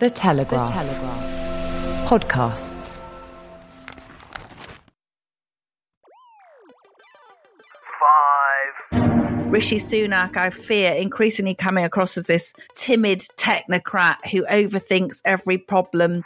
The 0.00 0.10
Telegraph. 0.10 0.66
The 0.66 0.74
Telegraph. 0.74 2.08
Podcasts. 2.08 3.00
Rishi 9.46 9.76
Sunak, 9.76 10.36
I 10.36 10.50
fear, 10.50 10.94
increasingly 10.94 11.54
coming 11.54 11.84
across 11.84 12.16
as 12.16 12.26
this 12.26 12.52
timid 12.74 13.20
technocrat 13.36 14.16
who 14.32 14.44
overthinks 14.46 15.20
every 15.24 15.58
problem. 15.58 16.24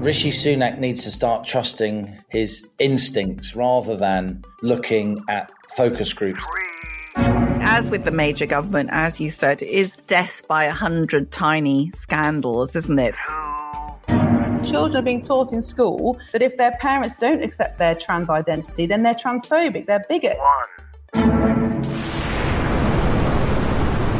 Rishi 0.00 0.30
Sunak 0.30 0.78
needs 0.78 1.04
to 1.04 1.10
start 1.10 1.44
trusting 1.44 2.16
his 2.30 2.66
instincts 2.78 3.54
rather 3.54 3.96
than 3.96 4.42
looking 4.62 5.22
at 5.28 5.50
focus 5.76 6.14
groups. 6.14 6.42
As 7.70 7.90
with 7.90 8.04
the 8.04 8.10
major 8.10 8.46
government, 8.46 8.88
as 8.92 9.20
you 9.20 9.28
said, 9.28 9.62
is 9.62 9.94
death 10.06 10.48
by 10.48 10.64
a 10.64 10.72
hundred 10.72 11.30
tiny 11.30 11.90
scandals, 11.90 12.74
isn't 12.74 12.98
it? 12.98 13.14
Children 14.66 14.96
are 14.96 15.02
being 15.02 15.20
taught 15.20 15.52
in 15.52 15.60
school 15.60 16.18
that 16.32 16.40
if 16.40 16.56
their 16.56 16.72
parents 16.80 17.14
don't 17.20 17.42
accept 17.42 17.76
their 17.78 17.94
trans 17.94 18.30
identity, 18.30 18.86
then 18.86 19.02
they're 19.02 19.12
transphobic, 19.12 19.84
they're 19.84 20.02
bigots. 20.08 20.38
One. 21.12 21.22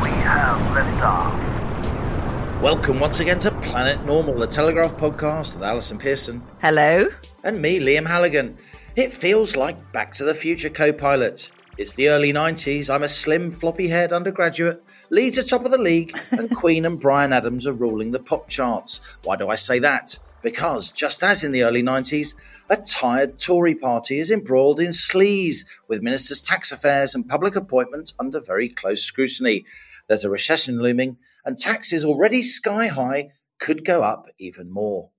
We 0.02 0.10
have 0.10 0.60
liftoff. 0.76 2.60
Welcome 2.60 3.00
once 3.00 3.20
again 3.20 3.38
to 3.38 3.50
Planet 3.50 4.04
Normal, 4.04 4.34
the 4.34 4.46
Telegraph 4.46 4.94
podcast 4.98 5.54
with 5.54 5.62
Allison 5.62 5.96
Pearson. 5.96 6.42
Hello. 6.60 7.08
And 7.44 7.62
me, 7.62 7.80
Liam 7.80 8.06
Halligan. 8.06 8.58
It 8.94 9.10
feels 9.10 9.56
like 9.56 9.90
Back 9.92 10.12
to 10.16 10.24
the 10.24 10.34
Future 10.34 10.68
co 10.68 10.92
pilot. 10.92 11.50
It's 11.78 11.94
the 11.94 12.08
early 12.08 12.32
90s. 12.32 12.92
I'm 12.92 13.04
a 13.04 13.08
slim, 13.08 13.52
floppy 13.52 13.86
haired 13.86 14.12
undergraduate. 14.12 14.82
Leeds 15.10 15.38
are 15.38 15.44
top 15.44 15.64
of 15.64 15.70
the 15.70 15.78
league, 15.78 16.12
and 16.32 16.50
Queen 16.56 16.84
and 16.84 16.98
Bryan 16.98 17.32
Adams 17.32 17.68
are 17.68 17.72
ruling 17.72 18.10
the 18.10 18.18
pop 18.18 18.48
charts. 18.48 19.00
Why 19.22 19.36
do 19.36 19.48
I 19.48 19.54
say 19.54 19.78
that? 19.78 20.18
Because, 20.42 20.90
just 20.90 21.22
as 21.22 21.44
in 21.44 21.52
the 21.52 21.62
early 21.62 21.84
90s, 21.84 22.34
a 22.68 22.78
tired 22.78 23.38
Tory 23.38 23.76
party 23.76 24.18
is 24.18 24.28
embroiled 24.28 24.80
in 24.80 24.88
sleaze, 24.88 25.64
with 25.86 26.02
ministers' 26.02 26.42
tax 26.42 26.72
affairs 26.72 27.14
and 27.14 27.28
public 27.28 27.54
appointments 27.54 28.12
under 28.18 28.40
very 28.40 28.68
close 28.68 29.04
scrutiny. 29.04 29.64
There's 30.08 30.24
a 30.24 30.30
recession 30.30 30.82
looming, 30.82 31.18
and 31.44 31.56
taxes 31.56 32.04
already 32.04 32.42
sky 32.42 32.88
high 32.88 33.28
could 33.60 33.84
go 33.84 34.02
up 34.02 34.26
even 34.36 34.68
more. 34.68 35.10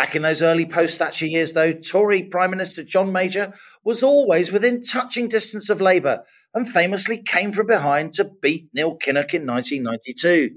Back 0.00 0.16
in 0.16 0.22
those 0.22 0.40
early 0.40 0.64
post 0.64 0.96
Thatcher 0.96 1.26
years, 1.26 1.52
though, 1.52 1.74
Tory 1.74 2.22
Prime 2.22 2.50
Minister 2.50 2.82
John 2.82 3.12
Major 3.12 3.52
was 3.84 4.02
always 4.02 4.50
within 4.50 4.80
touching 4.82 5.28
distance 5.28 5.68
of 5.68 5.78
Labour 5.78 6.24
and 6.54 6.66
famously 6.66 7.22
came 7.22 7.52
from 7.52 7.66
behind 7.66 8.14
to 8.14 8.30
beat 8.40 8.70
Neil 8.72 8.96
Kinnock 8.96 9.34
in 9.34 9.44
1992. 9.44 10.52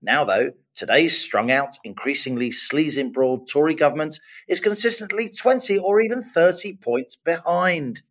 Now, 0.00 0.22
though, 0.22 0.52
today's 0.72 1.20
strung 1.20 1.50
out, 1.50 1.78
increasingly 1.82 2.50
sleaze 2.50 2.96
embroiled 2.96 3.48
Tory 3.50 3.74
government 3.74 4.20
is 4.46 4.60
consistently 4.60 5.28
20 5.28 5.78
or 5.78 6.00
even 6.00 6.22
30 6.22 6.76
points 6.76 7.16
behind. 7.16 8.02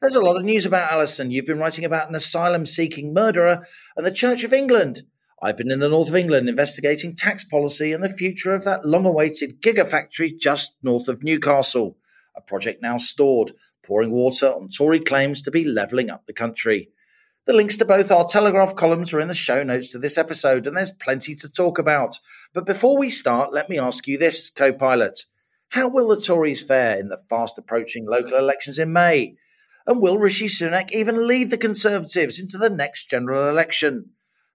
There's 0.00 0.14
a 0.14 0.20
lot 0.20 0.36
of 0.36 0.44
news 0.44 0.64
about 0.64 0.92
Allison. 0.92 1.32
You've 1.32 1.46
been 1.46 1.58
writing 1.58 1.84
about 1.84 2.08
an 2.08 2.14
asylum 2.14 2.66
seeking 2.66 3.12
murderer 3.12 3.66
and 3.96 4.06
the 4.06 4.12
Church 4.12 4.44
of 4.44 4.52
England. 4.52 5.02
I've 5.44 5.56
been 5.56 5.72
in 5.72 5.80
the 5.80 5.88
north 5.88 6.08
of 6.08 6.14
England 6.14 6.48
investigating 6.48 7.16
tax 7.16 7.42
policy 7.42 7.92
and 7.92 8.02
the 8.02 8.08
future 8.08 8.54
of 8.54 8.62
that 8.62 8.84
long 8.84 9.04
awaited 9.04 9.60
gigafactory 9.60 10.38
just 10.38 10.76
north 10.84 11.08
of 11.08 11.24
Newcastle, 11.24 11.96
a 12.36 12.40
project 12.40 12.80
now 12.80 12.96
stored, 12.96 13.52
pouring 13.84 14.12
water 14.12 14.46
on 14.46 14.68
Tory 14.68 15.00
claims 15.00 15.42
to 15.42 15.50
be 15.50 15.64
levelling 15.64 16.10
up 16.10 16.26
the 16.26 16.32
country. 16.32 16.90
The 17.44 17.52
links 17.52 17.76
to 17.78 17.84
both 17.84 18.12
our 18.12 18.24
Telegraph 18.24 18.76
columns 18.76 19.12
are 19.12 19.18
in 19.18 19.26
the 19.26 19.34
show 19.34 19.64
notes 19.64 19.88
to 19.88 19.98
this 19.98 20.16
episode, 20.16 20.64
and 20.64 20.76
there's 20.76 20.92
plenty 20.92 21.34
to 21.34 21.50
talk 21.50 21.76
about. 21.76 22.20
But 22.54 22.64
before 22.64 22.96
we 22.96 23.10
start, 23.10 23.52
let 23.52 23.68
me 23.68 23.80
ask 23.80 24.06
you 24.06 24.16
this, 24.16 24.48
co 24.48 24.72
pilot. 24.72 25.24
How 25.70 25.88
will 25.88 26.06
the 26.06 26.20
Tories 26.20 26.62
fare 26.62 27.00
in 27.00 27.08
the 27.08 27.16
fast 27.16 27.58
approaching 27.58 28.06
local 28.06 28.38
elections 28.38 28.78
in 28.78 28.92
May? 28.92 29.34
And 29.88 30.00
will 30.00 30.18
Rishi 30.18 30.46
Sunak 30.46 30.92
even 30.92 31.26
lead 31.26 31.50
the 31.50 31.58
Conservatives 31.58 32.38
into 32.38 32.58
the 32.58 32.70
next 32.70 33.10
general 33.10 33.48
election? 33.48 34.10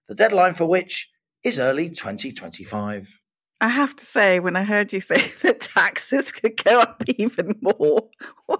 The 0.08 0.14
deadline 0.14 0.54
for 0.54 0.66
which 0.66 1.10
is 1.44 1.58
early 1.58 1.88
2025. 1.88 3.20
I 3.60 3.68
have 3.68 3.96
to 3.96 4.04
say, 4.04 4.40
when 4.40 4.56
I 4.56 4.64
heard 4.64 4.92
you 4.92 5.00
say 5.00 5.28
that 5.42 5.60
taxes 5.60 6.32
could 6.32 6.62
go 6.62 6.80
up 6.80 7.02
even 7.16 7.58
more, 7.60 8.08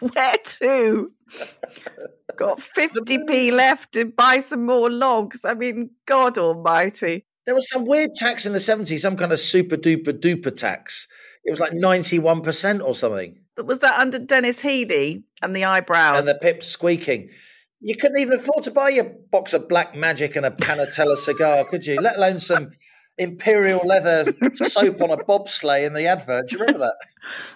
where 0.00 0.36
to? 0.44 1.12
Got 2.36 2.60
50p 2.60 3.52
left 3.52 3.92
to 3.92 4.04
buy 4.04 4.38
some 4.38 4.64
more 4.64 4.90
logs. 4.90 5.44
I 5.44 5.54
mean, 5.54 5.90
God 6.06 6.38
almighty. 6.38 7.26
There 7.46 7.54
was 7.54 7.68
some 7.68 7.84
weird 7.84 8.14
tax 8.14 8.46
in 8.46 8.52
the 8.52 8.58
70s, 8.58 9.00
some 9.00 9.16
kind 9.16 9.32
of 9.32 9.40
super 9.40 9.76
duper 9.76 10.12
duper 10.12 10.54
tax. 10.54 11.08
It 11.44 11.50
was 11.50 11.60
like 11.60 11.72
91% 11.72 12.84
or 12.84 12.94
something. 12.94 13.40
But 13.56 13.66
was 13.66 13.80
that 13.80 13.98
under 13.98 14.18
Denis 14.18 14.60
Healey 14.60 15.24
and 15.42 15.56
the 15.56 15.64
eyebrows? 15.64 16.18
And 16.18 16.28
the 16.28 16.34
pips 16.34 16.68
squeaking. 16.68 17.30
You 17.80 17.96
couldn't 17.96 18.18
even 18.18 18.34
afford 18.38 18.64
to 18.64 18.70
buy 18.70 18.90
your 18.90 19.04
box 19.04 19.52
of 19.54 19.68
Black 19.68 19.94
Magic 19.94 20.34
and 20.36 20.44
a 20.44 20.50
Panatella 20.50 21.16
cigar, 21.16 21.64
could 21.64 21.86
you? 21.86 22.00
Let 22.00 22.16
alone 22.16 22.40
some 22.40 22.72
imperial 23.18 23.80
leather 23.84 24.32
soap 24.54 25.00
on 25.02 25.10
a 25.10 25.16
bobsleigh 25.16 25.86
in 25.86 25.92
the 25.92 26.06
advert. 26.06 26.48
Do 26.48 26.56
you 26.56 26.60
remember 26.60 26.86
that? 26.86 26.96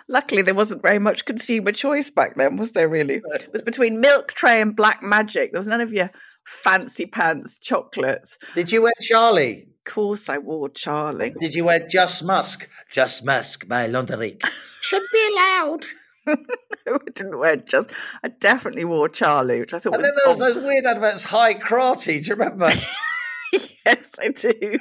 Luckily, 0.08 0.42
there 0.42 0.54
wasn't 0.54 0.82
very 0.82 0.98
much 0.98 1.24
consumer 1.24 1.72
choice 1.72 2.10
back 2.10 2.36
then, 2.36 2.56
was 2.56 2.72
there? 2.72 2.88
Really, 2.88 3.20
it 3.34 3.50
was 3.52 3.62
between 3.62 4.00
Milk 4.00 4.32
Tray 4.32 4.60
and 4.60 4.76
Black 4.76 5.02
Magic. 5.02 5.52
There 5.52 5.60
was 5.60 5.68
none 5.68 5.80
of 5.80 5.92
your 5.92 6.10
fancy 6.44 7.06
pants 7.06 7.58
chocolates. 7.58 8.38
Did 8.54 8.72
you 8.72 8.82
wear 8.82 8.92
Charlie? 9.00 9.68
Of 9.84 9.92
course, 9.92 10.28
I 10.28 10.38
wore 10.38 10.68
Charlie. 10.68 11.34
Did 11.38 11.54
you 11.54 11.64
wear 11.64 11.86
Just 11.88 12.24
Musk? 12.24 12.68
Just 12.90 13.24
Musk 13.24 13.66
by 13.66 13.88
Londerique. 13.88 14.44
Should 14.80 15.02
be 15.12 15.28
allowed. 15.32 15.84
I 16.26 16.98
didn't 17.14 17.38
wear 17.38 17.56
just. 17.56 17.90
I 18.22 18.28
definitely 18.28 18.84
wore 18.84 19.08
Charlie, 19.08 19.60
which 19.60 19.74
I 19.74 19.78
thought. 19.78 19.94
And 19.94 20.02
was 20.02 20.10
then 20.10 20.16
there 20.16 20.28
was 20.28 20.38
those 20.38 20.64
weird 20.64 20.84
adverts, 20.84 21.24
Hai 21.24 21.54
Karate. 21.54 22.22
Do 22.22 22.28
you 22.28 22.34
remember? 22.34 22.70
yes, 23.52 24.12
I 24.20 24.28
do. 24.28 24.78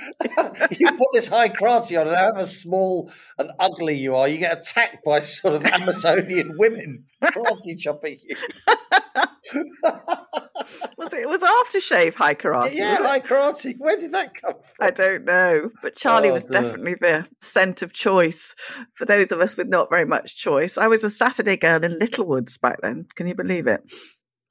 you 0.79 0.91
put 0.91 1.07
this 1.13 1.27
Hai 1.27 1.49
Karate 1.49 1.99
on, 1.99 2.07
and 2.07 2.17
however 2.17 2.45
small 2.45 3.11
and 3.37 3.51
ugly 3.59 3.97
you 3.97 4.15
are, 4.15 4.27
you 4.27 4.37
get 4.37 4.59
attacked 4.59 5.03
by 5.03 5.19
sort 5.19 5.55
of 5.55 5.65
Amazonian 5.65 6.57
women 6.57 7.05
karate 7.21 7.79
chopping 7.79 8.19
you. 8.23 8.35
Was 10.97 11.13
it? 11.13 11.21
It 11.21 11.29
was 11.29 11.41
aftershave 11.41 12.15
Hai 12.15 12.35
Karate. 12.35 12.73
Yeah, 12.73 12.97
Hai 12.97 13.19
Karate. 13.19 13.75
Where 13.77 13.97
did 13.97 14.11
that 14.13 14.33
come 14.35 14.53
from? 14.53 14.87
I 14.87 14.91
don't 14.91 15.25
know, 15.25 15.69
but 15.81 15.95
Charlie 15.95 16.29
oh, 16.29 16.33
was 16.33 16.45
definitely 16.45 16.95
the 16.95 17.27
scent 17.39 17.81
of 17.81 17.93
choice 17.93 18.55
for 18.93 19.05
those 19.05 19.31
of 19.31 19.39
us 19.39 19.57
with 19.57 19.67
not 19.67 19.89
very 19.89 20.05
much 20.05 20.35
choice. 20.35 20.77
I 20.77 20.87
was 20.87 21.03
a 21.03 21.09
Saturday 21.09 21.57
girl 21.57 21.83
in 21.83 21.99
Littlewoods 21.99 22.57
back 22.57 22.81
then. 22.81 23.05
Can 23.15 23.27
you 23.27 23.35
believe 23.35 23.67
it? 23.67 23.81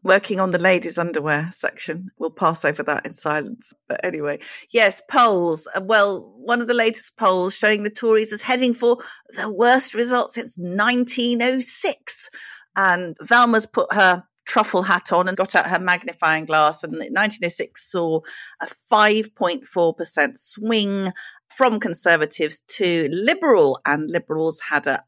Working 0.03 0.41
on 0.41 0.49
the 0.49 0.59
ladies' 0.59 0.97
underwear 0.97 1.51
section. 1.53 2.11
We'll 2.19 2.31
pass 2.31 2.65
over 2.65 2.83
that 2.85 3.05
in 3.05 3.13
silence. 3.13 3.75
But 3.87 4.03
anyway, 4.03 4.39
yes, 4.71 5.03
polls. 5.11 5.69
Uh, 5.75 5.83
well, 5.85 6.33
one 6.37 6.63
of 6.63 6.69
the 6.69 6.75
latest 6.75 7.19
polls 7.19 7.55
showing 7.55 7.83
the 7.83 7.91
Tories 7.91 8.33
as 8.33 8.41
heading 8.41 8.73
for 8.73 8.97
the 9.37 9.51
worst 9.51 9.93
result 9.93 10.33
since 10.33 10.57
1906. 10.57 12.31
And 12.77 13.15
Velma's 13.21 13.67
put 13.67 13.93
her 13.93 14.25
truffle 14.51 14.83
hat 14.83 15.13
on 15.13 15.29
and 15.29 15.37
got 15.37 15.55
out 15.55 15.69
her 15.69 15.79
magnifying 15.79 16.45
glass. 16.45 16.83
And 16.83 16.93
1906 16.93 17.89
saw 17.89 18.19
a 18.61 18.67
5.4% 18.67 20.37
swing 20.37 21.13
from 21.49 21.79
Conservatives 21.79 22.61
to 22.77 23.09
Liberal, 23.13 23.79
and 23.87 24.11
Liberals 24.11 24.61
had 24.69 24.89
a 24.89 25.05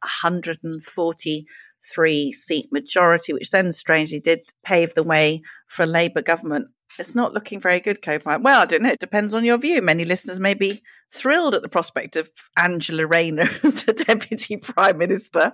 143 1.83 2.33
seat 2.33 2.73
majority, 2.73 3.33
which 3.33 3.51
then 3.51 3.73
strangely 3.73 4.21
did 4.21 4.41
pave 4.65 4.95
the 4.95 5.03
way 5.03 5.43
for 5.67 5.83
a 5.83 5.87
Labour 5.87 6.23
government. 6.23 6.69
It's 6.99 7.15
not 7.15 7.33
looking 7.33 7.59
very 7.59 7.81
good, 7.81 8.03
Copilot. 8.03 8.43
Well, 8.43 8.61
I 8.61 8.67
don't 8.67 8.83
know. 8.83 8.91
It 8.91 9.01
depends 9.01 9.33
on 9.33 9.45
your 9.45 9.57
view. 9.57 9.81
Many 9.81 10.05
listeners 10.05 10.39
may 10.39 10.53
be 10.53 10.83
thrilled 11.11 11.55
at 11.55 11.63
the 11.63 11.69
prospect 11.69 12.17
of 12.17 12.31
Angela 12.59 13.07
Rayner 13.07 13.49
as 13.63 13.85
the 13.85 13.95
Deputy 13.95 14.59
Prime 14.59 14.99
Minister. 14.99 15.53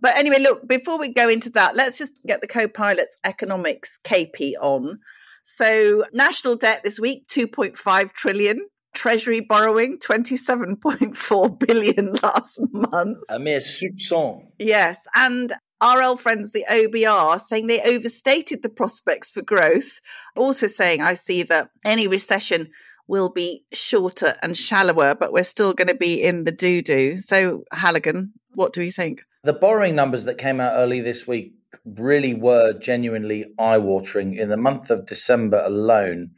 But 0.00 0.16
anyway, 0.16 0.40
look, 0.40 0.66
before 0.66 0.98
we 0.98 1.12
go 1.12 1.28
into 1.28 1.50
that, 1.50 1.76
let's 1.76 1.96
just 1.96 2.14
get 2.26 2.40
the 2.40 2.48
co 2.48 2.66
pilot's 2.66 3.16
economics 3.24 4.00
KP 4.04 4.54
on. 4.60 4.98
So, 5.42 6.04
national 6.12 6.56
debt 6.56 6.82
this 6.82 7.00
week, 7.00 7.26
2.5 7.28 8.12
trillion. 8.12 8.66
Treasury 8.92 9.40
borrowing, 9.40 9.98
27.4 9.98 11.58
billion 11.66 12.12
last 12.24 12.58
month. 12.72 13.18
A 13.30 13.38
mere 13.38 13.60
soupçon. 13.60 14.42
Yes. 14.58 15.06
And 15.14 15.52
RL 15.82 16.16
friends, 16.16 16.52
the 16.52 16.64
OBR, 16.70 17.40
saying 17.40 17.66
they 17.66 17.82
overstated 17.82 18.62
the 18.62 18.68
prospects 18.68 19.30
for 19.30 19.42
growth. 19.42 20.00
Also 20.36 20.66
saying, 20.66 21.00
I 21.00 21.14
see 21.14 21.42
that 21.44 21.70
any 21.84 22.06
recession 22.06 22.70
will 23.08 23.28
be 23.28 23.64
shorter 23.72 24.36
and 24.42 24.56
shallower, 24.56 25.14
but 25.14 25.32
we're 25.32 25.42
still 25.42 25.72
going 25.72 25.88
to 25.88 25.94
be 25.94 26.22
in 26.22 26.44
the 26.44 26.52
doo 26.52 26.82
doo. 26.82 27.16
So, 27.18 27.64
Halligan, 27.72 28.32
what 28.54 28.72
do 28.72 28.82
you 28.82 28.92
think? 28.92 29.24
The 29.42 29.52
borrowing 29.52 29.94
numbers 29.94 30.24
that 30.26 30.38
came 30.38 30.60
out 30.60 30.74
early 30.76 31.00
this 31.00 31.26
week 31.26 31.54
really 31.84 32.34
were 32.34 32.72
genuinely 32.74 33.46
eye 33.58 33.78
watering. 33.78 34.34
In 34.34 34.48
the 34.48 34.56
month 34.56 34.90
of 34.90 35.06
December 35.06 35.62
alone, 35.64 36.32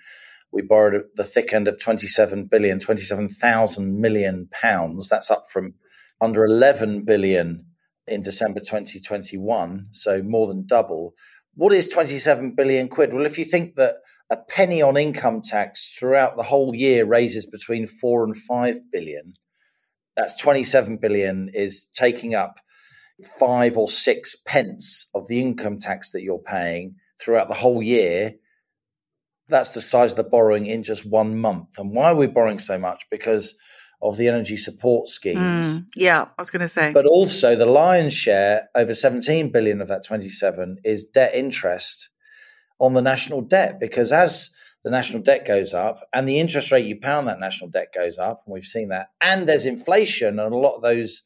we 0.52 0.62
borrowed 0.62 1.04
the 1.14 1.24
thick 1.24 1.52
end 1.52 1.66
of 1.66 1.78
27 1.80 2.44
billion, 2.44 2.78
27,000 2.78 4.00
million 4.00 4.48
pounds. 4.52 5.08
That's 5.08 5.30
up 5.30 5.44
from 5.50 5.74
under 6.20 6.44
11 6.44 7.04
billion 7.04 7.66
in 8.06 8.22
December 8.22 8.60
2021, 8.60 9.88
so 9.93 10.22
more 10.22 10.46
than 10.46 10.66
double. 10.66 11.14
What 11.54 11.72
is 11.72 11.88
27 11.88 12.54
billion 12.54 12.88
quid? 12.88 13.12
Well, 13.12 13.26
if 13.26 13.38
you 13.38 13.44
think 13.44 13.76
that 13.76 13.96
a 14.31 14.37
penny 14.37 14.81
on 14.81 14.96
income 14.96 15.43
tax 15.43 15.94
throughout 15.99 16.37
the 16.37 16.43
whole 16.43 16.75
year 16.75 17.04
raises 17.04 17.46
between 17.46 17.87
4 17.87 18.25
and 18.25 18.37
5 18.37 18.81
billion, 18.90 19.34
that's 20.16 20.37
27 20.38 20.96
billion 20.96 21.50
is 21.52 21.87
taking 21.93 22.34
up 22.34 22.58
5 23.38 23.76
or 23.76 23.88
6 23.88 24.37
pence 24.46 25.08
of 25.14 25.28
the 25.28 25.40
income 25.40 25.78
tax 25.78 26.12
that 26.12 26.22
you're 26.22 26.38
paying 26.38 26.96
throughout 27.20 27.48
the 27.48 27.55
whole 27.55 27.82
year. 27.82 28.32
That's 29.48 29.75
the 29.75 29.81
size 29.81 30.12
of 30.12 30.16
the 30.16 30.25
borrowing 30.25 30.66
in 30.66 30.82
just 30.82 31.05
one 31.06 31.38
month. 31.38 31.78
And 31.78 31.90
why 31.90 32.10
are 32.10 32.16
we 32.16 32.26
borrowing 32.26 32.58
so 32.58 32.78
much? 32.78 33.05
Because 33.10 33.55
of 34.02 34.16
the 34.16 34.26
energy 34.26 34.56
support 34.56 35.06
schemes. 35.08 35.78
Mm, 35.78 35.87
yeah, 35.94 36.22
I 36.22 36.43
was 36.43 36.50
going 36.50 36.60
to 36.60 36.69
say. 36.69 36.93
But 36.93 37.06
also 37.06 37.54
the 37.54 37.66
lion's 37.66 38.12
share, 38.12 38.69
over 38.75 38.94
17 38.94 39.50
billion 39.50 39.81
of 39.81 39.88
that 39.88 40.04
27, 40.04 40.78
is 40.84 41.04
debt 41.04 41.34
interest 41.34 42.10
on 42.81 42.94
the 42.94 43.00
national 43.00 43.43
debt. 43.43 43.78
Because 43.78 44.10
as 44.10 44.50
the 44.82 44.90
national 44.90 45.22
debt 45.22 45.46
goes 45.46 45.72
up 45.72 46.04
and 46.12 46.28
the 46.28 46.40
interest 46.40 46.72
rate 46.72 46.84
you 46.84 46.99
pound 46.99 47.28
that 47.28 47.38
national 47.38 47.70
debt 47.70 47.94
goes 47.94 48.19
up, 48.19 48.43
and 48.44 48.52
we've 48.52 48.64
seen 48.64 48.88
that, 48.88 49.08
and 49.20 49.49
there's 49.49 49.66
inflation, 49.66 50.40
and 50.40 50.52
a 50.52 50.58
lot 50.58 50.75
of 50.75 50.82
those 50.82 51.22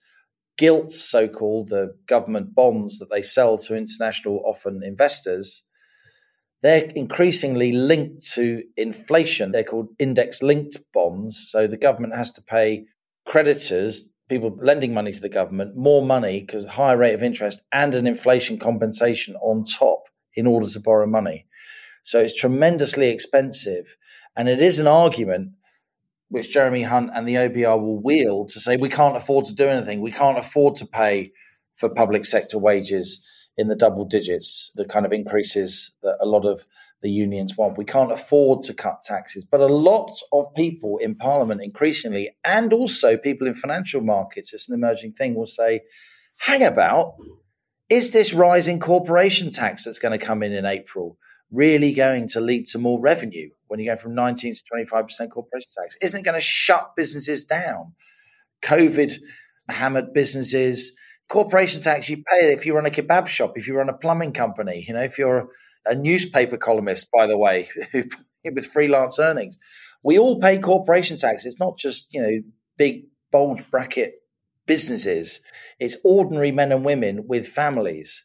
gilts, 0.59 1.01
so 1.01 1.27
called, 1.27 1.71
the 1.71 1.97
government 2.07 2.55
bonds 2.55 2.99
that 2.99 3.11
they 3.11 3.23
sell 3.23 3.57
to 3.57 3.75
international, 3.75 4.43
often 4.45 4.83
investors, 4.83 5.65
they're 6.63 6.91
increasingly 6.95 7.73
linked 7.73 8.27
to 8.33 8.63
inflation. 8.77 9.53
They're 9.53 9.65
called 9.65 9.89
index 9.99 10.43
linked 10.43 10.79
bonds. 10.93 11.49
So 11.51 11.67
the 11.67 11.77
government 11.77 12.15
has 12.15 12.33
to 12.33 12.43
pay 12.43 12.87
creditors, 13.27 14.11
people 14.29 14.57
lending 14.61 14.95
money 14.95 15.13
to 15.13 15.21
the 15.21 15.29
government, 15.29 15.77
more 15.77 16.05
money 16.05 16.41
because 16.41 16.65
higher 16.67 16.97
rate 16.97 17.15
of 17.15 17.23
interest 17.23 17.63
and 17.73 17.95
an 17.95 18.07
inflation 18.07 18.59
compensation 18.59 19.37
on 19.37 19.65
top 19.65 20.09
in 20.35 20.47
order 20.47 20.67
to 20.67 20.81
borrow 20.81 21.07
money. 21.07 21.47
So 22.03 22.21
it's 22.21 22.37
tremendously 22.37 23.09
expensive. 23.09 23.97
And 24.37 24.49
it 24.49 24.63
is 24.63 24.79
an 24.79 24.87
argument 24.87 25.53
which 26.29 26.53
Jeremy 26.53 26.83
Hunt 26.83 27.11
and 27.15 27.27
the 27.27 27.35
OBR 27.35 27.81
will 27.81 28.03
wield 28.03 28.49
to 28.51 28.61
say 28.61 28.77
we 28.77 28.89
can't 28.89 29.17
afford 29.17 29.45
to 29.47 29.55
do 29.55 29.69
anything. 29.69 30.01
We 30.01 30.11
can't 30.11 30.39
afford 30.39 30.75
to 30.77 30.87
pay 30.87 31.33
for 31.75 31.89
public 31.89 32.25
sector 32.25 32.59
wages 32.59 33.25
in 33.57 33.69
the 33.69 33.77
double 33.77 34.05
digits, 34.05 34.71
the 34.75 34.85
kind 34.85 35.07
of 35.07 35.13
increases 35.13 35.93
that 36.03 36.19
a 36.21 36.27
lot 36.27 36.45
of 36.45 36.67
the 37.03 37.11
unions 37.11 37.57
want. 37.57 37.79
We 37.79 37.85
can't 37.85 38.13
afford 38.13 38.63
to 38.65 38.75
cut 38.75 39.03
taxes. 39.03 39.45
But 39.45 39.61
a 39.61 39.67
lot 39.67 40.19
of 40.33 40.53
people 40.55 40.99
in 40.99 41.15
Parliament 41.15 41.63
increasingly, 41.63 42.31
and 42.45 42.73
also 42.73 43.17
people 43.17 43.47
in 43.47 43.55
financial 43.55 44.01
markets, 44.01 44.53
it's 44.53 44.69
an 44.69 44.75
emerging 44.75 45.13
thing, 45.13 45.35
will 45.35 45.47
say, 45.47 45.83
hang 46.39 46.63
about, 46.63 47.15
is 47.89 48.11
this 48.11 48.35
rising 48.35 48.81
corporation 48.81 49.51
tax 49.51 49.85
that's 49.85 49.99
going 49.99 50.19
to 50.19 50.25
come 50.25 50.43
in 50.43 50.53
in 50.53 50.67
April 50.67 51.19
really 51.53 51.93
going 51.93 52.27
to 52.27 52.41
lead 52.41 52.67
to 52.67 52.79
more 52.79 53.01
revenue 53.01 53.51
when 53.69 53.79
you 53.79 53.87
go 53.87 53.97
from 53.97 54.15
19 54.15 54.55
to 54.55 54.63
25% 54.75 55.31
corporation 55.31 55.71
tax? 55.79 55.97
Isn't 56.03 56.21
it 56.21 56.25
going 56.25 56.35
to 56.35 56.41
shut 56.41 56.97
businesses 56.97 57.45
down? 57.45 57.95
COVID 58.63 59.19
hammered 59.69 60.13
businesses 60.13 60.93
corporation 61.29 61.81
tax 61.81 62.09
you 62.09 62.19
pay 62.19 62.47
it 62.47 62.53
if 62.53 62.67
you 62.67 62.75
run 62.75 62.87
a 62.87 62.91
kebab 62.91 63.27
shop, 63.27 63.53
if 63.57 63.67
you 63.67 63.77
run 63.77 63.89
a 63.89 63.97
plumbing 63.97 64.33
company, 64.33 64.85
you 64.87 64.95
know, 64.95 65.03
if 65.03 65.19
you're 65.19 65.49
a 65.85 65.95
newspaper 65.95 66.57
columnist, 66.57 67.09
by 67.13 67.27
the 67.27 67.39
way, 67.39 67.69
with 68.45 68.67
freelance 68.67 69.19
earnings. 69.19 69.59
We 70.05 70.19
all 70.19 70.41
pay 70.41 70.59
corporation 70.59 71.17
tax. 71.17 71.45
It's 71.45 71.61
not 71.61 71.77
just, 71.77 72.13
you 72.13 72.23
know, 72.23 72.41
big 72.77 73.07
bold 73.33 73.69
bracket 73.71 74.15
businesses. 74.67 75.41
It's 75.79 75.97
ordinary 76.05 76.53
men 76.53 76.73
and 76.73 76.85
women 76.85 77.27
with 77.27 77.49
families. 77.49 78.25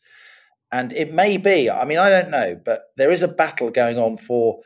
And 0.71 0.94
it 0.94 1.13
may 1.13 1.38
be, 1.38 1.69
I 1.69 1.86
mean, 1.86 1.97
I 1.97 2.09
don't 2.09 2.30
know, 2.30 2.59
but 2.63 2.83
there 2.97 3.12
is 3.12 3.24
a 3.24 3.27
battle 3.27 3.71
going 3.71 3.97
on 3.97 4.18
for, 4.18 4.62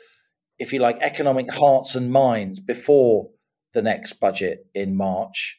if 0.60 0.72
you 0.72 0.80
like, 0.80 1.00
economic 1.00 1.52
hearts 1.52 1.96
and 1.96 2.12
minds 2.12 2.60
before 2.60 3.30
the 3.74 3.82
next 3.82 4.14
budget 4.14 4.68
in 4.74 4.96
March 4.96 5.58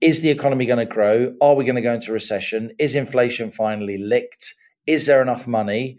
is 0.00 0.22
the 0.22 0.30
economy 0.30 0.66
going 0.66 0.78
to 0.78 0.86
grow? 0.86 1.34
Are 1.40 1.54
we 1.54 1.64
going 1.64 1.76
to 1.76 1.82
go 1.82 1.94
into 1.94 2.12
recession? 2.12 2.70
Is 2.78 2.94
inflation 2.94 3.50
finally 3.50 3.98
licked? 3.98 4.54
Is 4.86 5.06
there 5.06 5.20
enough 5.20 5.46
money? 5.46 5.98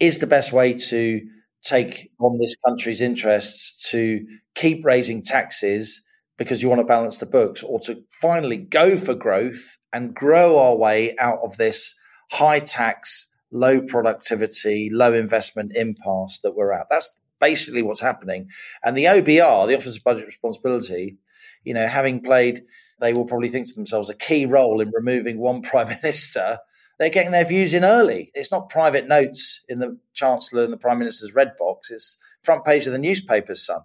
Is 0.00 0.18
the 0.18 0.26
best 0.26 0.52
way 0.52 0.72
to 0.74 1.20
take 1.62 2.10
on 2.20 2.38
this 2.38 2.56
country's 2.64 3.00
interests 3.00 3.90
to 3.90 4.24
keep 4.54 4.84
raising 4.84 5.22
taxes 5.22 6.02
because 6.36 6.62
you 6.62 6.68
want 6.68 6.80
to 6.80 6.86
balance 6.86 7.18
the 7.18 7.26
books 7.26 7.62
or 7.62 7.80
to 7.80 8.02
finally 8.12 8.56
go 8.56 8.96
for 8.96 9.14
growth 9.14 9.78
and 9.92 10.14
grow 10.14 10.58
our 10.58 10.76
way 10.76 11.16
out 11.18 11.38
of 11.42 11.56
this 11.56 11.94
high 12.30 12.60
tax, 12.60 13.28
low 13.50 13.80
productivity, 13.80 14.88
low 14.92 15.12
investment 15.12 15.72
impasse 15.74 16.40
that 16.40 16.54
we're 16.54 16.72
at? 16.72 16.86
That's 16.90 17.10
basically 17.40 17.82
what's 17.82 18.00
happening. 18.00 18.48
And 18.84 18.96
the 18.96 19.04
OBR, 19.04 19.66
the 19.66 19.76
Office 19.76 19.96
of 19.96 20.04
Budget 20.04 20.26
Responsibility, 20.26 21.16
you 21.64 21.74
know, 21.74 21.86
having 21.86 22.20
played 22.20 22.62
they 23.00 23.12
will 23.12 23.24
probably 23.24 23.48
think 23.48 23.68
to 23.68 23.74
themselves 23.74 24.10
a 24.10 24.14
key 24.14 24.46
role 24.46 24.80
in 24.80 24.90
removing 24.94 25.38
one 25.38 25.62
prime 25.62 25.88
minister. 25.88 26.58
They're 26.98 27.10
getting 27.10 27.30
their 27.30 27.44
views 27.44 27.74
in 27.74 27.84
early. 27.84 28.32
It's 28.34 28.50
not 28.50 28.68
private 28.68 29.06
notes 29.06 29.62
in 29.68 29.78
the 29.78 29.98
chancellor 30.14 30.64
and 30.64 30.72
the 30.72 30.76
prime 30.76 30.98
minister's 30.98 31.34
red 31.34 31.52
box. 31.56 31.90
It's 31.90 32.18
front 32.42 32.64
page 32.64 32.86
of 32.86 32.92
the 32.92 32.98
newspapers, 32.98 33.64
son. 33.64 33.82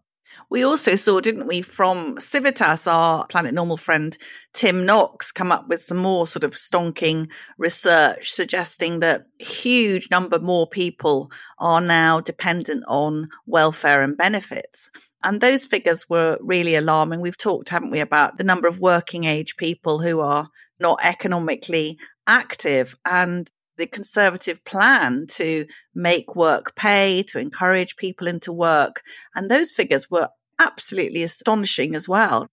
We 0.49 0.63
also 0.63 0.95
saw, 0.95 1.19
didn't 1.19 1.47
we, 1.47 1.61
from 1.61 2.19
Civitas, 2.19 2.87
our 2.87 3.25
Planet 3.27 3.53
Normal 3.53 3.77
friend 3.77 4.17
Tim 4.53 4.85
Knox, 4.85 5.31
come 5.31 5.51
up 5.51 5.67
with 5.67 5.81
some 5.81 5.97
more 5.97 6.27
sort 6.27 6.43
of 6.43 6.51
stonking 6.51 7.29
research 7.57 8.31
suggesting 8.31 8.99
that 8.99 9.25
huge 9.39 10.09
number 10.11 10.39
more 10.39 10.67
people 10.67 11.31
are 11.59 11.81
now 11.81 12.19
dependent 12.19 12.83
on 12.87 13.29
welfare 13.45 14.01
and 14.01 14.17
benefits. 14.17 14.89
And 15.23 15.39
those 15.39 15.65
figures 15.65 16.09
were 16.09 16.37
really 16.41 16.75
alarming. 16.75 17.21
We've 17.21 17.37
talked, 17.37 17.69
haven't 17.69 17.91
we, 17.91 17.99
about 17.99 18.37
the 18.37 18.43
number 18.43 18.67
of 18.67 18.79
working 18.79 19.23
age 19.23 19.55
people 19.55 19.99
who 19.99 20.19
are 20.19 20.49
not 20.79 20.99
economically 21.03 21.97
active 22.27 22.95
and 23.05 23.49
the 23.77 23.87
Conservative 23.87 24.63
plan 24.65 25.25
to 25.31 25.65
make 25.93 26.35
work 26.35 26.75
pay, 26.75 27.23
to 27.23 27.39
encourage 27.39 27.95
people 27.95 28.27
into 28.27 28.51
work. 28.51 29.01
And 29.35 29.49
those 29.49 29.71
figures 29.71 30.09
were 30.09 30.29
absolutely 30.59 31.23
astonishing 31.23 31.95
as 31.95 32.07
well. 32.07 32.47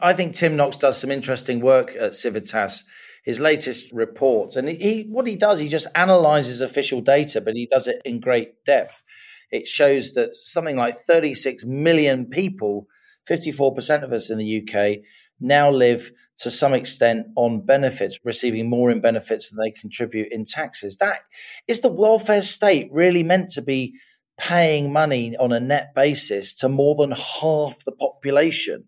I 0.00 0.12
think 0.12 0.34
Tim 0.34 0.56
Knox 0.56 0.76
does 0.76 0.98
some 0.98 1.10
interesting 1.10 1.60
work 1.60 1.94
at 1.98 2.14
Civitas. 2.14 2.84
His 3.22 3.38
latest 3.38 3.92
report, 3.92 4.56
and 4.56 4.66
he 4.66 5.02
what 5.10 5.26
he 5.26 5.36
does, 5.36 5.60
he 5.60 5.68
just 5.68 5.86
analyzes 5.94 6.62
official 6.62 7.02
data, 7.02 7.42
but 7.42 7.54
he 7.54 7.66
does 7.66 7.86
it 7.86 8.00
in 8.02 8.18
great 8.18 8.64
depth 8.64 9.04
it 9.50 9.66
shows 9.66 10.12
that 10.12 10.32
something 10.34 10.76
like 10.76 10.96
36 10.96 11.64
million 11.64 12.26
people, 12.26 12.86
54% 13.28 14.04
of 14.04 14.12
us 14.12 14.30
in 14.30 14.38
the 14.38 14.62
UK, 14.62 14.98
now 15.40 15.70
live 15.70 16.12
to 16.38 16.50
some 16.50 16.72
extent 16.72 17.26
on 17.36 17.64
benefits, 17.64 18.18
receiving 18.24 18.68
more 18.68 18.90
in 18.90 19.00
benefits 19.00 19.50
than 19.50 19.62
they 19.62 19.70
contribute 19.70 20.32
in 20.32 20.44
taxes. 20.44 20.96
That 20.96 21.20
is 21.68 21.80
the 21.80 21.92
welfare 21.92 22.42
state 22.42 22.88
really 22.90 23.22
meant 23.22 23.50
to 23.50 23.62
be 23.62 23.94
paying 24.38 24.90
money 24.90 25.36
on 25.36 25.52
a 25.52 25.60
net 25.60 25.94
basis 25.94 26.54
to 26.54 26.68
more 26.68 26.94
than 26.94 27.12
half 27.12 27.84
the 27.84 27.92
population? 27.92 28.84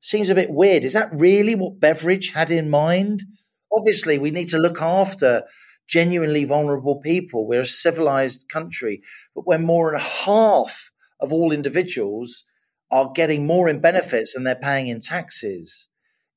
Seems 0.00 0.30
a 0.30 0.34
bit 0.34 0.50
weird. 0.50 0.84
Is 0.84 0.92
that 0.92 1.10
really 1.12 1.56
what 1.56 1.80
Beveridge 1.80 2.32
had 2.32 2.50
in 2.50 2.70
mind? 2.70 3.24
Obviously, 3.72 4.18
we 4.18 4.30
need 4.30 4.48
to 4.48 4.58
look 4.58 4.80
after 4.80 5.42
genuinely 5.88 6.44
vulnerable 6.44 7.00
people. 7.00 7.46
We're 7.46 7.62
a 7.62 7.66
civilized 7.66 8.48
country, 8.48 9.02
but 9.34 9.46
when 9.46 9.64
more 9.64 9.90
than 9.90 10.00
half 10.00 10.92
of 11.18 11.32
all 11.32 11.50
individuals 11.50 12.44
are 12.90 13.10
getting 13.14 13.46
more 13.46 13.68
in 13.68 13.80
benefits 13.80 14.34
than 14.34 14.44
they're 14.44 14.54
paying 14.54 14.88
in 14.88 15.00
taxes, 15.00 15.88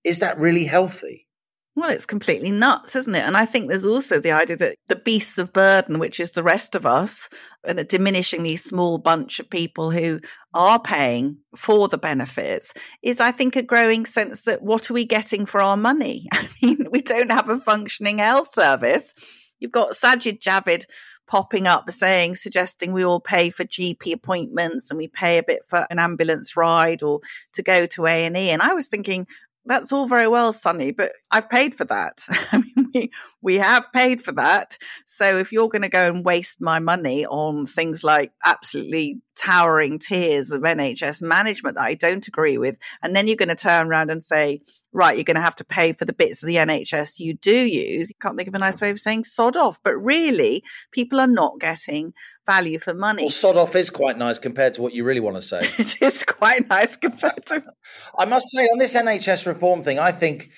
is 0.03 0.20
that 0.20 0.38
really 0.38 0.65
healthy? 0.65 1.27
Well, 1.74 1.89
it's 1.89 2.05
completely 2.05 2.51
nuts, 2.51 2.98
isn't 2.98 3.15
it? 3.15 3.24
And 3.24 3.38
I 3.38 3.46
think 3.46 3.70
there's 3.70 3.86
also 3.86 4.20
the 4.20 4.34
idea 4.34 4.58
that 4.58 4.75
the 4.89 4.98
beasts 4.98 5.38
of 5.38 5.53
burden, 5.53 6.00
which 6.00 6.20
is 6.20 6.34
the 6.34 6.43
rest 6.43 6.75
of 6.75 6.86
us, 6.86 7.29
and 7.65 7.79
a 7.79 7.86
diminishing 7.86 8.43
these 8.43 8.62
small 8.62 8.98
bunch 8.98 9.39
of 9.39 9.50
people 9.50 9.89
who 9.89 10.20
are 10.53 10.81
paying 10.81 11.38
for 11.55 11.88
the 11.88 11.98
benefits, 11.98 12.74
is 13.01 13.22
I 13.22 13.31
think 13.31 13.55
a 13.55 13.63
growing 13.63 14.05
sense 14.05 14.41
that 14.41 14.62
what 14.62 14.91
are 14.91 14.93
we 14.93 15.05
getting 15.05 15.46
for 15.46 15.62
our 15.62 15.77
money? 15.77 16.27
I 16.34 16.50
mean, 16.62 16.88
we 16.91 17.01
don't 17.01 17.31
have 17.31 17.48
a 17.48 17.58
functioning 17.58 18.17
health 18.17 18.50
service. 18.50 19.13
You've 19.60 19.72
got 19.72 19.93
Sajid 19.93 20.41
Javid 20.41 20.86
popping 21.31 21.65
up 21.65 21.89
saying, 21.89 22.35
suggesting 22.35 22.91
we 22.91 23.05
all 23.05 23.21
pay 23.21 23.50
for 23.50 23.63
GP 23.63 24.11
appointments 24.11 24.91
and 24.91 24.97
we 24.97 25.07
pay 25.07 25.38
a 25.38 25.43
bit 25.43 25.61
for 25.65 25.88
an 25.89 25.97
ambulance 25.97 26.57
ride 26.57 27.01
or 27.01 27.21
to 27.53 27.63
go 27.63 27.85
to 27.85 28.05
A 28.05 28.25
and 28.25 28.35
E. 28.35 28.50
And 28.50 28.61
I 28.61 28.73
was 28.73 28.88
thinking, 28.88 29.25
that's 29.65 29.93
all 29.93 30.07
very 30.07 30.27
well, 30.27 30.51
Sonny, 30.51 30.91
but 30.91 31.13
I've 31.31 31.50
paid 31.50 31.73
for 31.73 31.85
that. 31.85 32.25
I 32.51 32.57
mean, 32.57 32.70
we, 32.93 33.12
we 33.41 33.57
have 33.57 33.91
paid 33.91 34.21
for 34.21 34.31
that. 34.33 34.77
So 35.05 35.38
if 35.38 35.51
you're 35.51 35.69
going 35.69 35.81
to 35.81 35.89
go 35.89 36.07
and 36.07 36.25
waste 36.25 36.62
my 36.62 36.79
money 36.79 37.25
on 37.25 37.65
things 37.65 38.03
like 38.03 38.31
absolutely 38.43 39.21
towering 39.36 39.98
tiers 39.98 40.51
of 40.51 40.62
NHS 40.62 41.21
management 41.21 41.75
that 41.75 41.86
I 41.86 41.93
don't 41.95 42.27
agree 42.27 42.57
with, 42.57 42.77
and 43.01 43.15
then 43.15 43.27
you're 43.27 43.36
going 43.36 43.50
to 43.50 43.55
turn 43.55 43.88
around 43.88 44.12
and 44.12 44.24
say, 44.24 44.62
right, 44.93 45.15
you're 45.15 45.24
going 45.24 45.36
to 45.36 45.41
have 45.41 45.55
to 45.55 45.63
pay 45.63 45.93
for 45.93 46.05
the 46.05 46.13
bits 46.13 46.43
of 46.43 46.48
the 46.48 46.57
NHS 46.57 47.19
you 47.19 47.33
do 47.33 47.55
use. 47.55 48.10
You 48.10 48.15
can't 48.21 48.38
think 48.38 48.48
of 48.48 48.55
a 48.55 48.60
nice 48.60 48.81
way 48.81 48.89
of 48.89 49.00
saying 49.00 49.24
sod 49.24 49.55
off. 49.55 49.79
But 49.83 49.95
really, 49.95 50.63
people 50.91 51.19
are 51.19 51.27
not 51.27 51.60
getting 51.60 52.13
value 52.45 52.79
for 52.79 52.93
money. 52.93 53.24
Well, 53.24 53.29
sod 53.29 53.57
off 53.57 53.75
is 53.75 53.89
quite 53.89 54.17
nice 54.17 54.39
compared 54.39 54.74
to 54.75 54.81
what 54.81 54.93
you 54.93 55.03
really 55.03 55.19
want 55.19 55.38
to 55.38 55.41
say. 55.41 55.62
it 55.77 56.01
is 56.01 56.24
quite 56.24 56.67
nice 56.69 56.95
compared 56.95 57.45
to. 57.48 57.63
I 58.17 58.25
must 58.25 58.51
say, 58.51 58.65
on 58.65 58.77
this 58.77 58.95
NHS 58.95 59.48
reform 59.48 59.83
thing, 59.83 60.00
I 60.00 60.12
think 60.12 60.51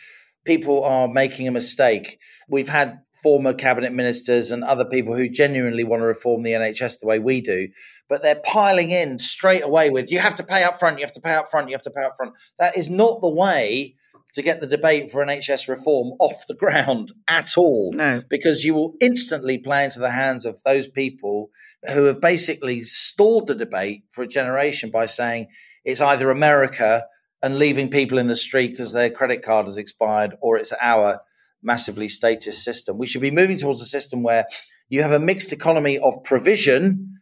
people 0.44 0.84
are 0.84 1.08
making 1.08 1.48
a 1.48 1.52
mistake. 1.52 2.20
We've 2.48 2.70
had 2.70 3.00
former 3.22 3.54
cabinet 3.54 3.94
ministers 3.94 4.52
and 4.52 4.64
other 4.64 4.84
people 4.84 5.16
who 5.16 5.30
genuinely 5.30 5.86
want 5.86 6.02
to 6.02 6.06
reform 6.06 6.44
the 6.44 6.52
NHS 6.52 7.00
the 7.00 7.08
way 7.08 7.20
we 7.20 7.40
do, 7.40 7.70
but 8.10 8.22
they're 8.22 8.42
piling 8.44 8.92
in 8.92 9.18
straight 9.18 9.64
away 9.64 9.90
with 9.90 10.12
you 10.12 10.20
have 10.20 10.36
to 10.36 10.44
pay 10.44 10.64
up 10.64 10.78
front, 10.78 11.00
you 11.00 11.06
have 11.06 11.14
to 11.14 11.22
pay 11.22 11.34
up 11.34 11.50
front, 11.50 11.70
you 11.70 11.74
have 11.74 11.84
to 11.84 11.92
pay 11.92 12.04
up 12.04 12.18
front. 12.18 12.34
That 12.60 12.78
is 12.78 12.90
not 12.90 13.22
the 13.22 13.30
way 13.30 13.96
to 14.34 14.42
get 14.42 14.60
the 14.60 14.68
debate 14.68 15.12
for 15.12 15.24
NHS 15.24 15.70
reform 15.70 16.14
off 16.20 16.48
the 16.48 16.56
ground 16.56 17.14
at 17.28 17.58
all. 17.58 17.94
No. 17.94 18.22
Because 18.30 18.66
you 18.66 18.74
will 18.74 18.96
instantly 19.00 19.58
play 19.58 19.86
into 19.86 20.00
the 20.00 20.12
hands 20.12 20.44
of 20.44 20.62
those 20.64 20.88
people 20.88 21.50
who 21.94 22.06
have 22.06 22.20
basically 22.20 22.82
stalled 22.82 23.48
the 23.48 23.56
debate 23.56 24.04
for 24.10 24.24
a 24.24 24.28
generation 24.28 24.90
by 24.90 25.06
saying 25.06 25.48
it's 25.86 26.02
either 26.02 26.30
America 26.30 27.06
and 27.44 27.60
leaving 27.60 27.90
people 27.90 28.18
in 28.18 28.28
the 28.28 28.36
street 28.36 28.72
because 28.72 28.94
their 28.94 29.10
credit 29.10 29.44
card 29.44 29.68
has 29.68 29.78
expired 29.78 30.36
or 30.42 30.58
it's 30.58 30.74
our 30.82 31.20
massively 31.62 32.10
statist 32.10 32.64
system. 32.64 32.98
We 32.98 33.06
should 33.06 33.22
be 33.22 33.32
moving 33.32 33.58
towards 33.60 33.82
a 33.82 33.86
system 33.86 34.24
where 34.24 34.48
you 34.90 35.04
have 35.04 35.12
a 35.12 35.20
mixed 35.20 35.54
economy 35.54 36.00
of 36.00 36.24
provision 36.24 37.20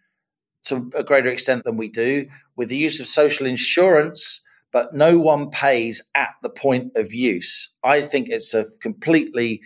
to 0.65 0.91
a 0.95 1.03
greater 1.03 1.29
extent 1.29 1.63
than 1.63 1.75
we 1.75 1.89
do, 1.89 2.27
with 2.55 2.69
the 2.69 2.77
use 2.77 2.99
of 2.99 3.07
social 3.07 3.47
insurance 3.47 4.41
but 4.71 4.93
no 4.93 5.19
one 5.19 5.49
pays 5.49 6.01
at 6.15 6.33
the 6.41 6.49
point 6.49 6.95
of 6.95 7.13
use. 7.13 7.73
I 7.83 8.01
think 8.01 8.29
it's 8.29 8.53
a 8.53 8.65
completely 8.81 9.61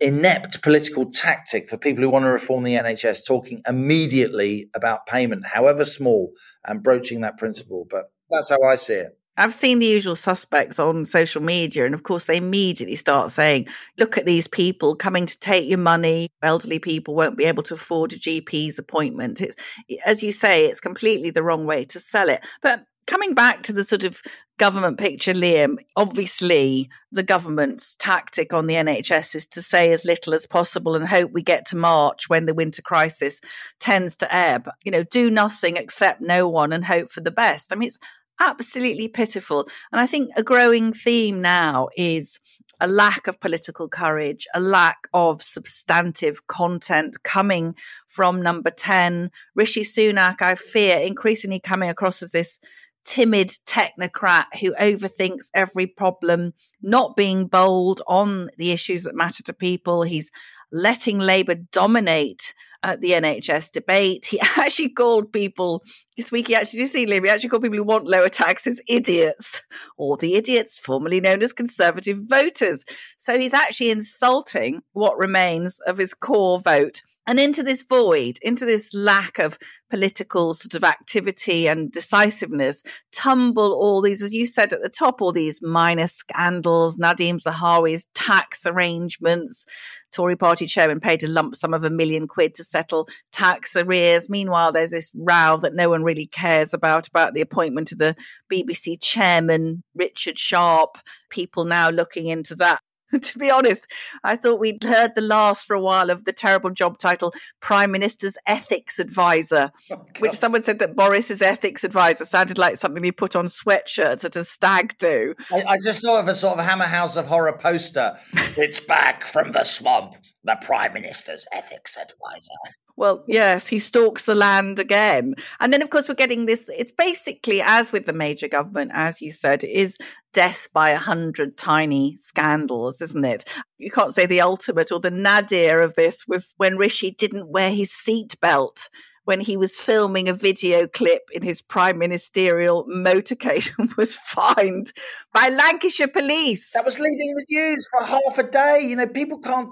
inept 0.00 0.62
political 0.62 1.10
tactic 1.10 1.68
for 1.68 1.76
people 1.76 2.02
who 2.02 2.10
want 2.10 2.24
to 2.24 2.30
reform 2.30 2.62
the 2.62 2.74
NHS, 2.74 3.26
talking 3.26 3.60
immediately 3.66 4.70
about 4.74 5.06
payment, 5.06 5.46
however 5.46 5.84
small, 5.84 6.32
and 6.64 6.82
broaching 6.82 7.20
that 7.20 7.36
principle. 7.36 7.86
But 7.90 8.10
that's 8.30 8.50
how 8.50 8.62
I 8.62 8.76
see 8.76 8.94
it. 8.94 9.18
I've 9.36 9.54
seen 9.54 9.78
the 9.78 9.86
usual 9.86 10.16
suspects 10.16 10.78
on 10.78 11.04
social 11.04 11.42
media, 11.42 11.86
and 11.86 11.94
of 11.94 12.02
course, 12.02 12.26
they 12.26 12.36
immediately 12.36 12.96
start 12.96 13.30
saying, 13.30 13.68
Look 13.98 14.18
at 14.18 14.26
these 14.26 14.46
people 14.46 14.94
coming 14.94 15.26
to 15.26 15.38
take 15.38 15.68
your 15.68 15.78
money. 15.78 16.30
Elderly 16.42 16.78
people 16.78 17.14
won't 17.14 17.38
be 17.38 17.44
able 17.44 17.62
to 17.64 17.74
afford 17.74 18.12
a 18.12 18.18
GP's 18.18 18.78
appointment. 18.78 19.40
It's, 19.40 19.56
as 20.04 20.22
you 20.22 20.32
say, 20.32 20.66
it's 20.66 20.80
completely 20.80 21.30
the 21.30 21.42
wrong 21.42 21.64
way 21.64 21.84
to 21.86 22.00
sell 22.00 22.28
it. 22.28 22.44
But 22.60 22.84
coming 23.06 23.34
back 23.34 23.62
to 23.64 23.72
the 23.72 23.84
sort 23.84 24.04
of 24.04 24.20
government 24.58 24.98
picture, 24.98 25.32
Liam, 25.32 25.76
obviously 25.96 26.88
the 27.10 27.22
government's 27.22 27.96
tactic 27.96 28.52
on 28.52 28.66
the 28.66 28.74
NHS 28.74 29.34
is 29.34 29.46
to 29.48 29.62
say 29.62 29.90
as 29.90 30.04
little 30.04 30.34
as 30.34 30.46
possible 30.46 30.94
and 30.94 31.08
hope 31.08 31.32
we 31.32 31.42
get 31.42 31.66
to 31.68 31.76
March 31.76 32.28
when 32.28 32.44
the 32.44 32.52
winter 32.52 32.82
crisis 32.82 33.40
tends 33.78 34.18
to 34.18 34.32
ebb. 34.34 34.68
You 34.84 34.92
know, 34.92 35.02
do 35.02 35.30
nothing, 35.30 35.78
accept 35.78 36.20
no 36.20 36.46
one, 36.46 36.74
and 36.74 36.84
hope 36.84 37.08
for 37.08 37.22
the 37.22 37.30
best. 37.30 37.72
I 37.72 37.76
mean, 37.76 37.86
it's 37.88 37.98
absolutely 38.40 39.08
pitiful. 39.08 39.68
And 39.92 40.00
I 40.00 40.06
think 40.06 40.30
a 40.36 40.42
growing 40.42 40.92
theme 40.92 41.40
now 41.40 41.88
is 41.96 42.40
a 42.80 42.88
lack 42.88 43.26
of 43.26 43.38
political 43.40 43.88
courage, 43.88 44.46
a 44.54 44.60
lack 44.60 45.06
of 45.12 45.42
substantive 45.42 46.46
content 46.46 47.22
coming 47.22 47.74
from 48.08 48.42
number 48.42 48.70
10. 48.70 49.30
Rishi 49.54 49.82
Sunak, 49.82 50.40
I 50.42 50.54
fear, 50.54 50.98
increasingly 50.98 51.60
coming 51.60 51.90
across 51.90 52.22
as 52.22 52.32
this 52.32 52.58
timid 53.04 53.48
technocrat 53.66 54.46
who 54.60 54.74
overthinks 54.74 55.50
every 55.54 55.86
problem, 55.86 56.54
not 56.82 57.16
being 57.16 57.46
bold 57.46 58.02
on 58.06 58.50
the 58.56 58.72
issues 58.72 59.02
that 59.04 59.14
matter 59.14 59.42
to 59.42 59.52
people. 59.52 60.02
He's 60.02 60.30
letting 60.72 61.18
Labour 61.18 61.56
dominate 61.72 62.54
uh, 62.82 62.96
the 62.96 63.10
NHS 63.10 63.72
debate. 63.72 64.26
He 64.26 64.40
actually 64.56 64.90
called 64.90 65.32
people 65.32 65.82
this 66.16 66.32
week. 66.32 66.48
He 66.48 66.54
actually, 66.54 66.80
you 66.80 66.86
see, 66.86 67.06
Liam? 67.06 67.24
He 67.24 67.30
actually 67.30 67.50
called 67.50 67.62
people 67.62 67.78
who 67.78 67.84
want 67.84 68.06
lower 68.06 68.28
taxes 68.28 68.80
idiots, 68.88 69.62
or 69.96 70.16
the 70.16 70.34
idiots 70.34 70.78
formerly 70.78 71.20
known 71.20 71.42
as 71.42 71.52
Conservative 71.52 72.18
voters. 72.24 72.84
So 73.16 73.38
he's 73.38 73.54
actually 73.54 73.90
insulting 73.90 74.82
what 74.92 75.18
remains 75.18 75.80
of 75.86 75.98
his 75.98 76.14
core 76.14 76.60
vote. 76.60 77.02
And 77.26 77.38
into 77.38 77.62
this 77.62 77.84
void, 77.84 78.38
into 78.42 78.64
this 78.64 78.92
lack 78.92 79.38
of 79.38 79.56
political 79.88 80.52
sort 80.52 80.74
of 80.74 80.82
activity 80.82 81.68
and 81.68 81.92
decisiveness, 81.92 82.82
tumble 83.12 83.72
all 83.72 84.00
these, 84.00 84.20
as 84.20 84.34
you 84.34 84.46
said 84.46 84.72
at 84.72 84.82
the 84.82 84.88
top, 84.88 85.22
all 85.22 85.30
these 85.30 85.62
minor 85.62 86.08
scandals, 86.08 86.98
Nadhim 86.98 87.40
Zahawi's 87.40 88.06
tax 88.14 88.66
arrangements, 88.66 89.66
Tory 90.12 90.34
party 90.34 90.66
chairman 90.66 90.98
paid 90.98 91.22
a 91.22 91.28
lump 91.28 91.54
sum 91.54 91.72
of 91.72 91.84
a 91.84 91.90
million 91.90 92.26
quid 92.26 92.54
to 92.56 92.64
settle 92.70 93.08
tax 93.32 93.76
arrears. 93.76 94.30
Meanwhile, 94.30 94.72
there's 94.72 94.92
this 94.92 95.10
row 95.14 95.58
that 95.62 95.74
no 95.74 95.90
one 95.90 96.04
really 96.04 96.26
cares 96.26 96.72
about 96.72 97.08
about 97.08 97.34
the 97.34 97.40
appointment 97.40 97.92
of 97.92 97.98
the 97.98 98.16
BBC 98.50 98.98
chairman, 99.00 99.82
Richard 99.94 100.38
Sharp. 100.38 100.98
People 101.30 101.64
now 101.64 101.90
looking 101.90 102.26
into 102.26 102.54
that. 102.56 102.80
to 103.22 103.38
be 103.38 103.50
honest, 103.50 103.90
I 104.22 104.36
thought 104.36 104.60
we'd 104.60 104.82
heard 104.82 105.14
the 105.14 105.20
last 105.20 105.66
for 105.66 105.74
a 105.74 105.80
while 105.80 106.10
of 106.10 106.24
the 106.24 106.32
terrible 106.32 106.70
job 106.70 106.98
title 106.98 107.32
Prime 107.60 107.90
Minister's 107.90 108.36
Ethics 108.46 108.98
Advisor, 108.98 109.70
oh, 109.92 110.06
which 110.20 110.34
someone 110.34 110.62
said 110.62 110.78
that 110.78 110.94
Boris's 110.94 111.42
ethics 111.42 111.82
advisor 111.82 112.24
sounded 112.24 112.58
like 112.58 112.76
something 112.76 113.02
he 113.02 113.12
put 113.12 113.34
on 113.34 113.46
sweatshirts 113.46 114.24
at 114.24 114.36
a 114.36 114.44
stag 114.44 114.96
do. 114.98 115.34
I, 115.50 115.64
I 115.64 115.78
just 115.84 116.02
thought 116.02 116.20
of 116.20 116.28
a 116.28 116.34
sort 116.34 116.58
of 116.58 116.64
Hammer 116.64 116.84
House 116.84 117.16
of 117.16 117.26
Horror 117.26 117.58
poster. 117.58 118.16
it's 118.56 118.80
back 118.80 119.24
from 119.24 119.52
the 119.52 119.64
swamp, 119.64 120.14
the 120.44 120.56
Prime 120.62 120.92
Minister's 120.92 121.46
Ethics 121.52 121.96
Advisor. 121.96 122.54
Well, 122.96 123.24
yes, 123.26 123.66
he 123.66 123.78
stalks 123.78 124.26
the 124.26 124.34
land 124.34 124.78
again. 124.78 125.34
And 125.58 125.72
then, 125.72 125.82
of 125.82 125.90
course, 125.90 126.08
we're 126.08 126.14
getting 126.14 126.46
this. 126.46 126.70
It's 126.76 126.92
basically, 126.92 127.62
as 127.62 127.92
with 127.92 128.06
the 128.06 128.12
major 128.12 128.48
government, 128.48 128.90
as 128.94 129.22
you 129.22 129.32
said, 129.32 129.64
is 129.64 129.98
death 130.32 130.68
by 130.72 130.90
a 130.90 130.98
hundred 130.98 131.56
tiny 131.56 132.16
scandals, 132.16 133.00
isn't 133.00 133.24
it? 133.24 133.44
You 133.78 133.90
can't 133.90 134.14
say 134.14 134.26
the 134.26 134.40
ultimate 134.40 134.92
or 134.92 135.00
the 135.00 135.10
nadir 135.10 135.80
of 135.80 135.94
this 135.94 136.26
was 136.28 136.54
when 136.56 136.76
Rishi 136.76 137.10
didn't 137.10 137.48
wear 137.48 137.70
his 137.70 137.90
seatbelt 137.90 138.88
when 139.24 139.40
he 139.40 139.56
was 139.56 139.76
filming 139.76 140.28
a 140.28 140.32
video 140.32 140.86
clip 140.86 141.22
in 141.32 141.42
his 141.42 141.62
prime 141.62 141.98
ministerial 141.98 142.84
motorcade 142.86 143.70
and 143.78 143.92
was 143.94 144.16
fined 144.16 144.92
by 145.32 145.48
Lancashire 145.48 146.08
police. 146.08 146.72
That 146.72 146.84
was 146.84 146.98
leading 146.98 147.34
the 147.34 147.44
news 147.48 147.88
for 147.90 148.04
half 148.04 148.38
a 148.38 148.42
day. 148.42 148.80
You 148.80 148.96
know, 148.96 149.06
people 149.06 149.38
can't 149.38 149.70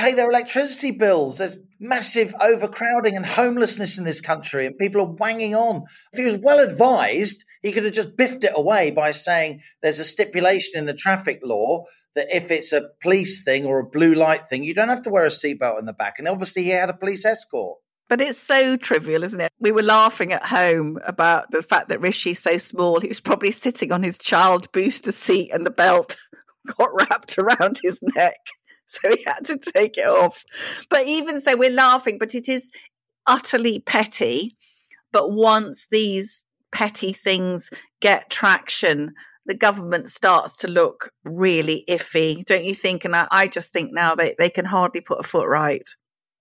pay 0.00 0.14
their 0.14 0.30
electricity 0.30 0.90
bills. 0.90 1.38
There's 1.38 1.58
massive 1.78 2.34
overcrowding 2.40 3.16
and 3.16 3.26
homelessness 3.26 3.98
in 3.98 4.04
this 4.04 4.20
country, 4.20 4.66
and 4.66 4.78
people 4.78 5.00
are 5.02 5.12
wanging 5.12 5.54
on. 5.54 5.84
If 6.12 6.18
he 6.18 6.24
was 6.24 6.38
well 6.38 6.60
advised, 6.60 7.44
he 7.62 7.72
could 7.72 7.84
have 7.84 7.92
just 7.92 8.16
biffed 8.16 8.44
it 8.44 8.52
away 8.54 8.90
by 8.90 9.12
saying 9.12 9.62
there's 9.82 9.98
a 9.98 10.04
stipulation 10.04 10.78
in 10.78 10.86
the 10.86 10.94
traffic 10.94 11.40
law 11.44 11.84
that 12.14 12.34
if 12.34 12.50
it's 12.50 12.72
a 12.72 12.88
police 13.02 13.44
thing 13.44 13.66
or 13.66 13.78
a 13.78 13.86
blue 13.86 14.14
light 14.14 14.48
thing, 14.48 14.64
you 14.64 14.74
don't 14.74 14.88
have 14.88 15.02
to 15.02 15.10
wear 15.10 15.24
a 15.24 15.28
seatbelt 15.28 15.78
in 15.78 15.86
the 15.86 15.92
back. 15.92 16.18
And 16.18 16.26
obviously, 16.26 16.64
he 16.64 16.70
had 16.70 16.90
a 16.90 16.94
police 16.94 17.24
escort. 17.24 17.78
But 18.08 18.20
it's 18.20 18.38
so 18.38 18.76
trivial, 18.76 19.22
isn't 19.22 19.40
it? 19.40 19.52
We 19.60 19.70
were 19.70 19.84
laughing 19.84 20.32
at 20.32 20.44
home 20.44 20.98
about 21.04 21.52
the 21.52 21.62
fact 21.62 21.90
that 21.90 22.00
Rishi's 22.00 22.40
so 22.40 22.56
small. 22.56 23.00
He 23.00 23.06
was 23.06 23.20
probably 23.20 23.52
sitting 23.52 23.92
on 23.92 24.02
his 24.02 24.18
child 24.18 24.70
booster 24.72 25.12
seat 25.12 25.50
and 25.52 25.64
the 25.64 25.70
belt 25.70 26.16
got 26.76 26.88
wrapped 26.92 27.38
around 27.38 27.78
his 27.82 28.00
neck. 28.16 28.38
so 29.02 29.08
he 29.10 29.24
had 29.24 29.44
to 29.44 29.56
take 29.56 29.96
it 29.96 30.06
off. 30.06 30.44
But 30.88 31.06
even 31.06 31.40
so, 31.40 31.56
we're 31.56 31.70
laughing, 31.70 32.18
but 32.18 32.34
it 32.34 32.48
is 32.48 32.70
utterly 33.26 33.78
petty. 33.78 34.56
But 35.12 35.30
once 35.30 35.86
these 35.90 36.44
petty 36.72 37.12
things 37.12 37.70
get 38.00 38.30
traction, 38.30 39.14
the 39.46 39.54
government 39.54 40.08
starts 40.08 40.56
to 40.58 40.68
look 40.68 41.12
really 41.24 41.84
iffy, 41.88 42.44
don't 42.44 42.64
you 42.64 42.74
think? 42.74 43.04
And 43.04 43.14
I, 43.14 43.28
I 43.30 43.46
just 43.46 43.72
think 43.72 43.92
now 43.92 44.14
they, 44.14 44.34
they 44.38 44.50
can 44.50 44.64
hardly 44.64 45.00
put 45.00 45.20
a 45.20 45.24
foot 45.24 45.48
right. 45.48 45.88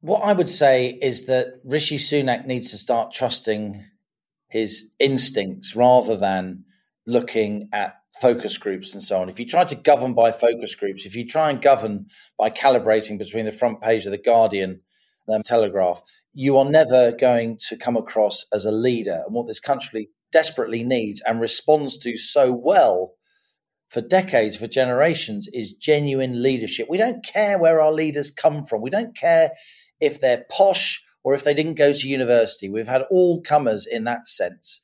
What 0.01 0.23
I 0.23 0.33
would 0.33 0.49
say 0.49 0.97
is 1.01 1.25
that 1.25 1.59
Rishi 1.63 1.97
Sunak 1.97 2.47
needs 2.47 2.71
to 2.71 2.77
start 2.77 3.11
trusting 3.11 3.83
his 4.47 4.89
instincts 4.97 5.75
rather 5.75 6.15
than 6.15 6.65
looking 7.09 7.69
at 7.73 7.95
focus 8.21 8.57
groups 8.57 8.93
and 8.93 9.01
so 9.01 9.21
on. 9.21 9.29
If 9.29 9.39
you 9.39 9.45
try 9.45 9.63
to 9.63 9.75
govern 9.75 10.13
by 10.13 10.31
focus 10.31 10.75
groups, 10.75 11.05
if 11.05 11.15
you 11.15 11.25
try 11.25 11.49
and 11.49 11.61
govern 11.61 12.07
by 12.37 12.49
calibrating 12.49 13.17
between 13.17 13.45
the 13.45 13.51
front 13.51 13.81
page 13.81 14.05
of 14.05 14.11
the 14.11 14.17
Guardian 14.17 14.81
and 15.27 15.39
the 15.39 15.43
Telegraph, 15.47 16.01
you 16.33 16.57
are 16.57 16.69
never 16.69 17.11
going 17.11 17.57
to 17.67 17.77
come 17.77 17.97
across 17.97 18.45
as 18.53 18.65
a 18.65 18.71
leader. 18.71 19.23
And 19.25 19.33
what 19.33 19.47
this 19.47 19.59
country 19.59 20.09
desperately 20.31 20.83
needs 20.83 21.21
and 21.25 21.41
responds 21.41 21.97
to 21.99 22.17
so 22.17 22.51
well 22.51 23.13
for 23.87 24.01
decades, 24.01 24.55
for 24.55 24.67
generations, 24.67 25.47
is 25.51 25.73
genuine 25.73 26.43
leadership. 26.43 26.87
We 26.89 26.97
don't 26.97 27.25
care 27.25 27.57
where 27.57 27.81
our 27.81 27.91
leaders 27.91 28.29
come 28.29 28.63
from. 28.63 28.81
We 28.81 28.91
don't 28.91 29.17
care 29.17 29.51
if 29.99 30.21
they're 30.21 30.45
posh 30.51 31.03
or 31.23 31.33
if 31.33 31.43
they 31.43 31.55
didn't 31.55 31.73
go 31.73 31.91
to 31.91 32.07
university. 32.07 32.69
We've 32.69 32.87
had 32.87 33.03
all 33.09 33.41
comers 33.41 33.87
in 33.87 34.03
that 34.03 34.27
sense. 34.27 34.81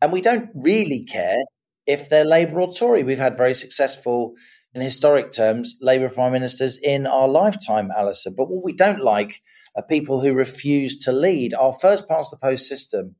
And 0.00 0.12
we 0.12 0.20
don't 0.20 0.50
really 0.54 1.04
care 1.04 1.42
if 1.86 2.08
they're 2.08 2.24
Labour 2.24 2.60
or 2.60 2.72
Tory. 2.72 3.04
We've 3.04 3.18
had 3.18 3.36
very 3.36 3.54
successful, 3.54 4.34
in 4.74 4.82
historic 4.82 5.30
terms, 5.30 5.76
Labour 5.80 6.08
prime 6.08 6.32
ministers 6.32 6.78
in 6.78 7.06
our 7.06 7.28
lifetime, 7.28 7.90
Allison. 7.96 8.34
But 8.36 8.50
what 8.50 8.64
we 8.64 8.72
don't 8.72 9.00
like 9.00 9.42
are 9.74 9.82
people 9.82 10.20
who 10.20 10.34
refuse 10.34 10.98
to 10.98 11.12
lead. 11.12 11.54
Our 11.54 11.72
first 11.72 12.08
past 12.08 12.30
the 12.30 12.36
post 12.36 12.66
system 12.66 13.16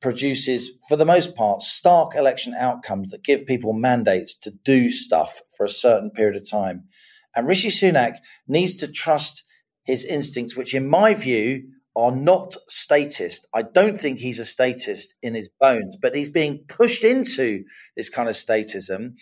produces, 0.00 0.72
for 0.88 0.96
the 0.96 1.04
most 1.04 1.34
part, 1.34 1.62
stark 1.62 2.14
election 2.14 2.54
outcomes 2.54 3.10
that 3.10 3.24
give 3.24 3.46
people 3.46 3.72
mandates 3.72 4.36
to 4.36 4.50
do 4.50 4.90
stuff 4.90 5.40
for 5.56 5.64
a 5.64 5.68
certain 5.68 6.10
period 6.10 6.36
of 6.36 6.48
time. 6.48 6.84
And 7.34 7.48
Rishi 7.48 7.70
Sunak 7.70 8.18
needs 8.46 8.76
to 8.76 8.90
trust 8.90 9.44
his 9.84 10.04
instincts, 10.04 10.56
which, 10.56 10.74
in 10.74 10.88
my 10.88 11.14
view, 11.14 11.64
are 11.96 12.14
not 12.14 12.56
statist. 12.68 13.46
I 13.54 13.62
don't 13.62 14.00
think 14.00 14.18
he's 14.18 14.38
a 14.38 14.44
statist 14.44 15.14
in 15.22 15.34
his 15.34 15.48
bones, 15.60 15.96
but 16.00 16.14
he's 16.14 16.30
being 16.30 16.64
pushed 16.68 17.04
into 17.04 17.64
this 17.96 18.10
kind 18.10 18.28
of 18.28 18.34
statism 18.34 19.14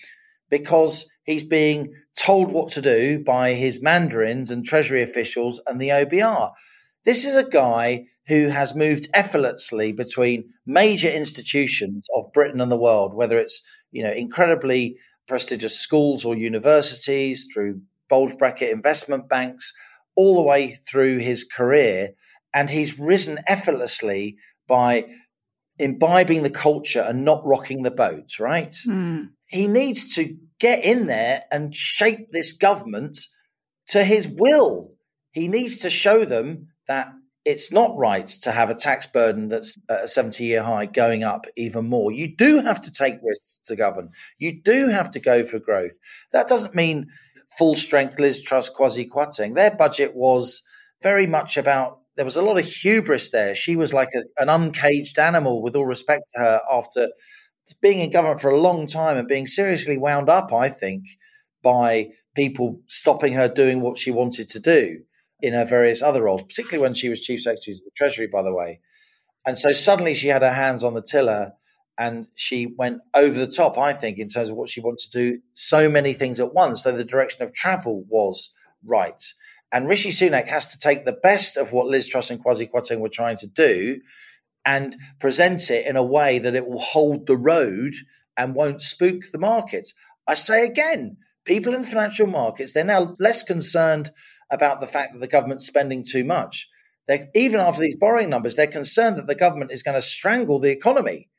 because 0.48 1.06
he's 1.24 1.44
being 1.44 1.92
told 2.16 2.50
what 2.50 2.68
to 2.70 2.82
do 2.82 3.18
by 3.18 3.54
his 3.54 3.82
mandarins 3.82 4.50
and 4.50 4.64
treasury 4.64 5.02
officials 5.02 5.60
and 5.66 5.80
the 5.80 5.88
OBR. 5.88 6.52
This 7.04 7.24
is 7.24 7.36
a 7.36 7.48
guy 7.48 8.06
who 8.28 8.48
has 8.48 8.74
moved 8.74 9.08
effortlessly 9.12 9.92
between 9.92 10.44
major 10.64 11.10
institutions 11.10 12.06
of 12.16 12.32
Britain 12.32 12.60
and 12.60 12.70
the 12.70 12.76
world, 12.76 13.14
whether 13.14 13.38
it's 13.38 13.62
you 13.90 14.02
know 14.02 14.12
incredibly 14.12 14.96
prestigious 15.26 15.78
schools 15.78 16.24
or 16.24 16.36
universities, 16.36 17.48
through 17.52 17.80
bulge 18.08 18.36
bracket 18.38 18.70
investment 18.70 19.28
banks, 19.28 19.72
all 20.14 20.36
the 20.36 20.42
way 20.42 20.74
through 20.88 21.18
his 21.18 21.44
career 21.44 22.10
and 22.54 22.70
he's 22.70 22.98
risen 22.98 23.38
effortlessly 23.46 24.36
by 24.66 25.06
imbibing 25.78 26.42
the 26.42 26.50
culture 26.50 27.00
and 27.00 27.24
not 27.24 27.44
rocking 27.44 27.82
the 27.82 27.90
boat, 27.90 28.38
right? 28.38 28.72
Mm. 28.86 29.30
He 29.46 29.66
needs 29.66 30.14
to 30.14 30.36
get 30.58 30.84
in 30.84 31.06
there 31.06 31.44
and 31.50 31.74
shape 31.74 32.30
this 32.30 32.52
government 32.52 33.18
to 33.88 34.04
his 34.04 34.28
will. 34.28 34.92
He 35.32 35.48
needs 35.48 35.78
to 35.78 35.90
show 35.90 36.24
them 36.24 36.68
that 36.86 37.12
it's 37.44 37.72
not 37.72 37.96
right 37.96 38.26
to 38.26 38.52
have 38.52 38.70
a 38.70 38.74
tax 38.74 39.06
burden 39.06 39.48
that's 39.48 39.76
at 39.88 40.04
a 40.04 40.08
70 40.08 40.44
year 40.44 40.62
high 40.62 40.86
going 40.86 41.24
up 41.24 41.46
even 41.56 41.88
more. 41.88 42.12
You 42.12 42.36
do 42.36 42.60
have 42.60 42.80
to 42.82 42.92
take 42.92 43.16
risks 43.22 43.58
to 43.64 43.76
govern. 43.76 44.10
You 44.38 44.62
do 44.62 44.88
have 44.88 45.10
to 45.12 45.20
go 45.20 45.44
for 45.44 45.58
growth. 45.58 45.98
That 46.32 46.48
doesn't 46.48 46.74
mean 46.74 47.08
full 47.58 47.74
strength 47.74 48.18
Liz 48.18 48.42
Truss, 48.42 48.70
Kwasi 48.70 49.08
Kwarteng. 49.08 49.54
Their 49.54 49.72
budget 49.72 50.14
was 50.14 50.62
very 51.02 51.26
much 51.26 51.56
about 51.56 51.98
there 52.16 52.24
was 52.24 52.36
a 52.36 52.42
lot 52.42 52.58
of 52.58 52.64
hubris 52.64 53.30
there. 53.30 53.54
She 53.54 53.76
was 53.76 53.94
like 53.94 54.10
a, 54.14 54.42
an 54.42 54.48
uncaged 54.48 55.18
animal, 55.18 55.62
with 55.62 55.76
all 55.76 55.86
respect 55.86 56.24
to 56.34 56.40
her, 56.40 56.60
after 56.70 57.08
being 57.80 58.00
in 58.00 58.10
government 58.10 58.40
for 58.40 58.50
a 58.50 58.60
long 58.60 58.86
time 58.86 59.16
and 59.16 59.28
being 59.28 59.46
seriously 59.46 59.96
wound 59.98 60.28
up, 60.28 60.52
I 60.52 60.68
think, 60.68 61.04
by 61.62 62.10
people 62.34 62.80
stopping 62.86 63.34
her 63.34 63.48
doing 63.48 63.80
what 63.80 63.98
she 63.98 64.10
wanted 64.10 64.48
to 64.50 64.60
do 64.60 65.02
in 65.40 65.54
her 65.54 65.64
various 65.64 66.02
other 66.02 66.22
roles, 66.22 66.42
particularly 66.42 66.82
when 66.82 66.94
she 66.94 67.08
was 67.08 67.20
Chief 67.20 67.40
Secretary 67.40 67.76
of 67.76 67.84
the 67.84 67.90
Treasury, 67.96 68.26
by 68.26 68.42
the 68.42 68.54
way. 68.54 68.80
And 69.44 69.58
so 69.58 69.72
suddenly 69.72 70.14
she 70.14 70.28
had 70.28 70.42
her 70.42 70.52
hands 70.52 70.84
on 70.84 70.94
the 70.94 71.02
tiller 71.02 71.52
and 71.98 72.26
she 72.34 72.66
went 72.78 73.00
over 73.14 73.38
the 73.38 73.46
top, 73.46 73.76
I 73.76 73.92
think, 73.92 74.18
in 74.18 74.28
terms 74.28 74.48
of 74.48 74.56
what 74.56 74.68
she 74.68 74.80
wanted 74.80 75.10
to 75.10 75.18
do 75.18 75.38
so 75.54 75.88
many 75.88 76.14
things 76.14 76.40
at 76.40 76.54
once, 76.54 76.82
though 76.82 76.96
the 76.96 77.04
direction 77.04 77.42
of 77.42 77.52
travel 77.52 78.04
was 78.08 78.52
right. 78.84 79.22
And 79.72 79.88
Rishi 79.88 80.10
Sunak 80.10 80.48
has 80.48 80.68
to 80.68 80.78
take 80.78 81.04
the 81.04 81.18
best 81.22 81.56
of 81.56 81.72
what 81.72 81.86
Liz 81.86 82.06
Truss 82.06 82.30
and 82.30 82.44
Kwasi 82.44 82.70
Kwarteng 82.70 83.00
were 83.00 83.08
trying 83.08 83.38
to 83.38 83.46
do 83.46 84.00
and 84.64 84.94
present 85.18 85.70
it 85.70 85.86
in 85.86 85.96
a 85.96 86.02
way 86.02 86.38
that 86.38 86.54
it 86.54 86.68
will 86.68 86.78
hold 86.78 87.26
the 87.26 87.36
road 87.36 87.94
and 88.36 88.54
won't 88.54 88.82
spook 88.82 89.30
the 89.32 89.38
markets. 89.38 89.94
I 90.26 90.34
say 90.34 90.64
again, 90.64 91.16
people 91.44 91.74
in 91.74 91.80
the 91.80 91.86
financial 91.86 92.26
markets, 92.26 92.72
they're 92.72 92.84
now 92.84 93.14
less 93.18 93.42
concerned 93.42 94.12
about 94.50 94.80
the 94.80 94.86
fact 94.86 95.14
that 95.14 95.20
the 95.20 95.26
government's 95.26 95.66
spending 95.66 96.04
too 96.04 96.24
much. 96.24 96.68
They're, 97.08 97.28
even 97.34 97.58
after 97.58 97.80
these 97.80 97.96
borrowing 97.96 98.30
numbers, 98.30 98.54
they're 98.54 98.66
concerned 98.66 99.16
that 99.16 99.26
the 99.26 99.34
government 99.34 99.72
is 99.72 99.82
going 99.82 99.96
to 99.96 100.02
strangle 100.02 100.60
the 100.60 100.70
economy 100.70 101.30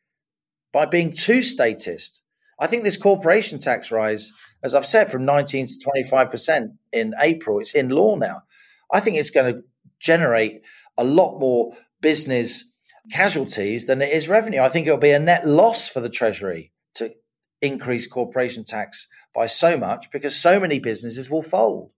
by 0.73 0.85
being 0.85 1.11
too 1.11 1.41
statist. 1.41 2.23
I 2.59 2.67
think 2.67 2.83
this 2.83 2.97
corporation 2.97 3.59
tax 3.59 3.91
rise 3.91 4.33
as 4.63 4.73
I've 4.73 4.85
said, 4.85 5.11
from 5.11 5.25
19 5.25 5.67
to 5.67 5.73
25% 6.07 6.77
in 6.93 7.13
April. 7.19 7.59
It's 7.59 7.75
in 7.75 7.89
law 7.89 8.15
now. 8.15 8.43
I 8.91 9.01
think 9.01 9.17
it's 9.17 9.29
going 9.29 9.53
to 9.53 9.61
generate 9.99 10.61
a 10.97 11.03
lot 11.03 11.39
more 11.39 11.75
business 12.01 12.71
casualties 13.11 13.85
than 13.85 14.01
it 14.01 14.09
is 14.09 14.29
revenue. 14.29 14.61
I 14.61 14.69
think 14.69 14.87
it'll 14.87 14.97
be 14.97 15.11
a 15.11 15.19
net 15.19 15.45
loss 15.45 15.89
for 15.89 15.99
the 15.99 16.09
Treasury 16.09 16.71
to 16.95 17.13
increase 17.61 18.07
corporation 18.07 18.63
tax 18.63 19.09
by 19.35 19.47
so 19.47 19.77
much 19.77 20.09
because 20.11 20.39
so 20.39 20.59
many 20.59 20.79
businesses 20.79 21.29
will 21.29 21.41
fold. 21.41 21.91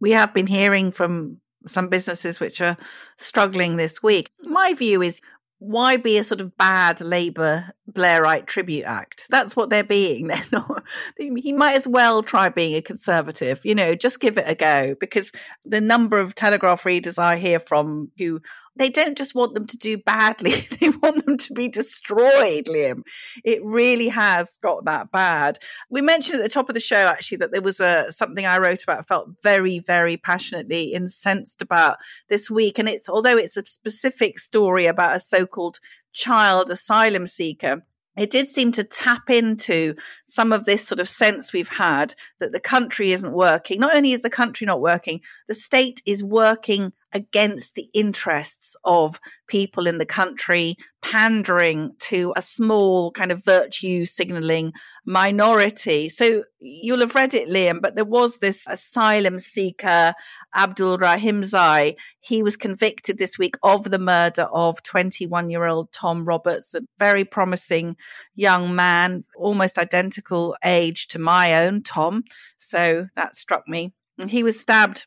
We 0.00 0.12
have 0.12 0.32
been 0.32 0.46
hearing 0.46 0.92
from 0.92 1.38
some 1.66 1.88
businesses 1.88 2.38
which 2.38 2.60
are 2.60 2.76
struggling 3.16 3.76
this 3.76 4.00
week. 4.00 4.30
My 4.44 4.74
view 4.74 5.02
is 5.02 5.20
why 5.58 5.96
be 5.96 6.16
a 6.18 6.24
sort 6.24 6.40
of 6.40 6.56
bad 6.56 7.00
Labour 7.00 7.72
Blairite 7.90 8.46
tribute 8.46 8.84
act? 8.84 9.26
That's 9.30 9.56
what 9.56 9.70
they're 9.70 9.84
being. 9.84 10.26
They're 10.28 10.44
not. 10.52 10.84
He 11.18 11.52
might 11.52 11.76
as 11.76 11.88
well 11.88 12.22
try 12.22 12.48
being 12.48 12.76
a 12.76 12.82
conservative. 12.82 13.64
You 13.64 13.74
know, 13.74 13.94
just 13.94 14.20
give 14.20 14.38
it 14.38 14.44
a 14.46 14.54
go 14.54 14.94
because 14.98 15.32
the 15.64 15.80
number 15.80 16.18
of 16.18 16.34
Telegraph 16.34 16.84
readers 16.84 17.18
I 17.18 17.36
hear 17.36 17.60
from 17.60 18.10
who 18.18 18.40
they 18.78 18.88
don't 18.88 19.18
just 19.18 19.34
want 19.34 19.54
them 19.54 19.66
to 19.66 19.76
do 19.76 19.98
badly, 19.98 20.52
they 20.80 20.88
want 20.88 21.24
them 21.26 21.36
to 21.36 21.52
be 21.52 21.68
destroyed, 21.68 22.66
Liam. 22.66 23.02
It 23.44 23.62
really 23.64 24.08
has 24.08 24.56
got 24.62 24.84
that 24.84 25.10
bad. 25.10 25.58
We 25.90 26.00
mentioned 26.00 26.38
at 26.38 26.44
the 26.44 26.48
top 26.48 26.68
of 26.68 26.74
the 26.74 26.80
show, 26.80 26.96
actually, 27.08 27.38
that 27.38 27.50
there 27.50 27.60
was 27.60 27.80
a, 27.80 28.10
something 28.10 28.46
I 28.46 28.58
wrote 28.58 28.84
about, 28.84 29.08
felt 29.08 29.30
very, 29.42 29.80
very 29.80 30.16
passionately 30.16 30.92
incensed 30.92 31.60
about 31.60 31.98
this 32.28 32.50
week. 32.50 32.78
And 32.78 32.88
it's, 32.88 33.08
although 33.08 33.36
it's 33.36 33.56
a 33.56 33.66
specific 33.66 34.38
story 34.38 34.86
about 34.86 35.16
a 35.16 35.20
so 35.20 35.44
called 35.44 35.78
child 36.12 36.70
asylum 36.70 37.26
seeker, 37.26 37.82
it 38.16 38.30
did 38.30 38.50
seem 38.50 38.72
to 38.72 38.84
tap 38.84 39.30
into 39.30 39.94
some 40.26 40.52
of 40.52 40.64
this 40.64 40.86
sort 40.86 41.00
of 41.00 41.08
sense 41.08 41.52
we've 41.52 41.68
had 41.68 42.14
that 42.40 42.52
the 42.52 42.60
country 42.60 43.12
isn't 43.12 43.32
working. 43.32 43.78
Not 43.78 43.94
only 43.94 44.12
is 44.12 44.22
the 44.22 44.30
country 44.30 44.66
not 44.66 44.80
working, 44.80 45.20
the 45.46 45.54
state 45.54 46.02
is 46.04 46.24
working 46.24 46.92
against 47.12 47.74
the 47.74 47.88
interests 47.94 48.76
of 48.84 49.20
people 49.46 49.86
in 49.86 49.98
the 49.98 50.06
country, 50.06 50.76
pandering 51.02 51.92
to 51.98 52.32
a 52.36 52.42
small 52.42 53.10
kind 53.12 53.32
of 53.32 53.44
virtue 53.44 54.04
signaling 54.04 54.72
minority. 55.06 56.08
So 56.08 56.44
you'll 56.60 57.00
have 57.00 57.14
read 57.14 57.32
it, 57.34 57.48
Liam, 57.48 57.80
but 57.80 57.94
there 57.94 58.04
was 58.04 58.38
this 58.38 58.64
asylum 58.66 59.38
seeker, 59.38 60.14
Abdul 60.54 60.98
Rahimzai. 60.98 61.96
He 62.20 62.42
was 62.42 62.56
convicted 62.56 63.16
this 63.16 63.38
week 63.38 63.56
of 63.62 63.90
the 63.90 63.98
murder 63.98 64.44
of 64.52 64.82
21 64.82 65.50
year 65.50 65.64
old 65.64 65.92
Tom 65.92 66.24
Roberts, 66.24 66.74
a 66.74 66.82
very 66.98 67.24
promising 67.24 67.96
young 68.34 68.74
man, 68.74 69.24
almost 69.36 69.78
identical 69.78 70.56
age 70.64 71.08
to 71.08 71.18
my 71.18 71.64
own 71.64 71.82
Tom. 71.82 72.24
So 72.58 73.06
that 73.16 73.34
struck 73.34 73.66
me. 73.66 73.92
And 74.18 74.30
he 74.30 74.42
was 74.42 74.60
stabbed 74.60 75.06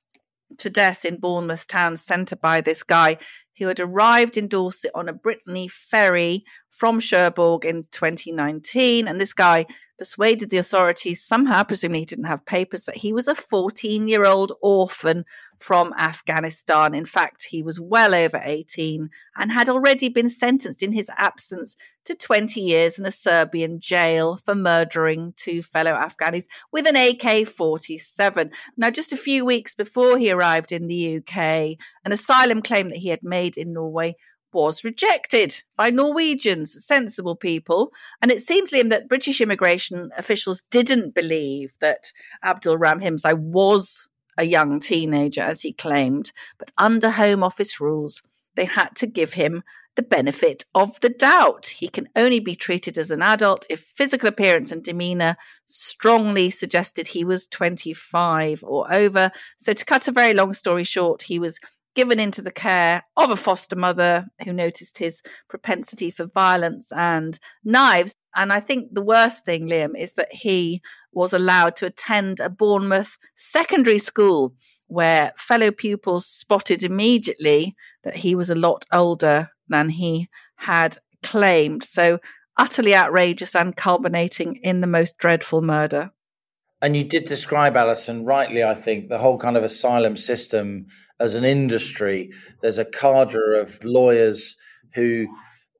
to 0.57 0.69
death 0.69 1.05
in 1.05 1.17
Bournemouth 1.17 1.67
town 1.67 1.97
centre 1.97 2.35
by 2.35 2.61
this 2.61 2.83
guy 2.83 3.17
who 3.57 3.67
had 3.67 3.79
arrived 3.79 4.37
in 4.37 4.47
Dorset 4.47 4.91
on 4.95 5.09
a 5.09 5.13
Brittany 5.13 5.67
ferry 5.67 6.43
from 6.69 6.99
Cherbourg 6.99 7.65
in 7.65 7.85
2019. 7.91 9.07
And 9.07 9.19
this 9.19 9.33
guy 9.33 9.65
persuaded 9.97 10.49
the 10.49 10.57
authorities, 10.57 11.23
somehow, 11.23 11.63
presumably 11.63 11.99
he 11.99 12.05
didn't 12.05 12.25
have 12.25 12.45
papers, 12.45 12.85
that 12.85 12.97
he 12.97 13.13
was 13.13 13.27
a 13.27 13.35
14 13.35 14.07
year 14.07 14.25
old 14.25 14.53
orphan 14.61 15.25
from 15.59 15.93
Afghanistan. 15.93 16.95
In 16.95 17.05
fact, 17.05 17.45
he 17.49 17.61
was 17.61 17.79
well 17.79 18.15
over 18.15 18.41
18 18.43 19.09
and 19.35 19.51
had 19.51 19.69
already 19.69 20.09
been 20.09 20.27
sentenced 20.29 20.81
in 20.81 20.91
his 20.91 21.11
absence 21.17 21.75
to 22.05 22.15
20 22.15 22.59
years 22.59 22.97
in 22.97 23.05
a 23.05 23.11
Serbian 23.11 23.79
jail 23.79 24.37
for 24.43 24.55
murdering 24.55 25.33
two 25.35 25.61
fellow 25.61 25.91
Afghans 25.91 26.47
with 26.71 26.87
an 26.87 26.95
AK 26.95 27.47
47. 27.47 28.49
Now, 28.75 28.89
just 28.89 29.13
a 29.13 29.17
few 29.17 29.45
weeks 29.45 29.75
before 29.75 30.17
he 30.17 30.31
arrived 30.31 30.71
in 30.71 30.87
the 30.87 31.17
UK, 31.17 31.77
an 32.03 32.11
asylum 32.11 32.63
claim 32.63 32.89
that 32.89 32.97
he 32.97 33.09
had 33.09 33.21
made 33.21 33.40
in 33.49 33.73
Norway 33.73 34.15
was 34.53 34.83
rejected 34.83 35.63
by 35.77 35.89
Norwegians, 35.89 36.85
sensible 36.85 37.35
people. 37.35 37.91
And 38.21 38.31
it 38.31 38.41
seems, 38.41 38.71
Liam, 38.71 38.89
that 38.89 39.07
British 39.07 39.41
immigration 39.41 40.11
officials 40.17 40.63
didn't 40.71 41.15
believe 41.15 41.73
that 41.79 42.11
Abdul 42.43 42.77
Rahimzai 42.77 43.37
was 43.37 44.09
a 44.37 44.43
young 44.43 44.79
teenager, 44.79 45.41
as 45.41 45.61
he 45.61 45.73
claimed. 45.73 46.31
But 46.57 46.71
under 46.77 47.11
Home 47.11 47.43
Office 47.43 47.79
rules, 47.79 48.21
they 48.55 48.65
had 48.65 48.95
to 48.95 49.07
give 49.07 49.33
him 49.33 49.63
the 49.95 50.01
benefit 50.01 50.65
of 50.73 50.99
the 51.01 51.09
doubt. 51.09 51.67
He 51.67 51.89
can 51.89 52.07
only 52.15 52.39
be 52.39 52.55
treated 52.55 52.97
as 52.97 53.11
an 53.11 53.21
adult 53.21 53.65
if 53.69 53.81
physical 53.81 54.29
appearance 54.29 54.71
and 54.71 54.81
demeanour 54.81 55.35
strongly 55.65 56.49
suggested 56.49 57.07
he 57.07 57.25
was 57.25 57.47
25 57.47 58.63
or 58.65 58.91
over. 58.91 59.31
So, 59.57 59.73
to 59.73 59.85
cut 59.85 60.07
a 60.07 60.13
very 60.13 60.33
long 60.33 60.53
story 60.53 60.85
short, 60.85 61.23
he 61.23 61.39
was 61.39 61.59
given 61.95 62.19
into 62.19 62.41
the 62.41 62.51
care 62.51 63.03
of 63.17 63.29
a 63.29 63.35
foster 63.35 63.75
mother 63.75 64.25
who 64.43 64.53
noticed 64.53 64.97
his 64.97 65.21
propensity 65.49 66.11
for 66.11 66.25
violence 66.25 66.91
and 66.91 67.39
knives. 67.63 68.15
And 68.35 68.53
I 68.53 68.59
think 68.59 68.93
the 68.93 69.03
worst 69.03 69.45
thing, 69.45 69.67
Liam, 69.67 69.97
is 69.97 70.13
that 70.13 70.33
he 70.33 70.81
was 71.11 71.33
allowed 71.33 71.75
to 71.77 71.85
attend 71.85 72.39
a 72.39 72.49
Bournemouth 72.49 73.17
secondary 73.35 73.99
school 73.99 74.53
where 74.87 75.33
fellow 75.37 75.71
pupils 75.71 76.25
spotted 76.25 76.83
immediately 76.83 77.75
that 78.03 78.15
he 78.15 78.35
was 78.35 78.49
a 78.49 78.55
lot 78.55 78.85
older 78.91 79.49
than 79.67 79.89
he 79.89 80.29
had 80.55 80.97
claimed. 81.23 81.83
So 81.83 82.19
utterly 82.57 82.95
outrageous 82.95 83.55
and 83.55 83.75
culminating 83.75 84.57
in 84.57 84.81
the 84.81 84.87
most 84.87 85.17
dreadful 85.17 85.61
murder. 85.61 86.11
And 86.81 86.97
you 86.97 87.03
did 87.03 87.25
describe, 87.25 87.77
Allison, 87.77 88.25
rightly, 88.25 88.63
I 88.63 88.73
think, 88.73 89.07
the 89.07 89.19
whole 89.19 89.37
kind 89.37 89.55
of 89.55 89.63
asylum 89.63 90.17
system 90.17 90.87
as 91.21 91.35
an 91.35 91.43
industry. 91.43 92.31
There's 92.61 92.79
a 92.79 92.85
cadre 92.85 93.59
of 93.59 93.83
lawyers 93.85 94.57
who, 94.95 95.27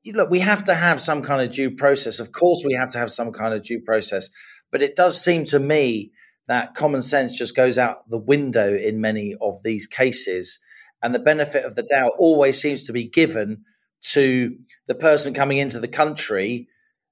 look, 0.05 0.29
we 0.29 0.39
have 0.39 0.63
to 0.65 0.75
have 0.75 1.01
some 1.01 1.23
kind 1.23 1.41
of 1.41 1.51
due 1.51 1.71
process. 1.71 2.19
Of 2.19 2.31
course, 2.31 2.63
we 2.63 2.73
have 2.73 2.89
to 2.89 2.99
have 2.99 3.11
some 3.11 3.31
kind 3.31 3.53
of 3.53 3.63
due 3.63 3.81
process. 3.81 4.29
But 4.71 4.83
it 4.83 4.95
does 4.95 5.21
seem 5.21 5.45
to 5.45 5.59
me 5.59 6.11
that 6.47 6.75
common 6.75 7.01
sense 7.01 7.35
just 7.37 7.55
goes 7.55 7.77
out 7.77 8.09
the 8.09 8.19
window 8.19 8.75
in 8.75 9.01
many 9.01 9.35
of 9.41 9.63
these 9.63 9.87
cases. 9.87 10.59
And 11.01 11.13
the 11.13 11.19
benefit 11.19 11.65
of 11.65 11.75
the 11.75 11.83
doubt 11.83 12.11
always 12.19 12.61
seems 12.61 12.83
to 12.83 12.93
be 12.93 13.09
given 13.09 13.63
to 14.11 14.55
the 14.87 14.95
person 14.95 15.33
coming 15.33 15.57
into 15.57 15.79
the 15.79 15.87
country 15.87 16.67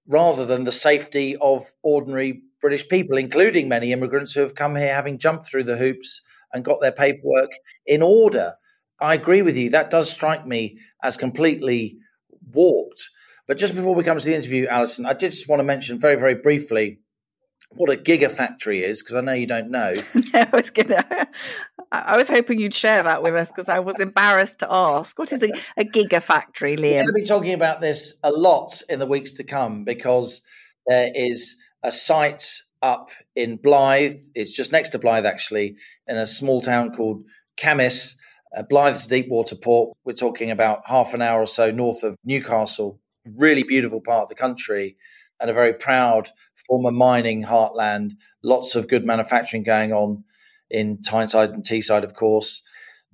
rather 0.07 0.45
than 0.45 0.63
the 0.63 0.71
safety 0.71 1.35
of 1.37 1.65
ordinary 1.81 2.43
British 2.61 2.87
people, 2.87 3.17
including 3.17 3.67
many 3.67 3.91
immigrants 3.91 4.33
who 4.33 4.41
have 4.41 4.55
come 4.55 4.75
here 4.75 4.93
having 4.93 5.17
jumped 5.17 5.47
through 5.47 5.63
the 5.63 5.77
hoops 5.77 6.21
and 6.53 6.65
got 6.65 6.81
their 6.81 6.91
paperwork 6.91 7.51
in 7.85 8.01
order. 8.01 8.55
I 9.01 9.13
agree 9.13 9.41
with 9.41 9.57
you. 9.57 9.69
That 9.69 9.89
does 9.89 10.09
strike 10.09 10.45
me 10.45 10.79
as 11.03 11.17
completely 11.17 11.97
warped. 12.51 13.09
But 13.47 13.57
just 13.57 13.75
before 13.75 13.95
we 13.95 14.03
come 14.03 14.17
to 14.17 14.25
the 14.25 14.35
interview, 14.35 14.67
Allison, 14.67 15.05
I 15.05 15.13
did 15.13 15.31
just 15.31 15.47
want 15.47 15.59
to 15.59 15.63
mention 15.63 15.97
very, 15.97 16.15
very 16.15 16.35
briefly 16.35 16.99
what 17.71 17.91
a 17.91 17.95
gigafactory 17.95 18.81
is 18.81 19.01
because 19.01 19.15
I 19.15 19.21
know 19.21 19.33
you 19.33 19.47
don't 19.47 19.69
know. 19.69 19.93
I 20.33 20.47
was 20.51 20.69
gonna. 20.69 21.27
I 21.91 22.17
was 22.17 22.29
hoping 22.29 22.59
you'd 22.59 22.75
share 22.75 23.01
that 23.01 23.23
with 23.23 23.33
us 23.33 23.49
because 23.49 23.67
I 23.67 23.79
was 23.79 23.99
embarrassed 23.99 24.59
to 24.59 24.67
ask. 24.69 25.17
What 25.17 25.31
is 25.31 25.41
a, 25.41 25.49
a 25.75 25.83
gigafactory, 25.83 26.77
Liam? 26.77 26.81
We're 26.81 26.93
going 26.93 27.07
to 27.07 27.13
be 27.13 27.25
talking 27.25 27.53
about 27.53 27.81
this 27.81 28.19
a 28.21 28.29
lot 28.31 28.83
in 28.89 28.99
the 28.99 29.07
weeks 29.07 29.33
to 29.33 29.43
come 29.43 29.85
because 29.85 30.43
there 30.85 31.09
is 31.15 31.55
a 31.81 31.91
site 31.91 32.61
up 32.81 33.11
in 33.35 33.57
Blyth. 33.57 34.19
It's 34.35 34.53
just 34.53 34.71
next 34.71 34.89
to 34.89 34.99
Blyth, 34.99 35.25
actually, 35.25 35.75
in 36.07 36.17
a 36.17 36.27
small 36.27 36.61
town 36.61 36.91
called 36.91 37.23
Cambois. 37.57 38.15
Uh, 38.55 38.63
Blyth's 38.63 39.05
a 39.05 39.09
deep 39.09 39.29
water 39.29 39.55
port. 39.55 39.95
We're 40.05 40.13
talking 40.13 40.51
about 40.51 40.81
half 40.85 41.13
an 41.13 41.21
hour 41.21 41.41
or 41.41 41.47
so 41.47 41.71
north 41.71 42.03
of 42.03 42.15
Newcastle. 42.23 42.99
Really 43.25 43.63
beautiful 43.63 44.01
part 44.01 44.23
of 44.23 44.29
the 44.29 44.35
country 44.35 44.97
and 45.39 45.49
a 45.49 45.53
very 45.53 45.73
proud 45.73 46.31
former 46.67 46.91
mining 46.91 47.43
heartland. 47.43 48.13
Lots 48.43 48.75
of 48.75 48.87
good 48.87 49.05
manufacturing 49.05 49.63
going 49.63 49.93
on 49.93 50.23
in 50.69 51.01
Tyneside 51.01 51.51
and 51.51 51.63
Teesside, 51.63 52.03
of 52.03 52.13
course. 52.13 52.63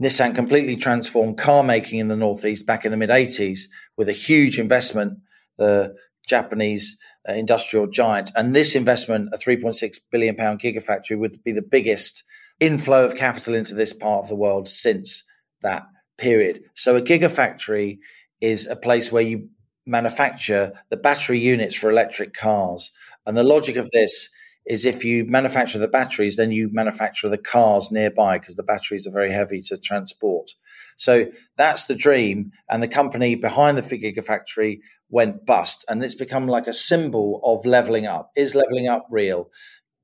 Nissan 0.01 0.35
completely 0.35 0.75
transformed 0.75 1.37
car 1.37 1.63
making 1.63 1.99
in 1.99 2.09
the 2.09 2.17
Northeast 2.17 2.65
back 2.65 2.83
in 2.83 2.91
the 2.91 2.97
mid 2.97 3.09
80s 3.09 3.61
with 3.95 4.09
a 4.09 4.13
huge 4.13 4.59
investment. 4.59 5.19
The 5.57 5.95
Japanese 6.27 6.97
Uh, 7.27 7.33
industrial 7.33 7.87
giant. 7.87 8.29
And 8.35 8.55
this 8.55 8.75
investment, 8.75 9.29
a 9.33 9.37
3.6 9.37 9.97
billion 10.11 10.35
pound 10.35 10.59
gigafactory, 10.59 11.17
would 11.17 11.43
be 11.43 11.51
the 11.51 11.61
biggest 11.63 12.23
inflow 12.59 13.03
of 13.03 13.15
capital 13.15 13.55
into 13.55 13.73
this 13.73 13.93
part 13.93 14.23
of 14.23 14.29
the 14.29 14.35
world 14.35 14.69
since 14.69 15.23
that 15.61 15.87
period. 16.17 16.61
So 16.75 16.95
a 16.95 17.01
gigafactory 17.01 17.97
is 18.41 18.67
a 18.67 18.75
place 18.75 19.11
where 19.11 19.23
you 19.23 19.49
manufacture 19.87 20.73
the 20.89 20.97
battery 20.97 21.39
units 21.39 21.75
for 21.75 21.89
electric 21.89 22.33
cars. 22.33 22.91
And 23.25 23.35
the 23.35 23.43
logic 23.43 23.75
of 23.75 23.89
this 23.91 24.29
is 24.65 24.85
if 24.85 25.05
you 25.05 25.25
manufacture 25.25 25.77
the 25.77 25.87
batteries, 25.87 26.37
then 26.37 26.51
you 26.51 26.69
manufacture 26.71 27.29
the 27.29 27.37
cars 27.37 27.91
nearby 27.91 28.39
because 28.39 28.55
the 28.55 28.63
batteries 28.63 29.05
are 29.05 29.11
very 29.11 29.31
heavy 29.31 29.61
to 29.61 29.77
transport. 29.77 30.51
So 30.97 31.27
that's 31.55 31.85
the 31.85 31.95
dream. 31.95 32.51
And 32.69 32.81
the 32.81 32.87
company 32.87 33.35
behind 33.35 33.77
the 33.77 33.81
Gigafactory 33.81 34.79
went 35.09 35.45
bust. 35.45 35.85
And 35.87 36.03
it's 36.03 36.15
become 36.15 36.47
like 36.47 36.67
a 36.67 36.73
symbol 36.73 37.41
of 37.43 37.65
leveling 37.65 38.05
up. 38.05 38.31
Is 38.35 38.55
leveling 38.55 38.87
up 38.87 39.05
real? 39.09 39.49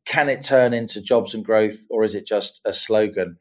Can 0.05 0.29
it 0.29 0.43
turn 0.43 0.73
into 0.73 1.01
jobs 1.01 1.33
and 1.33 1.45
growth, 1.45 1.85
or 1.89 2.03
is 2.03 2.15
it 2.15 2.25
just 2.25 2.59
a 2.65 2.73
slogan? 2.73 3.37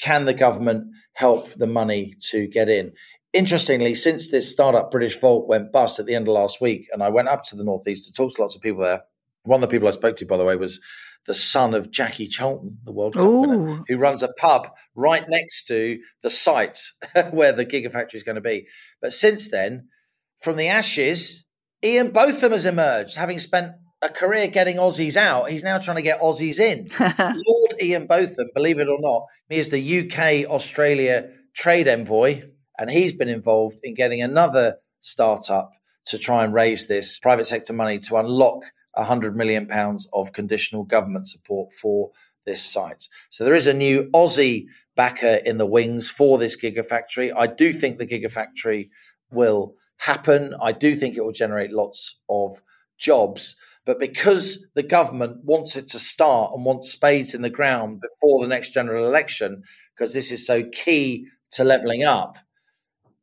Can 0.00 0.24
the 0.24 0.34
government 0.34 0.86
help 1.14 1.52
the 1.54 1.66
money 1.66 2.14
to 2.30 2.46
get 2.46 2.68
in? 2.68 2.92
Interestingly, 3.32 3.94
since 3.94 4.30
this 4.30 4.50
startup 4.50 4.92
Britishvolt 4.92 5.48
went 5.48 5.72
bust 5.72 5.98
at 5.98 6.06
the 6.06 6.14
end 6.14 6.28
of 6.28 6.34
last 6.34 6.60
week, 6.60 6.86
and 6.92 7.02
I 7.02 7.08
went 7.08 7.28
up 7.28 7.42
to 7.44 7.56
the 7.56 7.64
Northeast 7.64 8.06
to 8.06 8.12
talk 8.12 8.34
to 8.34 8.42
lots 8.42 8.54
of 8.54 8.62
people 8.62 8.82
there, 8.82 9.02
one 9.42 9.62
of 9.62 9.68
the 9.68 9.74
people 9.74 9.88
I 9.88 9.92
spoke 9.92 10.16
to, 10.16 10.26
by 10.26 10.36
the 10.36 10.44
way, 10.44 10.56
was 10.56 10.80
the 11.26 11.34
son 11.34 11.74
of 11.74 11.90
Jackie 11.90 12.28
Charlton, 12.28 12.78
the 12.84 12.92
World 12.92 13.14
Cup 13.14 13.26
winner, 13.26 13.82
who 13.88 13.96
runs 13.96 14.22
a 14.22 14.28
pub 14.28 14.70
right 14.94 15.28
next 15.28 15.64
to 15.64 15.98
the 16.22 16.30
site 16.30 16.80
where 17.30 17.52
the 17.52 17.66
Gigafactory 17.66 18.14
is 18.14 18.22
going 18.22 18.36
to 18.36 18.40
be. 18.40 18.66
But 19.00 19.12
since 19.12 19.50
then, 19.50 19.88
from 20.40 20.56
the 20.56 20.68
ashes, 20.68 21.44
Ian 21.82 22.10
Botham 22.10 22.52
has 22.52 22.66
emerged, 22.66 23.16
having 23.16 23.38
spent 23.38 23.72
a 24.02 24.08
career 24.08 24.48
getting 24.48 24.76
Aussies 24.76 25.16
out. 25.16 25.50
He's 25.50 25.64
now 25.64 25.78
trying 25.78 25.96
to 25.96 26.02
get 26.02 26.20
Aussies 26.20 26.58
in. 26.58 26.88
Lord 27.46 27.74
Ian 27.82 28.06
Botham, 28.06 28.50
believe 28.54 28.78
it 28.78 28.88
or 28.88 28.98
not, 29.00 29.24
he 29.48 29.56
is 29.56 29.70
the 29.70 30.00
UK 30.00 30.50
Australia 30.50 31.28
trade 31.54 31.88
envoy, 31.88 32.42
and 32.78 32.90
he's 32.90 33.12
been 33.12 33.28
involved 33.28 33.80
in 33.82 33.94
getting 33.94 34.22
another 34.22 34.76
startup 35.00 35.72
to 36.06 36.18
try 36.18 36.44
and 36.44 36.52
raise 36.52 36.86
this 36.86 37.18
private 37.18 37.46
sector 37.46 37.72
money 37.72 37.98
to 37.98 38.16
unlock 38.16 38.62
100 38.94 39.36
million 39.36 39.66
pounds 39.66 40.08
of 40.12 40.32
conditional 40.32 40.84
government 40.84 41.26
support 41.26 41.72
for 41.72 42.10
this 42.44 42.62
site. 42.62 43.08
So 43.30 43.44
there 43.44 43.54
is 43.54 43.66
a 43.66 43.74
new 43.74 44.10
Aussie 44.14 44.66
backer 44.96 45.40
in 45.44 45.58
the 45.58 45.66
wings 45.66 46.10
for 46.10 46.38
this 46.38 46.60
gigafactory. 46.60 47.32
I 47.34 47.46
do 47.46 47.72
think 47.72 47.98
the 47.98 48.06
gigafactory 48.06 48.90
will 49.30 49.74
happen. 49.98 50.54
I 50.62 50.72
do 50.72 50.96
think 50.96 51.16
it 51.16 51.24
will 51.24 51.32
generate 51.32 51.72
lots 51.72 52.18
of 52.28 52.60
jobs. 52.98 53.56
But 53.86 53.98
because 53.98 54.64
the 54.74 54.82
government 54.82 55.44
wants 55.44 55.76
it 55.76 55.88
to 55.88 55.98
start 55.98 56.52
and 56.54 56.64
wants 56.64 56.90
spades 56.90 57.34
in 57.34 57.42
the 57.42 57.50
ground 57.50 58.00
before 58.00 58.40
the 58.40 58.48
next 58.48 58.70
general 58.70 59.06
election, 59.06 59.62
because 59.94 60.14
this 60.14 60.32
is 60.32 60.46
so 60.46 60.64
key 60.64 61.26
to 61.52 61.64
levelling 61.64 62.02
up, 62.02 62.38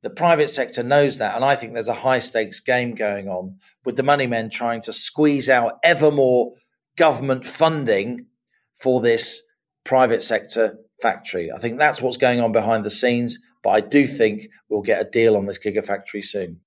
the 0.04 0.10
private 0.10 0.50
sector 0.50 0.84
knows 0.84 1.18
that. 1.18 1.36
And 1.36 1.44
I 1.44 1.56
think 1.56 1.74
there's 1.74 1.88
a 1.88 1.94
high 1.94 2.20
stakes 2.20 2.60
game 2.60 2.96
going 2.96 3.28
on 3.28 3.58
with 3.86 3.96
the 3.96 4.04
money 4.04 4.28
men 4.28 4.50
trying 4.50 4.82
to 4.82 4.94
squeeze 4.94 5.50
out 5.50 5.80
ever 5.84 6.12
more 6.12 6.54
government 6.96 7.46
funding 7.46 8.28
for 8.76 9.02
this 9.02 9.42
private 9.84 10.24
sector 10.24 10.78
factory. 11.02 11.52
I 11.52 11.58
think 11.58 11.78
that's 11.78 12.02
what's 12.02 12.18
going 12.18 12.42
on 12.42 12.52
behind 12.52 12.84
the 12.84 12.92
scenes. 12.92 13.40
But 13.64 13.70
I 13.70 13.82
do 13.82 14.08
think 14.08 14.50
we'll 14.70 14.82
get 14.82 15.02
a 15.02 15.10
deal 15.10 15.38
on 15.38 15.46
this 15.46 15.60
gigafactory 15.60 16.24
soon. 16.24 16.62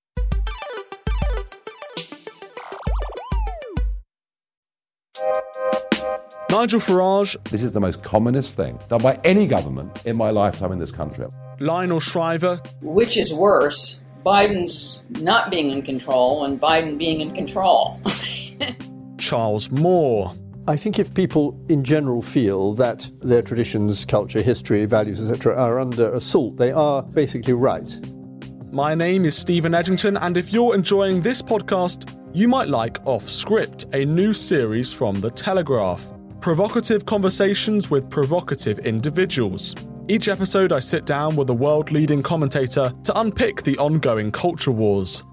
Nigel 6.51 6.79
Farage. 6.79 7.37
This 7.51 7.65
is 7.65 7.73
the 7.73 7.81
most 7.81 8.03
commonest 8.05 8.55
thing 8.55 8.79
done 8.89 9.03
by 9.03 9.19
any 9.25 9.47
government 9.49 10.07
in 10.07 10.17
my 10.17 10.31
lifetime 10.31 10.71
in 10.71 10.79
this 10.79 10.93
country. 10.93 11.27
Lionel 11.59 11.99
Shriver. 11.99 12.61
Which 12.81 13.17
is 13.17 13.35
worse, 13.35 14.05
Biden's 14.25 15.01
not 15.21 15.51
being 15.51 15.73
in 15.73 15.83
control 15.83 16.45
and 16.45 16.61
Biden 16.61 16.97
being 16.97 17.21
in 17.21 17.35
control. 17.35 18.01
Charles 19.19 19.69
Moore. 19.73 20.33
I 20.67 20.77
think 20.77 20.99
if 20.99 21.13
people 21.13 21.63
in 21.69 21.85
general 21.85 22.23
feel 22.23 22.73
that 22.75 23.11
their 23.21 23.43
traditions, 23.43 24.07
culture, 24.07 24.41
history, 24.41 24.87
values, 24.87 25.23
etc., 25.23 25.55
are 25.55 25.79
under 25.79 26.15
assault, 26.15 26.57
they 26.57 26.73
are 26.73 27.03
basically 27.03 27.53
right. 27.53 28.01
My 28.73 28.95
name 28.95 29.27
is 29.27 29.37
Stephen 29.37 29.73
Edginton, 29.73 30.19
and 30.23 30.39
if 30.39 30.55
you're 30.55 30.75
enjoying 30.75 31.21
this 31.21 31.43
podcast, 31.43 32.19
you 32.35 32.49
might 32.49 32.69
like 32.69 32.97
Off 33.05 33.29
Script, 33.29 33.85
a 33.93 34.07
new 34.07 34.33
series 34.33 34.91
from 34.91 35.21
The 35.21 35.31
Telegraph. 35.31 36.11
Provocative 36.41 37.05
conversations 37.05 37.91
with 37.91 38.09
provocative 38.09 38.79
individuals. 38.79 39.75
Each 40.09 40.29
episode, 40.29 40.73
I 40.73 40.81
sit 40.81 41.05
down 41.05 41.37
with 41.37 41.51
a 41.51 41.55
world 41.55 41.93
leading 41.93 42.23
commentator 42.23 42.91
to 43.05 43.21
unpick 43.21 43.63
the 43.63 43.77
ongoing 43.77 44.33
culture 44.33 44.73
wars. 44.73 45.25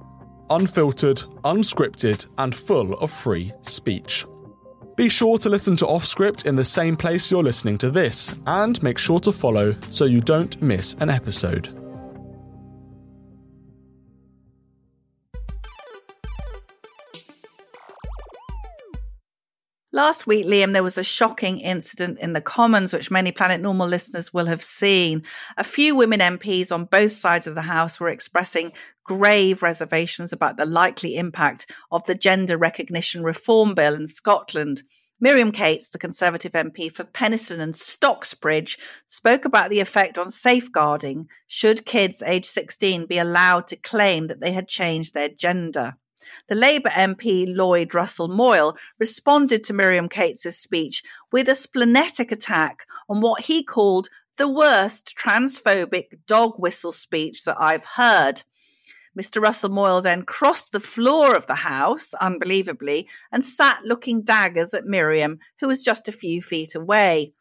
Unfiltered, 0.50 1.20
unscripted, 1.46 2.28
and 2.38 2.54
full 2.54 2.96
of 2.96 3.10
free 3.10 3.54
speech. 3.62 4.26
Be 4.96 5.10
sure 5.10 5.38
to 5.38 5.50
listen 5.50 5.76
to 5.78 5.86
Offscript 5.86 6.46
in 6.46 6.56
the 6.56 6.66
same 6.66 6.98
place 6.98 7.32
you're 7.32 7.44
listening 7.44 7.78
to 7.80 7.90
this, 7.90 8.38
and 8.46 8.82
make 8.84 8.98
sure 8.98 9.20
to 9.22 9.32
follow 9.32 9.76
so 9.90 10.06
you 10.06 10.22
don't 10.22 10.62
miss 10.62 10.96
an 11.00 11.10
episode. 11.10 11.81
Last 19.94 20.26
week, 20.26 20.46
Liam, 20.46 20.72
there 20.72 20.84
was 20.84 20.98
a 20.98 21.04
shocking 21.04 21.60
incident 21.60 22.18
in 22.20 22.32
the 22.32 22.40
Commons, 22.40 22.94
which 22.94 23.12
many 23.12 23.34
Planet 23.34 23.60
Normal 23.60 23.90
listeners 23.90 24.34
will 24.34 24.46
have 24.46 24.64
seen. 24.64 25.24
A 25.58 25.66
few 25.66 25.98
women 25.98 26.22
MPs 26.22 26.72
on 26.72 26.86
both 26.86 27.12
sides 27.12 27.46
of 27.46 27.56
the 27.56 27.62
House 27.64 28.00
were 28.00 28.08
expressing 28.08 28.72
grave 29.04 29.62
reservations 29.62 30.32
about 30.32 30.56
the 30.56 30.66
likely 30.66 31.18
impact 31.18 31.70
of 31.92 32.06
the 32.06 32.16
Gender 32.16 32.58
Recognition 32.58 33.22
Reform 33.22 33.74
Bill 33.74 33.94
in 33.94 34.08
Scotland. 34.08 34.84
Miriam 35.20 35.52
Cates, 35.52 35.90
the 35.90 36.00
Conservative 36.00 36.54
MP 36.54 36.90
for 36.90 37.04
Penistone 37.04 37.60
and 37.60 37.74
Stocksbridge, 37.74 38.80
spoke 39.08 39.44
about 39.44 39.70
the 39.70 39.82
effect 39.82 40.18
on 40.18 40.30
safeguarding 40.30 41.28
should 41.48 41.86
kids 41.86 42.24
aged 42.26 42.46
16 42.46 43.08
be 43.08 43.18
allowed 43.18 43.68
to 43.68 43.76
claim 43.76 44.28
that 44.28 44.40
they 44.40 44.54
had 44.54 44.70
changed 44.70 45.14
their 45.14 45.28
gender. 45.28 45.98
The 46.48 46.56
Labour 46.56 46.90
MP 46.90 47.46
Lloyd 47.48 47.94
Russell 47.94 48.28
Moyle 48.28 48.76
responded 49.00 49.64
to 49.66 49.74
Miriam 49.74 50.10
Cates' 50.10 50.58
speech 50.58 51.04
with 51.32 51.48
a 51.48 51.56
splenetic 51.56 52.32
attack 52.32 52.86
on 53.10 53.22
what 53.22 53.46
he 53.46 53.64
called 53.64 54.10
the 54.38 54.48
worst 54.48 55.16
transphobic 55.18 56.20
dog 56.26 56.54
whistle 56.58 56.92
speech 56.92 57.44
that 57.46 57.58
I've 57.60 57.86
heard. 57.86 58.44
Mr. 59.20 59.42
Russell 59.42 59.70
Moyle 59.70 60.02
then 60.02 60.24
crossed 60.24 60.72
the 60.72 60.80
floor 60.80 61.36
of 61.36 61.46
the 61.46 61.56
house, 61.56 62.14
unbelievably, 62.16 63.10
and 63.32 63.44
sat 63.44 63.84
looking 63.84 64.22
daggers 64.22 64.74
at 64.74 64.86
Miriam, 64.86 65.40
who 65.60 65.68
was 65.68 65.84
just 65.84 66.08
a 66.08 66.14
few 66.14 66.42
feet 66.42 66.76
away. 66.76 67.34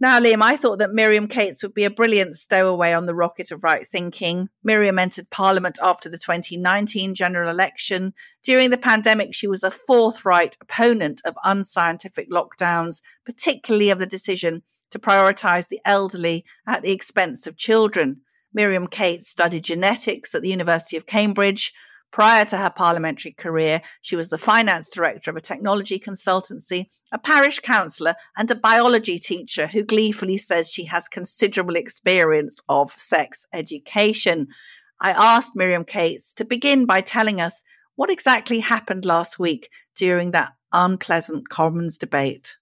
Now, 0.00 0.20
Liam, 0.20 0.42
I 0.42 0.56
thought 0.56 0.78
that 0.78 0.92
Miriam 0.92 1.26
Cates 1.26 1.60
would 1.62 1.74
be 1.74 1.82
a 1.82 1.90
brilliant 1.90 2.36
stowaway 2.36 2.92
on 2.92 3.06
the 3.06 3.16
rocket 3.16 3.50
of 3.50 3.64
right 3.64 3.84
thinking. 3.84 4.48
Miriam 4.62 4.96
entered 4.96 5.28
Parliament 5.28 5.76
after 5.82 6.08
the 6.08 6.18
2019 6.18 7.16
general 7.16 7.50
election. 7.50 8.14
During 8.44 8.70
the 8.70 8.78
pandemic, 8.78 9.34
she 9.34 9.48
was 9.48 9.64
a 9.64 9.72
forthright 9.72 10.56
opponent 10.60 11.20
of 11.24 11.34
unscientific 11.42 12.30
lockdowns, 12.30 13.02
particularly 13.26 13.90
of 13.90 13.98
the 13.98 14.06
decision 14.06 14.62
to 14.90 15.00
prioritise 15.00 15.66
the 15.66 15.80
elderly 15.84 16.44
at 16.64 16.82
the 16.82 16.92
expense 16.92 17.48
of 17.48 17.56
children. 17.56 18.20
Miriam 18.54 18.86
Cates 18.86 19.28
studied 19.28 19.64
genetics 19.64 20.32
at 20.32 20.42
the 20.42 20.48
University 20.48 20.96
of 20.96 21.06
Cambridge. 21.06 21.72
Prior 22.10 22.44
to 22.46 22.56
her 22.56 22.70
parliamentary 22.70 23.32
career, 23.32 23.82
she 24.00 24.16
was 24.16 24.30
the 24.30 24.38
finance 24.38 24.88
director 24.88 25.30
of 25.30 25.36
a 25.36 25.42
technology 25.42 26.00
consultancy, 26.00 26.86
a 27.12 27.18
parish 27.18 27.58
councillor, 27.60 28.14
and 28.36 28.50
a 28.50 28.54
biology 28.54 29.18
teacher 29.18 29.66
who 29.66 29.82
gleefully 29.82 30.38
says 30.38 30.70
she 30.70 30.84
has 30.86 31.06
considerable 31.06 31.76
experience 31.76 32.60
of 32.68 32.92
sex 32.92 33.46
education. 33.52 34.48
I 35.00 35.10
asked 35.10 35.54
Miriam 35.54 35.84
Cates 35.84 36.32
to 36.34 36.44
begin 36.44 36.86
by 36.86 37.02
telling 37.02 37.40
us 37.40 37.62
what 37.96 38.10
exactly 38.10 38.60
happened 38.60 39.04
last 39.04 39.38
week 39.38 39.70
during 39.94 40.30
that 40.30 40.52
unpleasant 40.72 41.48
Commons 41.50 41.98
debate. 41.98 42.56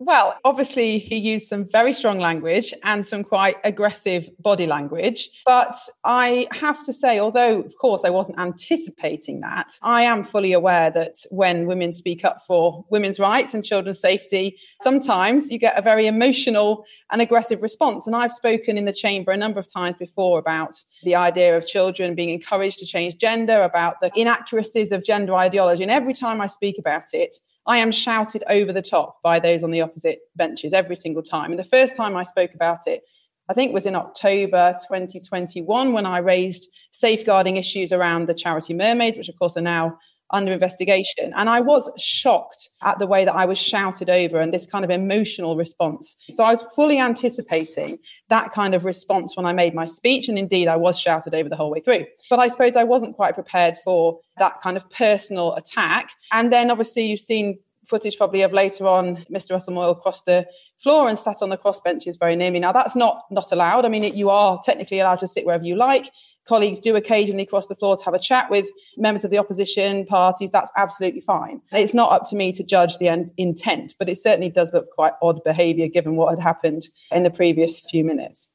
Well, 0.00 0.36
obviously, 0.44 1.00
he 1.00 1.16
used 1.16 1.48
some 1.48 1.68
very 1.68 1.92
strong 1.92 2.20
language 2.20 2.72
and 2.84 3.04
some 3.04 3.24
quite 3.24 3.56
aggressive 3.64 4.30
body 4.38 4.66
language. 4.66 5.28
But 5.44 5.74
I 6.04 6.46
have 6.52 6.84
to 6.84 6.92
say, 6.92 7.18
although, 7.18 7.62
of 7.62 7.76
course, 7.78 8.04
I 8.04 8.10
wasn't 8.10 8.38
anticipating 8.38 9.40
that, 9.40 9.72
I 9.82 10.02
am 10.02 10.22
fully 10.22 10.52
aware 10.52 10.92
that 10.92 11.14
when 11.30 11.66
women 11.66 11.92
speak 11.92 12.24
up 12.24 12.40
for 12.46 12.84
women's 12.90 13.18
rights 13.18 13.54
and 13.54 13.64
children's 13.64 14.00
safety, 14.00 14.56
sometimes 14.80 15.50
you 15.50 15.58
get 15.58 15.76
a 15.76 15.82
very 15.82 16.06
emotional 16.06 16.84
and 17.10 17.20
aggressive 17.20 17.60
response. 17.60 18.06
And 18.06 18.14
I've 18.14 18.32
spoken 18.32 18.78
in 18.78 18.84
the 18.84 18.92
chamber 18.92 19.32
a 19.32 19.36
number 19.36 19.58
of 19.58 19.72
times 19.72 19.98
before 19.98 20.38
about 20.38 20.76
the 21.02 21.16
idea 21.16 21.56
of 21.56 21.66
children 21.66 22.14
being 22.14 22.30
encouraged 22.30 22.78
to 22.78 22.86
change 22.86 23.16
gender, 23.16 23.62
about 23.62 24.00
the 24.00 24.12
inaccuracies 24.14 24.92
of 24.92 25.02
gender 25.02 25.34
ideology. 25.34 25.82
And 25.82 25.90
every 25.90 26.14
time 26.14 26.40
I 26.40 26.46
speak 26.46 26.76
about 26.78 27.02
it, 27.12 27.34
I 27.66 27.78
am 27.78 27.92
shouted 27.92 28.44
over 28.48 28.72
the 28.72 28.82
top 28.82 29.20
by 29.22 29.38
those 29.38 29.62
on 29.62 29.70
the 29.70 29.82
opposite 29.82 30.20
benches 30.36 30.72
every 30.72 30.96
single 30.96 31.22
time. 31.22 31.50
And 31.50 31.58
the 31.58 31.64
first 31.64 31.96
time 31.96 32.16
I 32.16 32.22
spoke 32.22 32.54
about 32.54 32.86
it, 32.86 33.02
I 33.50 33.54
think 33.54 33.72
was 33.72 33.86
in 33.86 33.94
October 33.94 34.76
2021 34.88 35.92
when 35.92 36.06
I 36.06 36.18
raised 36.18 36.68
safeguarding 36.90 37.56
issues 37.56 37.92
around 37.92 38.26
the 38.26 38.34
charity 38.34 38.74
mermaids, 38.74 39.16
which 39.16 39.28
of 39.28 39.38
course 39.38 39.56
are 39.56 39.62
now 39.62 39.98
under 40.30 40.52
investigation. 40.52 41.32
And 41.34 41.48
I 41.48 41.60
was 41.60 41.90
shocked 41.98 42.70
at 42.82 42.98
the 42.98 43.06
way 43.06 43.24
that 43.24 43.34
I 43.34 43.44
was 43.44 43.58
shouted 43.58 44.10
over 44.10 44.40
and 44.40 44.52
this 44.52 44.66
kind 44.66 44.84
of 44.84 44.90
emotional 44.90 45.56
response. 45.56 46.16
So 46.30 46.44
I 46.44 46.50
was 46.50 46.62
fully 46.74 46.98
anticipating 46.98 47.98
that 48.28 48.52
kind 48.52 48.74
of 48.74 48.84
response 48.84 49.36
when 49.36 49.46
I 49.46 49.52
made 49.52 49.74
my 49.74 49.84
speech. 49.84 50.28
And 50.28 50.38
indeed, 50.38 50.68
I 50.68 50.76
was 50.76 50.98
shouted 50.98 51.34
over 51.34 51.48
the 51.48 51.56
whole 51.56 51.70
way 51.70 51.80
through. 51.80 52.04
But 52.28 52.40
I 52.40 52.48
suppose 52.48 52.76
I 52.76 52.84
wasn't 52.84 53.16
quite 53.16 53.34
prepared 53.34 53.76
for 53.78 54.18
that 54.38 54.60
kind 54.62 54.76
of 54.76 54.88
personal 54.90 55.54
attack. 55.54 56.10
And 56.32 56.52
then 56.52 56.70
obviously, 56.70 57.06
you've 57.06 57.20
seen 57.20 57.58
footage 57.88 58.18
probably 58.18 58.42
of 58.42 58.52
later 58.52 58.86
on 58.86 59.16
Mr. 59.32 59.52
Russell 59.52 59.72
Moyle 59.72 59.94
crossed 59.94 60.26
the 60.26 60.46
floor 60.76 61.08
and 61.08 61.18
sat 61.18 61.42
on 61.42 61.48
the 61.48 61.56
cross 61.56 61.80
benches 61.80 62.18
very 62.18 62.36
near 62.36 62.50
me. 62.50 62.60
Now 62.60 62.72
that's 62.72 62.94
not 62.94 63.22
not 63.30 63.50
allowed. 63.50 63.84
I 63.84 63.88
mean, 63.88 64.04
it, 64.04 64.14
you 64.14 64.30
are 64.30 64.60
technically 64.62 65.00
allowed 65.00 65.18
to 65.20 65.28
sit 65.28 65.46
wherever 65.46 65.64
you 65.64 65.74
like 65.74 66.10
colleagues 66.48 66.80
do 66.80 66.96
occasionally 66.96 67.46
cross 67.46 67.66
the 67.66 67.74
floor 67.74 67.96
to 67.96 68.04
have 68.04 68.14
a 68.14 68.18
chat 68.18 68.50
with 68.50 68.66
members 68.96 69.24
of 69.24 69.30
the 69.30 69.38
opposition 69.38 70.06
parties, 70.06 70.50
that's 70.50 70.70
absolutely 70.76 71.20
fine. 71.20 71.60
It's 71.72 71.94
not 71.94 72.10
up 72.10 72.24
to 72.30 72.36
me 72.36 72.52
to 72.52 72.64
judge 72.64 72.98
the 72.98 73.08
en- 73.08 73.28
intent, 73.36 73.94
but 73.98 74.08
it 74.08 74.16
certainly 74.16 74.48
does 74.48 74.72
look 74.72 74.90
quite 74.90 75.12
odd 75.22 75.42
behaviour 75.44 75.88
given 75.88 76.16
what 76.16 76.30
had 76.30 76.40
happened 76.40 76.82
in 77.12 77.22
the 77.22 77.30
previous 77.30 77.86
few 77.90 78.04
minutes. 78.04 78.48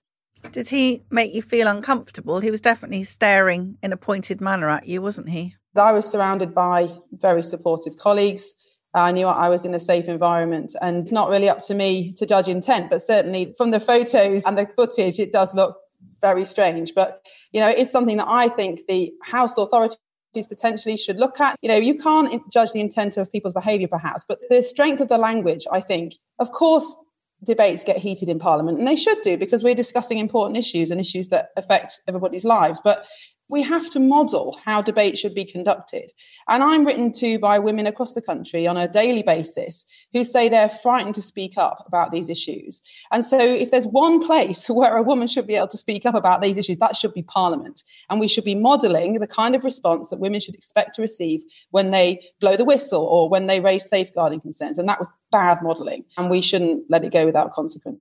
Did 0.52 0.70
he 0.70 1.04
make 1.10 1.34
you 1.34 1.42
feel 1.42 1.68
uncomfortable? 1.68 2.42
He 2.42 2.52
was 2.52 2.62
definitely 2.62 3.04
staring 3.06 3.78
in 3.82 3.94
a 3.94 3.98
pointed 3.98 4.42
manner 4.42 4.70
at 4.70 4.88
you, 4.88 5.02
wasn't 5.02 5.30
he? 5.30 5.56
I 5.76 5.92
was 5.92 6.10
surrounded 6.10 6.54
by 6.54 6.90
very 7.14 7.42
supportive 7.42 7.98
colleagues. 7.98 8.54
I 8.94 9.12
knew 9.12 9.26
I 9.26 9.50
was 9.50 9.66
in 9.66 9.74
a 9.74 9.80
safe 9.80 10.08
environment 10.08 10.72
and 10.82 10.98
it's 10.98 11.12
not 11.12 11.30
really 11.30 11.50
up 11.50 11.64
to 11.64 11.74
me 11.74 12.14
to 12.18 12.28
judge 12.28 12.48
intent, 12.48 12.92
but 12.92 13.02
certainly 13.02 13.54
from 13.58 13.72
the 13.72 13.80
photos 13.80 14.46
and 14.46 14.56
the 14.56 14.68
footage, 14.76 15.18
it 15.18 15.32
does 15.32 15.54
look 15.56 15.78
very 16.24 16.46
strange. 16.46 16.96
But, 16.96 17.22
you 17.52 17.60
know, 17.60 17.70
it's 17.70 17.92
something 17.92 18.18
that 18.18 18.28
I 18.28 18.50
think 18.50 18.88
the 18.88 19.14
House 19.24 19.58
authorities 19.60 19.98
potentially 20.50 20.98
should 20.98 21.18
look 21.18 21.40
at. 21.40 21.56
You 21.62 21.70
know, 21.70 21.76
you 21.76 21.96
can't 21.96 22.42
judge 22.52 22.72
the 22.72 22.80
intent 22.80 23.18
of 23.18 23.32
people's 23.32 23.54
behavior, 23.54 23.88
perhaps, 23.88 24.26
but 24.28 24.40
the 24.50 24.64
strength 24.64 25.00
of 25.00 25.10
the 25.10 25.20
language, 25.20 25.68
I 25.72 25.80
think, 25.80 26.14
of 26.40 26.52
course, 26.52 26.96
debates 27.46 27.84
get 27.84 27.98
heated 27.98 28.30
in 28.30 28.40
Parliament, 28.40 28.80
and 28.80 28.88
they 28.88 28.96
should 28.96 29.22
do 29.22 29.38
because 29.38 29.64
we're 29.64 29.76
discussing 29.76 30.18
important 30.18 30.58
issues 30.58 30.90
and 30.92 31.00
issues 31.00 31.28
that 31.28 31.50
affect 31.58 32.02
everybody's 32.08 32.46
lives. 32.46 32.80
But 32.84 33.06
we 33.50 33.62
have 33.62 33.90
to 33.92 34.00
model 34.00 34.58
how 34.64 34.82
debate 34.82 35.18
should 35.18 35.36
be 35.36 35.46
conducted. 35.46 36.12
And 36.48 36.64
I'm 36.64 36.86
written 36.86 37.12
to 37.14 37.38
by 37.40 37.60
women 37.60 37.86
across 37.86 38.14
the 38.14 38.22
country 38.22 38.66
on 38.68 38.78
a 38.78 38.88
daily 38.88 39.22
basis 39.22 39.86
who 40.12 40.24
say 40.24 40.50
they're 40.50 40.70
frightened 40.70 41.16
to 41.16 41.22
speak 41.22 41.58
up 41.58 41.84
about 41.86 42.12
these 42.12 42.30
issues. 42.30 42.82
And 43.12 43.24
so, 43.26 43.40
if 43.40 43.72
there's 43.72 43.88
one 43.88 44.26
place 44.26 44.68
where 44.70 44.98
a 44.98 45.04
woman 45.04 45.28
should 45.28 45.48
be 45.48 45.56
able 45.56 45.68
to 45.68 45.78
speak 45.78 46.06
up 46.06 46.16
about 46.16 46.42
these 46.42 46.58
issues, 46.58 46.78
that 46.78 46.96
should 46.96 47.14
be 47.14 47.24
Parliament. 47.24 47.84
And 48.10 48.20
we 48.20 48.28
should 48.28 48.46
be 48.46 48.56
modeling 48.56 49.20
the 49.20 49.28
kind 49.28 49.56
of 49.56 49.64
response 49.64 50.10
that 50.10 50.20
women 50.20 50.40
should 50.40 50.56
expect 50.56 50.96
to 50.96 51.02
receive 51.02 51.42
when 51.72 51.92
they 51.92 52.22
blow 52.40 52.56
the 52.56 52.66
whistle 52.66 53.04
or 53.04 53.30
when 53.30 53.48
they 53.48 53.60
raise 53.60 53.88
safeguarding 53.88 54.42
concerns. 54.42 54.78
And 54.78 54.88
that 54.90 55.00
was 55.00 55.10
bad 55.32 55.60
modeling. 55.62 56.06
And 56.18 56.30
we 56.30 56.42
shouldn't 56.42 56.84
let 56.90 57.04
it 57.04 57.12
go 57.12 57.26
without 57.26 57.52
consequence. 57.52 58.00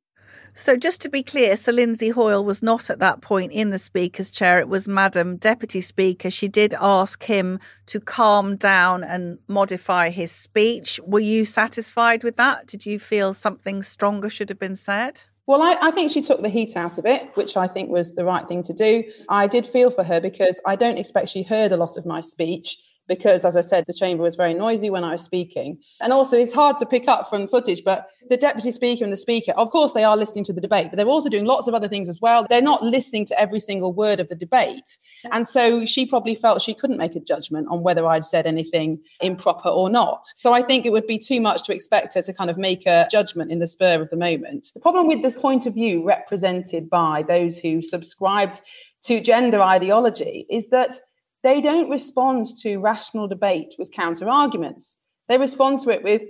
So, 0.55 0.77
just 0.77 1.01
to 1.03 1.09
be 1.09 1.23
clear, 1.23 1.57
Sir 1.57 1.73
Lindsay 1.73 2.11
Hoyle 2.11 2.45
was 2.45 2.63
not 2.63 2.91
at 2.91 2.99
that 2.99 3.23
point 3.23 3.53
in 3.53 3.71
the 3.71 3.79
Speaker's 3.79 4.31
chair. 4.31 4.59
It 4.59 4.69
was 4.69 4.87
Madam 4.87 5.37
Deputy 5.37 5.81
Speaker. 5.81 6.31
She 6.31 6.47
did 6.47 6.75
ask 6.79 7.23
him 7.23 7.59
to 7.87 8.01
calm 8.01 8.57
down 8.57 9.03
and 9.03 9.39
modify 9.49 10.11
his 10.11 10.31
speech. 10.31 11.01
Were 11.05 11.21
you 11.21 11.47
satisfied 11.47 12.23
with 12.23 12.37
that? 12.37 12.67
Did 12.67 12.85
you 12.85 12.99
feel 12.99 13.33
something 13.33 13.83
stronger 13.83 14.29
should 14.29 14.51
have 14.51 14.59
been 14.59 14.77
said? 14.77 15.23
Well, 15.47 15.63
I, 15.63 15.77
I, 15.83 15.91
think 15.91 16.13
she 16.13 16.23
took 16.23 16.43
the 16.43 16.49
heat 16.49 16.77
out 16.77 16.99
of 16.99 17.07
it, 17.07 17.35
which 17.35 17.57
I 17.57 17.67
think 17.67 17.91
was 17.91 18.15
the 18.15 18.25
right 18.25 18.47
thing 18.47 18.63
to 18.63 18.73
do. 18.73 19.03
I 19.29 19.47
did 19.47 19.67
feel 19.67 19.91
for 19.91 20.05
her 20.05 20.21
because 20.21 20.61
I 20.67 20.77
don't 20.77 20.99
expect 20.99 21.31
she 21.31 21.43
heard 21.43 21.73
a 21.73 21.77
lot 21.77 21.97
of 21.97 22.07
my 22.07 22.21
speech 22.21 22.79
because, 23.09 23.45
as 23.45 23.57
I 23.57 23.61
said, 23.61 23.85
the 23.87 23.93
chamber 23.93 24.23
was 24.23 24.37
very 24.37 24.55
noisy 24.55 24.91
when 24.91 25.05
I 25.05 25.13
was 25.13 25.23
speaking. 25.23 25.79
And 26.01 26.13
also, 26.13 26.37
it's 26.37 26.53
hard 26.53 26.77
to 26.79 26.87
pick 26.87 27.09
up 27.09 27.29
from 27.29 27.49
footage, 27.49 27.83
but 27.85 28.09
the 28.29 28.37
deputy 28.37 28.71
speaker 28.71 29.05
and 29.05 29.13
the 29.13 29.17
speaker, 29.17 29.53
of 29.53 29.71
course, 29.71 29.93
they 29.93 30.05
are 30.05 30.17
listening 30.17 30.45
to 30.47 30.53
the 30.53 30.61
debate, 30.61 30.89
but 30.91 30.97
they're 30.97 31.07
also 31.07 31.29
doing 31.29 31.45
lots 31.45 31.69
of 31.69 31.75
other 31.75 31.89
things 31.89 32.09
as 32.09 32.21
well. 32.21 32.47
They're 32.49 32.63
not 32.63 32.83
listening 32.83 33.27
to 33.27 33.41
every 33.41 33.61
single 33.61 33.93
word 33.93 34.21
of 34.21 34.29
the 34.29 34.35
debate. 34.35 34.99
And 35.31 35.47
so 35.47 35.85
she 35.85 36.07
probably 36.07 36.35
felt 36.35 36.63
she 36.63 36.75
couldn't 36.75 36.99
make 36.99 37.17
a 37.17 37.21
judgment 37.21 37.69
on 37.71 37.83
whether 37.83 38.07
I'd 38.07 38.25
said 38.25 38.47
anything 38.47 39.01
improper 39.21 39.69
or 39.69 39.91
not. 39.91 40.25
So 40.39 40.53
I 40.53 40.63
think 40.63 40.87
it 40.87 40.93
would 40.93 41.07
be 41.07 41.19
too 41.19 41.41
much 41.41 41.65
to 41.65 41.75
expect 41.75 42.15
her 42.15 42.23
to 42.23 42.33
kind 42.33 42.51
of 42.51 42.59
make 42.59 42.87
a 42.87 43.09
judgment 43.11 43.51
in 43.51 43.59
the 43.59 43.69
spur 43.69 44.01
of 44.01 44.11
the 44.11 44.17
moment. 44.17 44.69
The 44.75 44.81
problem 44.81 45.09
with 45.09 45.23
this 45.23 45.39
point 45.39 45.67
of 45.67 45.75
view 45.75 46.05
represented 46.05 46.89
by 46.89 47.23
those 47.23 47.59
who 47.59 47.83
subscribed 47.83 48.61
to 49.05 49.21
gender 49.21 49.61
ideology 49.61 50.47
is 50.49 50.69
that 50.69 51.01
they 51.43 51.61
don't 51.61 51.91
respond 51.91 52.47
to 52.63 52.79
rational 52.79 53.29
debate 53.29 53.75
with 53.79 53.91
counter 53.91 54.29
arguments. 54.29 54.97
They 55.29 55.39
respond 55.39 55.81
to 55.81 55.91
it 55.91 56.03
with 56.03 56.23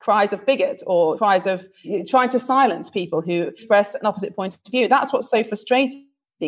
cries 0.00 0.32
of 0.32 0.44
bigot 0.46 0.82
or 0.86 1.16
cries 1.18 1.46
of 1.46 1.68
trying 2.08 2.30
to 2.30 2.38
silence 2.38 2.90
people 2.90 3.20
who 3.20 3.42
express 3.42 3.94
an 3.94 4.06
opposite 4.06 4.34
point 4.34 4.54
of 4.54 4.60
view. 4.70 4.88
That's 4.88 5.12
what's 5.12 5.30
so 5.30 5.44
frustrating 5.44 6.06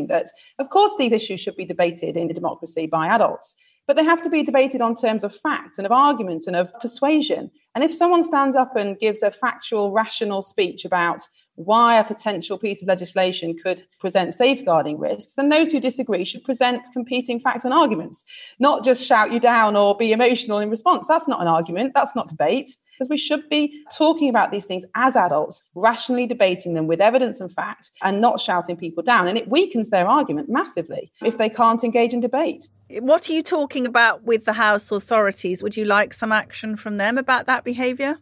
that, 0.08 0.26
of 0.58 0.70
course, 0.70 0.94
these 0.98 1.12
issues 1.12 1.40
should 1.40 1.56
be 1.56 1.66
debated 1.66 2.16
in 2.16 2.30
a 2.30 2.34
democracy 2.34 2.86
by 2.86 3.08
adults, 3.08 3.54
but 3.86 3.96
they 3.96 4.04
have 4.04 4.22
to 4.22 4.30
be 4.30 4.42
debated 4.42 4.80
on 4.80 4.94
terms 4.94 5.22
of 5.22 5.34
fact 5.34 5.76
and 5.76 5.86
of 5.86 5.92
argument 5.92 6.44
and 6.46 6.56
of 6.56 6.72
persuasion. 6.80 7.50
And 7.74 7.82
if 7.82 7.92
someone 7.92 8.22
stands 8.22 8.54
up 8.54 8.76
and 8.76 8.98
gives 8.98 9.22
a 9.22 9.30
factual, 9.30 9.92
rational 9.92 10.42
speech 10.42 10.84
about 10.84 11.22
why 11.56 11.98
a 11.98 12.04
potential 12.04 12.56
piece 12.58 12.80
of 12.82 12.88
legislation 12.88 13.54
could 13.62 13.84
present 14.00 14.34
safeguarding 14.34 14.98
risks, 14.98 15.34
then 15.34 15.50
those 15.50 15.70
who 15.70 15.80
disagree 15.80 16.24
should 16.24 16.44
present 16.44 16.86
competing 16.92 17.38
facts 17.38 17.64
and 17.64 17.74
arguments, 17.74 18.24
not 18.58 18.84
just 18.84 19.04
shout 19.04 19.32
you 19.32 19.40
down 19.40 19.76
or 19.76 19.96
be 19.96 20.12
emotional 20.12 20.58
in 20.58 20.70
response. 20.70 21.06
That's 21.06 21.28
not 21.28 21.42
an 21.42 21.48
argument, 21.48 21.92
that's 21.94 22.16
not 22.16 22.28
debate, 22.28 22.68
because 22.92 23.08
we 23.10 23.18
should 23.18 23.48
be 23.50 23.82
talking 23.94 24.30
about 24.30 24.50
these 24.50 24.64
things 24.64 24.84
as 24.94 25.14
adults, 25.14 25.62
rationally 25.74 26.26
debating 26.26 26.72
them 26.72 26.86
with 26.86 27.00
evidence 27.00 27.40
and 27.40 27.52
fact, 27.52 27.90
and 28.02 28.20
not 28.20 28.40
shouting 28.40 28.76
people 28.76 29.02
down. 29.02 29.28
And 29.28 29.36
it 29.36 29.48
weakens 29.48 29.90
their 29.90 30.08
argument 30.08 30.48
massively 30.48 31.12
if 31.22 31.36
they 31.36 31.50
can't 31.50 31.84
engage 31.84 32.14
in 32.14 32.20
debate. 32.20 32.68
What 33.00 33.28
are 33.28 33.32
you 33.32 33.42
talking 33.42 33.86
about 33.86 34.24
with 34.24 34.44
the 34.44 34.52
House 34.54 34.90
authorities? 34.90 35.62
Would 35.62 35.76
you 35.76 35.86
like 35.86 36.12
some 36.12 36.32
action 36.32 36.76
from 36.76 36.98
them 36.98 37.16
about 37.16 37.46
that 37.46 37.61
behaviour? 37.64 38.18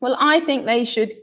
Well, 0.00 0.16
I 0.18 0.40
think 0.40 0.66
they 0.66 0.84
should 0.84 1.14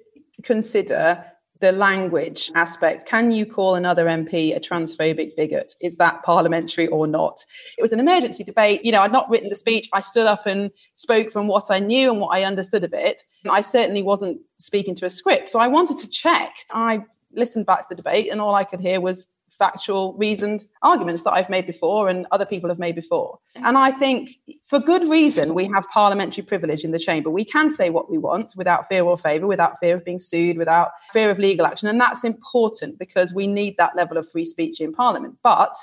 consider 0.43 1.23
the 1.61 1.71
language 1.71 2.51
aspect. 2.55 3.05
Can 3.05 3.31
you 3.31 3.45
call 3.45 3.75
another 3.75 4.05
MP 4.05 4.55
a 4.55 4.59
transphobic 4.59 5.35
bigot? 5.37 5.73
Is 5.79 5.97
that 5.97 6.23
parliamentary 6.23 6.87
or 6.87 7.07
not? 7.07 7.45
It 7.77 7.81
was 7.81 7.93
an 7.93 7.99
emergency 7.99 8.43
debate. 8.43 8.83
You 8.83 8.91
know, 8.91 9.01
I'd 9.01 9.11
not 9.11 9.29
written 9.29 9.49
the 9.49 9.55
speech. 9.55 9.87
I 9.93 10.01
stood 10.01 10.25
up 10.25 10.47
and 10.47 10.71
spoke 10.95 11.31
from 11.31 11.47
what 11.47 11.69
I 11.69 11.79
knew 11.79 12.11
and 12.11 12.19
what 12.19 12.35
I 12.35 12.43
understood 12.43 12.83
of 12.83 12.93
it. 12.93 13.23
I 13.49 13.61
certainly 13.61 14.01
wasn't 14.01 14.41
speaking 14.57 14.95
to 14.95 15.05
a 15.05 15.09
script. 15.09 15.51
So 15.51 15.59
I 15.59 15.67
wanted 15.67 15.99
to 15.99 16.09
check. 16.09 16.51
I 16.71 17.03
listened 17.33 17.67
back 17.67 17.83
to 17.83 17.87
the 17.89 17.95
debate 17.95 18.29
and 18.31 18.41
all 18.41 18.55
I 18.55 18.63
could 18.63 18.79
hear 18.81 18.99
was 18.99 19.27
factual, 19.57 20.13
reasoned 20.17 20.65
arguments 20.81 21.23
that 21.23 21.31
I've 21.31 21.49
made 21.49 21.67
before 21.67 22.09
and 22.09 22.25
other 22.31 22.45
people 22.45 22.69
have 22.69 22.79
made 22.79 22.95
before. 22.95 23.37
Mm. 23.57 23.67
And 23.67 23.77
I 23.77 23.91
think 23.91 24.31
for 24.63 24.79
good 24.79 25.07
reason, 25.09 25.53
we 25.53 25.65
have 25.65 25.85
parliamentary 25.93 26.43
privilege 26.43 26.83
in 26.83 26.91
the 26.91 26.99
chamber. 26.99 27.29
We 27.29 27.45
can 27.45 27.69
say 27.69 27.89
what 27.89 28.09
we 28.09 28.17
want 28.17 28.53
without 28.55 28.87
fear 28.87 29.03
or 29.03 29.17
favour, 29.17 29.47
without 29.47 29.77
fear 29.79 29.95
of 29.95 30.05
being 30.05 30.19
sued, 30.19 30.57
without 30.57 30.91
fear 31.11 31.29
of 31.29 31.37
legal 31.39 31.65
action. 31.65 31.87
And 31.87 31.99
that's 31.99 32.23
important 32.23 32.97
because 32.97 33.33
we 33.33 33.45
need 33.45 33.75
that 33.77 33.95
level 33.95 34.17
of 34.17 34.27
free 34.27 34.45
speech 34.45 34.79
in 34.79 34.93
parliament. 34.93 35.37
But 35.43 35.75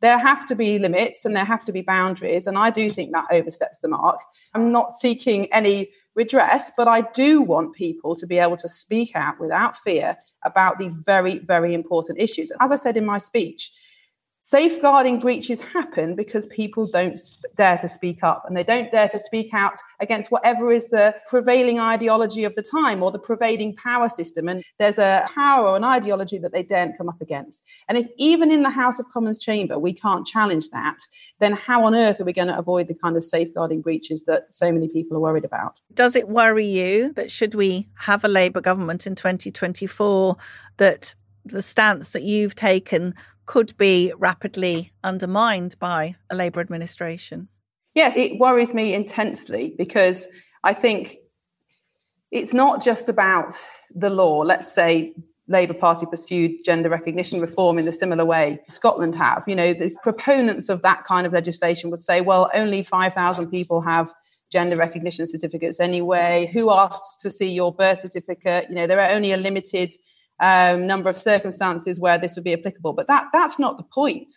there 0.00 0.18
have 0.18 0.46
to 0.46 0.54
be 0.54 0.78
limits 0.78 1.24
and 1.24 1.34
there 1.34 1.44
have 1.44 1.64
to 1.64 1.72
be 1.72 1.80
boundaries. 1.80 2.46
And 2.46 2.58
I 2.58 2.70
do 2.70 2.90
think 2.90 3.12
that 3.12 3.26
oversteps 3.30 3.80
the 3.80 3.88
mark. 3.88 4.18
I'm 4.54 4.70
not 4.70 4.92
seeking 4.92 5.52
any 5.52 5.90
redress, 6.16 6.72
but 6.76 6.88
I 6.88 7.02
do 7.02 7.42
want 7.42 7.74
people 7.74 8.16
to 8.16 8.26
be 8.26 8.38
able 8.38 8.56
to 8.56 8.68
speak 8.68 9.12
out 9.14 9.38
without 9.38 9.76
fear 9.76 10.16
about 10.44 10.78
these 10.78 10.94
very, 11.04 11.38
very 11.40 11.74
important 11.74 12.18
issues. 12.18 12.50
As 12.60 12.72
I 12.72 12.76
said 12.76 12.96
in 12.96 13.04
my 13.04 13.18
speech, 13.18 13.70
Safeguarding 14.46 15.18
breaches 15.18 15.60
happen 15.60 16.14
because 16.14 16.46
people 16.46 16.86
don't 16.86 17.18
dare 17.56 17.76
to 17.78 17.88
speak 17.88 18.22
up 18.22 18.44
and 18.46 18.56
they 18.56 18.62
don't 18.62 18.92
dare 18.92 19.08
to 19.08 19.18
speak 19.18 19.52
out 19.52 19.74
against 19.98 20.30
whatever 20.30 20.70
is 20.70 20.86
the 20.86 21.16
prevailing 21.26 21.80
ideology 21.80 22.44
of 22.44 22.54
the 22.54 22.62
time 22.62 23.02
or 23.02 23.10
the 23.10 23.18
prevailing 23.18 23.74
power 23.74 24.08
system. 24.08 24.46
And 24.46 24.62
there's 24.78 25.00
a 25.00 25.26
power 25.34 25.66
or 25.66 25.76
an 25.76 25.82
ideology 25.82 26.38
that 26.38 26.52
they 26.52 26.62
daren't 26.62 26.96
come 26.96 27.08
up 27.08 27.20
against. 27.20 27.60
And 27.88 27.98
if 27.98 28.06
even 28.18 28.52
in 28.52 28.62
the 28.62 28.70
House 28.70 29.00
of 29.00 29.06
Commons 29.12 29.40
chamber 29.40 29.80
we 29.80 29.92
can't 29.92 30.24
challenge 30.24 30.68
that, 30.68 30.98
then 31.40 31.54
how 31.54 31.84
on 31.84 31.96
earth 31.96 32.20
are 32.20 32.24
we 32.24 32.32
going 32.32 32.46
to 32.46 32.56
avoid 32.56 32.86
the 32.86 32.94
kind 32.94 33.16
of 33.16 33.24
safeguarding 33.24 33.80
breaches 33.80 34.22
that 34.28 34.54
so 34.54 34.70
many 34.70 34.86
people 34.86 35.16
are 35.16 35.20
worried 35.20 35.44
about? 35.44 35.80
Does 35.92 36.14
it 36.14 36.28
worry 36.28 36.66
you 36.66 37.12
that 37.14 37.32
should 37.32 37.56
we 37.56 37.88
have 37.96 38.24
a 38.24 38.28
Labour 38.28 38.60
government 38.60 39.08
in 39.08 39.16
2024 39.16 40.36
that 40.76 41.16
the 41.44 41.62
stance 41.62 42.10
that 42.10 42.22
you've 42.22 42.54
taken 42.54 43.12
could 43.46 43.76
be 43.76 44.12
rapidly 44.18 44.92
undermined 45.02 45.76
by 45.78 46.16
a 46.30 46.36
Labour 46.36 46.60
administration? 46.60 47.48
Yes, 47.94 48.16
it 48.16 48.38
worries 48.38 48.74
me 48.74 48.92
intensely 48.92 49.74
because 49.78 50.28
I 50.64 50.74
think 50.74 51.16
it's 52.30 52.52
not 52.52 52.84
just 52.84 53.08
about 53.08 53.54
the 53.94 54.10
law. 54.10 54.40
Let's 54.40 54.70
say 54.72 55.14
Labour 55.48 55.74
Party 55.74 56.06
pursued 56.06 56.64
gender 56.64 56.88
recognition 56.88 57.40
reform 57.40 57.78
in 57.78 57.86
a 57.88 57.92
similar 57.92 58.24
way 58.24 58.58
Scotland 58.68 59.14
have. 59.14 59.44
You 59.46 59.54
know, 59.54 59.72
the 59.72 59.94
proponents 60.02 60.68
of 60.68 60.82
that 60.82 61.04
kind 61.04 61.26
of 61.26 61.32
legislation 61.32 61.90
would 61.90 62.00
say, 62.00 62.20
well, 62.20 62.50
only 62.52 62.82
5,000 62.82 63.48
people 63.48 63.80
have 63.80 64.12
gender 64.50 64.76
recognition 64.76 65.26
certificates 65.26 65.80
anyway. 65.80 66.50
Who 66.52 66.70
asks 66.70 67.16
to 67.22 67.30
see 67.30 67.52
your 67.52 67.72
birth 67.72 68.00
certificate? 68.00 68.66
You 68.68 68.74
know, 68.74 68.86
there 68.86 69.00
are 69.00 69.10
only 69.10 69.32
a 69.32 69.36
limited 69.36 69.92
um, 70.40 70.86
number 70.86 71.08
of 71.08 71.16
circumstances 71.16 72.00
where 72.00 72.18
this 72.18 72.34
would 72.34 72.44
be 72.44 72.52
applicable. 72.52 72.92
But 72.92 73.08
that, 73.08 73.26
that's 73.32 73.58
not 73.58 73.76
the 73.76 73.84
point. 73.84 74.32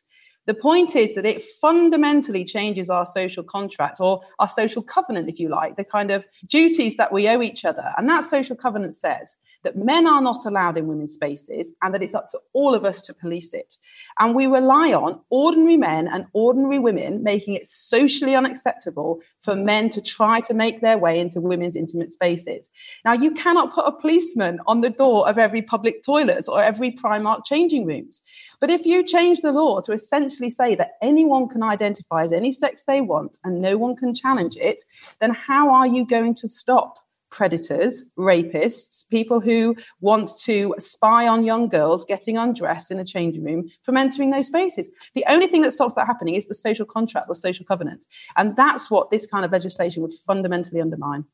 The 0.45 0.53
point 0.55 0.95
is 0.95 1.13
that 1.13 1.27
it 1.27 1.43
fundamentally 1.62 2.43
changes 2.43 2.89
our 2.89 3.05
social 3.05 3.43
contract 3.43 3.99
or 3.99 4.21
our 4.39 4.47
social 4.47 4.81
covenant, 4.81 5.29
if 5.29 5.39
you 5.39 5.47
like, 5.47 5.75
the 5.75 5.83
kind 5.83 6.09
of 6.09 6.25
duties 6.47 6.97
that 6.97 7.12
we 7.12 7.29
owe 7.29 7.41
each 7.41 7.65
other. 7.65 7.93
And 7.97 8.09
that 8.09 8.25
social 8.25 8.55
covenant 8.55 8.95
says 8.95 9.35
that 9.63 9.78
men 9.78 10.08
are 10.08 10.22
not 10.22 10.45
allowed 10.45 10.78
in 10.78 10.88
women's 10.88 11.13
spaces 11.13 11.72
and 11.82 11.93
that 11.93 12.02
it's 12.02 12.15
up 12.15 12.28
to 12.30 12.39
all 12.54 12.74
of 12.74 12.86
us 12.86 13.02
to 13.02 13.13
police 13.13 13.54
it. 13.54 13.78
And 14.19 14.36
we 14.36 14.48
rely 14.48 14.93
on 14.93 15.19
ordinary 15.30 15.78
men 15.78 16.08
and 16.08 16.26
ordinary 16.34 16.80
women 16.80 17.24
making 17.24 17.56
it 17.56 17.65
socially 17.65 18.36
unacceptable 18.36 19.22
for 19.39 19.56
men 19.56 19.89
to 19.91 20.02
try 20.02 20.39
to 20.41 20.54
make 20.54 20.82
their 20.82 20.98
way 20.98 21.19
into 21.19 21.41
women's 21.41 21.76
intimate 21.76 22.12
spaces. 22.12 22.69
Now, 23.06 23.13
you 23.13 23.32
cannot 23.32 23.74
put 23.74 23.86
a 23.86 23.91
policeman 23.91 24.60
on 24.67 24.82
the 24.82 24.89
door 24.89 25.28
of 25.30 25.38
every 25.38 25.62
public 25.62 26.04
toilet 26.04 26.45
or 26.48 26.63
every 26.63 26.91
Primark 26.91 27.45
changing 27.45 27.86
rooms. 27.86 28.22
But 28.60 28.69
if 28.69 28.86
you 28.86 29.04
change 29.04 29.41
the 29.41 29.52
law 29.52 29.82
to 29.82 29.91
essentially 29.91 30.50
say 30.50 30.76
that 30.76 30.91
anyone 31.02 31.48
can 31.48 31.63
identify 31.63 32.24
as 32.24 32.34
any 32.34 32.52
sex 32.52 32.84
they 32.84 33.02
want 33.02 33.38
and 33.43 33.62
no 33.62 33.78
one 33.78 33.95
can 33.95 34.13
challenge 34.13 34.56
it, 34.58 34.84
then 35.19 35.34
how 35.34 35.69
are 35.69 35.88
you 35.88 36.06
going 36.06 36.36
to 36.36 36.48
stop 36.48 37.00
predators, 37.31 38.03
rapists, 38.17 39.07
people 39.09 39.39
who 39.39 39.75
want 40.01 40.31
to 40.43 40.75
spy 40.77 41.27
on 41.27 41.43
young 41.43 41.69
girls 41.69 42.05
getting 42.05 42.37
undressed 42.37 42.91
in 42.91 42.99
a 42.99 43.05
changing 43.05 43.43
room 43.43 43.69
from 43.83 43.97
entering 43.97 44.31
those 44.31 44.47
spaces. 44.47 44.89
The 45.15 45.25
only 45.29 45.47
thing 45.47 45.61
that 45.61 45.73
stops 45.73 45.93
that 45.95 46.07
happening 46.07 46.35
is 46.35 46.47
the 46.47 46.55
social 46.55 46.85
contract, 46.85 47.27
the 47.27 47.35
social 47.35 47.65
covenant. 47.65 48.05
And 48.37 48.55
that's 48.55 48.89
what 48.89 49.11
this 49.11 49.25
kind 49.25 49.45
of 49.45 49.51
legislation 49.51 50.01
would 50.03 50.13
fundamentally 50.13 50.81
undermine. 50.81 51.25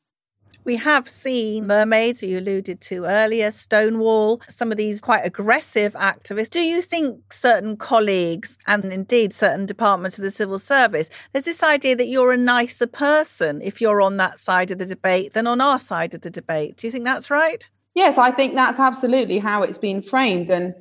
We 0.66 0.76
have 0.78 1.08
seen 1.08 1.68
mermaids, 1.68 2.24
you 2.24 2.40
alluded 2.40 2.80
to 2.80 3.04
earlier, 3.04 3.52
Stonewall, 3.52 4.42
some 4.48 4.72
of 4.72 4.76
these 4.76 5.00
quite 5.00 5.24
aggressive 5.24 5.92
activists. 5.92 6.50
Do 6.50 6.60
you 6.60 6.82
think 6.82 7.32
certain 7.32 7.76
colleagues 7.76 8.58
and 8.66 8.84
indeed 8.86 9.32
certain 9.32 9.64
departments 9.64 10.18
of 10.18 10.24
the 10.24 10.30
civil 10.32 10.58
service, 10.58 11.08
there's 11.32 11.44
this 11.44 11.62
idea 11.62 11.94
that 11.94 12.08
you're 12.08 12.32
a 12.32 12.36
nicer 12.36 12.88
person 12.88 13.62
if 13.62 13.80
you're 13.80 14.02
on 14.02 14.16
that 14.16 14.40
side 14.40 14.72
of 14.72 14.78
the 14.78 14.86
debate 14.86 15.34
than 15.34 15.46
on 15.46 15.60
our 15.60 15.78
side 15.78 16.14
of 16.14 16.22
the 16.22 16.30
debate? 16.30 16.78
Do 16.78 16.88
you 16.88 16.90
think 16.90 17.04
that's 17.04 17.30
right? 17.30 17.70
Yes, 17.94 18.18
I 18.18 18.32
think 18.32 18.56
that's 18.56 18.80
absolutely 18.80 19.38
how 19.38 19.62
it's 19.62 19.78
been 19.78 20.02
framed. 20.02 20.50
And 20.50 20.74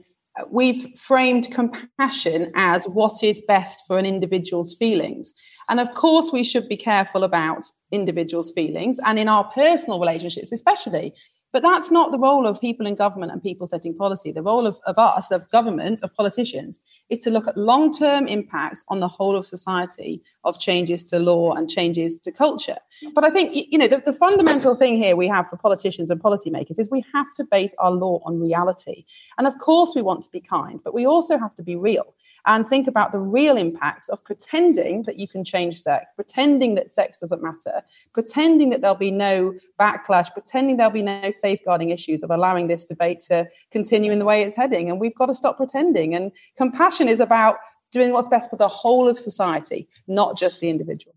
we've 0.49 0.85
framed 0.97 1.51
compassion 1.51 2.51
as 2.55 2.85
what 2.85 3.23
is 3.23 3.41
best 3.47 3.81
for 3.87 3.97
an 3.97 4.05
individual's 4.05 4.75
feelings. 4.75 5.33
And 5.69 5.79
of 5.79 5.93
course, 5.93 6.31
we 6.31 6.43
should 6.43 6.67
be 6.67 6.77
careful 6.77 7.23
about 7.23 7.63
individuals' 7.91 8.51
feelings 8.51 8.99
and 9.05 9.17
in 9.17 9.27
our 9.27 9.45
personal 9.45 9.99
relationships, 9.99 10.51
especially. 10.51 11.13
But 11.55 11.61
that's 11.61 11.89
not 11.89 12.11
the 12.11 12.19
role 12.19 12.45
of 12.45 12.59
people 12.59 12.85
in 12.85 12.95
government 12.95 13.31
and 13.31 13.41
people 13.41 13.65
setting 13.65 13.95
policy. 13.95 14.33
The 14.33 14.41
role 14.41 14.67
of, 14.67 14.77
of 14.87 14.97
us, 14.97 15.31
of 15.31 15.49
government, 15.51 16.01
of 16.03 16.13
politicians, 16.13 16.81
is 17.09 17.19
to 17.19 17.29
look 17.29 17.47
at 17.47 17.55
long 17.55 17.97
term 17.97 18.27
impacts 18.27 18.83
on 18.89 18.99
the 18.99 19.07
whole 19.07 19.37
of 19.37 19.45
society 19.45 20.21
of 20.43 20.59
changes 20.59 21.01
to 21.05 21.19
law 21.19 21.53
and 21.53 21.69
changes 21.69 22.17
to 22.17 22.31
culture. 22.33 22.75
But 23.13 23.23
I 23.23 23.29
think, 23.29 23.51
you 23.71 23.77
know, 23.77 23.87
the, 23.87 24.01
the, 24.05 24.11
fundamental 24.11 24.75
thing 24.75 24.97
here 24.97 25.15
we 25.15 25.29
have 25.29 25.47
for 25.47 25.55
politicians 25.55 26.11
and 26.11 26.21
policymakers 26.21 26.77
is 26.77 26.89
we 26.91 27.05
have 27.13 27.33
to 27.35 27.45
base 27.45 27.73
our 27.79 27.91
law 27.91 28.19
on 28.25 28.37
reality. 28.41 29.05
And 29.37 29.47
of 29.47 29.57
course, 29.57 29.93
we 29.95 30.01
want 30.01 30.23
to 30.23 30.29
be 30.31 30.41
kind, 30.41 30.81
but 30.83 30.93
we 30.93 31.07
also 31.07 31.37
have 31.37 31.55
to 31.55 31.63
be 31.63 31.77
real 31.77 32.13
and 32.45 32.67
think 32.67 32.87
about 32.87 33.11
the 33.11 33.19
real 33.19 33.57
impacts 33.57 34.09
of 34.09 34.23
pretending 34.23 35.03
that 35.03 35.17
you 35.17 35.27
can 35.27 35.43
change 35.43 35.79
sex, 35.81 36.11
pretending 36.15 36.75
that 36.75 36.91
sex 36.91 37.19
doesn't 37.19 37.41
matter, 37.41 37.81
pretending 38.13 38.69
that 38.69 38.81
there'll 38.81 38.95
be 38.95 39.11
no 39.11 39.53
backlash, 39.79 40.31
pretending 40.31 40.77
there'll 40.77 40.91
be 40.91 41.01
no 41.01 41.31
safeguarding 41.31 41.89
issues 41.89 42.23
of 42.23 42.29
allowing 42.29 42.67
this 42.67 42.85
debate 42.85 43.19
to 43.19 43.47
continue 43.71 44.11
in 44.11 44.19
the 44.19 44.25
way 44.25 44.43
it's 44.43 44.55
heading. 44.55 44.89
And 44.89 44.99
we've 44.99 45.15
got 45.15 45.27
to 45.27 45.33
stop 45.33 45.57
pretending. 45.57 46.15
And 46.15 46.31
compassion 46.55 47.07
is 47.07 47.19
about 47.19 47.57
doing 47.91 48.13
what's 48.13 48.27
best 48.27 48.49
for 48.49 48.57
the 48.57 48.67
whole 48.67 49.07
of 49.07 49.17
society, 49.17 49.87
not 50.07 50.37
just 50.37 50.59
the 50.59 50.69
individual. 50.69 51.15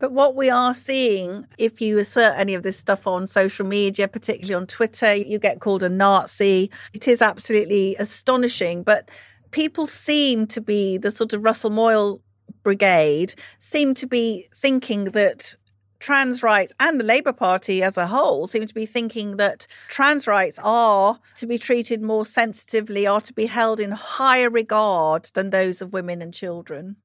But 0.00 0.12
what 0.12 0.36
we 0.36 0.48
are 0.48 0.74
seeing, 0.74 1.46
if 1.58 1.80
you 1.80 1.98
assert 1.98 2.34
any 2.36 2.54
of 2.54 2.62
this 2.62 2.78
stuff 2.78 3.06
on 3.06 3.26
social 3.26 3.66
media, 3.66 4.06
particularly 4.06 4.54
on 4.54 4.66
Twitter, 4.66 5.12
you 5.14 5.40
get 5.40 5.60
called 5.60 5.82
a 5.82 5.88
Nazi. 5.88 6.70
It 6.92 7.08
is 7.08 7.20
absolutely 7.20 7.96
astonishing. 7.96 8.84
But 8.84 9.10
people 9.50 9.86
seem 9.86 10.46
to 10.48 10.60
be 10.60 10.98
the 10.98 11.10
sort 11.10 11.32
of 11.32 11.44
Russell 11.44 11.70
Moyle 11.70 12.20
brigade 12.62 13.34
seem 13.58 13.94
to 13.94 14.06
be 14.06 14.46
thinking 14.54 15.04
that 15.04 15.56
trans 16.00 16.42
rights 16.42 16.72
and 16.78 17.00
the 17.00 17.04
Labour 17.04 17.32
Party 17.32 17.82
as 17.82 17.96
a 17.96 18.06
whole 18.06 18.46
seem 18.46 18.66
to 18.66 18.74
be 18.74 18.86
thinking 18.86 19.36
that 19.36 19.66
trans 19.88 20.26
rights 20.26 20.58
are 20.62 21.18
to 21.36 21.46
be 21.46 21.58
treated 21.58 22.02
more 22.02 22.24
sensitively, 22.24 23.06
are 23.06 23.20
to 23.20 23.32
be 23.32 23.46
held 23.46 23.80
in 23.80 23.90
higher 23.90 24.50
regard 24.50 25.24
than 25.34 25.50
those 25.50 25.82
of 25.82 25.92
women 25.92 26.22
and 26.22 26.32
children. 26.32 26.96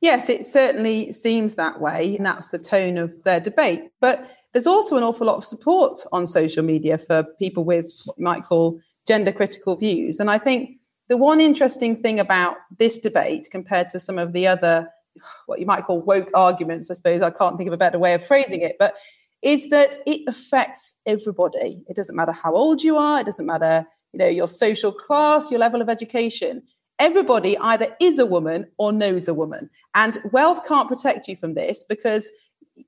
Yes, 0.00 0.28
it 0.28 0.44
certainly 0.44 1.12
seems 1.12 1.54
that 1.54 1.80
way, 1.80 2.16
and 2.16 2.26
that's 2.26 2.48
the 2.48 2.58
tone 2.58 2.98
of 2.98 3.22
their 3.22 3.38
debate. 3.38 3.82
But 4.00 4.28
there's 4.52 4.66
also 4.66 4.96
an 4.96 5.04
awful 5.04 5.28
lot 5.28 5.36
of 5.36 5.44
support 5.44 5.98
on 6.10 6.26
social 6.26 6.64
media 6.64 6.98
for 6.98 7.24
people 7.38 7.64
with 7.64 7.86
what 8.04 8.18
you 8.18 8.24
might 8.24 8.42
call 8.42 8.80
gender 9.06 9.30
critical 9.30 9.76
views. 9.76 10.18
And 10.18 10.30
I 10.30 10.38
think 10.38 10.70
the 11.08 11.16
one 11.16 11.40
interesting 11.40 12.00
thing 12.00 12.20
about 12.20 12.56
this 12.78 12.98
debate 12.98 13.48
compared 13.50 13.90
to 13.90 14.00
some 14.00 14.18
of 14.18 14.32
the 14.32 14.46
other, 14.46 14.88
what 15.46 15.60
you 15.60 15.66
might 15.66 15.84
call 15.84 16.00
woke 16.00 16.30
arguments, 16.34 16.90
I 16.90 16.94
suppose 16.94 17.22
I 17.22 17.30
can't 17.30 17.56
think 17.56 17.68
of 17.68 17.74
a 17.74 17.78
better 17.78 17.98
way 17.98 18.14
of 18.14 18.24
phrasing 18.24 18.62
it, 18.62 18.76
but 18.78 18.94
is 19.42 19.68
that 19.70 19.96
it 20.06 20.22
affects 20.28 21.00
everybody. 21.04 21.82
It 21.88 21.96
doesn't 21.96 22.14
matter 22.14 22.32
how 22.32 22.54
old 22.54 22.82
you 22.82 22.96
are, 22.96 23.20
it 23.20 23.26
doesn't 23.26 23.46
matter, 23.46 23.86
you 24.12 24.18
know, 24.18 24.28
your 24.28 24.48
social 24.48 24.92
class, 24.92 25.50
your 25.50 25.60
level 25.60 25.82
of 25.82 25.88
education. 25.88 26.62
Everybody 26.98 27.58
either 27.58 27.88
is 28.00 28.18
a 28.18 28.26
woman 28.26 28.66
or 28.78 28.92
knows 28.92 29.26
a 29.26 29.34
woman. 29.34 29.68
And 29.94 30.18
wealth 30.30 30.66
can't 30.66 30.88
protect 30.88 31.26
you 31.26 31.36
from 31.36 31.54
this 31.54 31.84
because, 31.88 32.30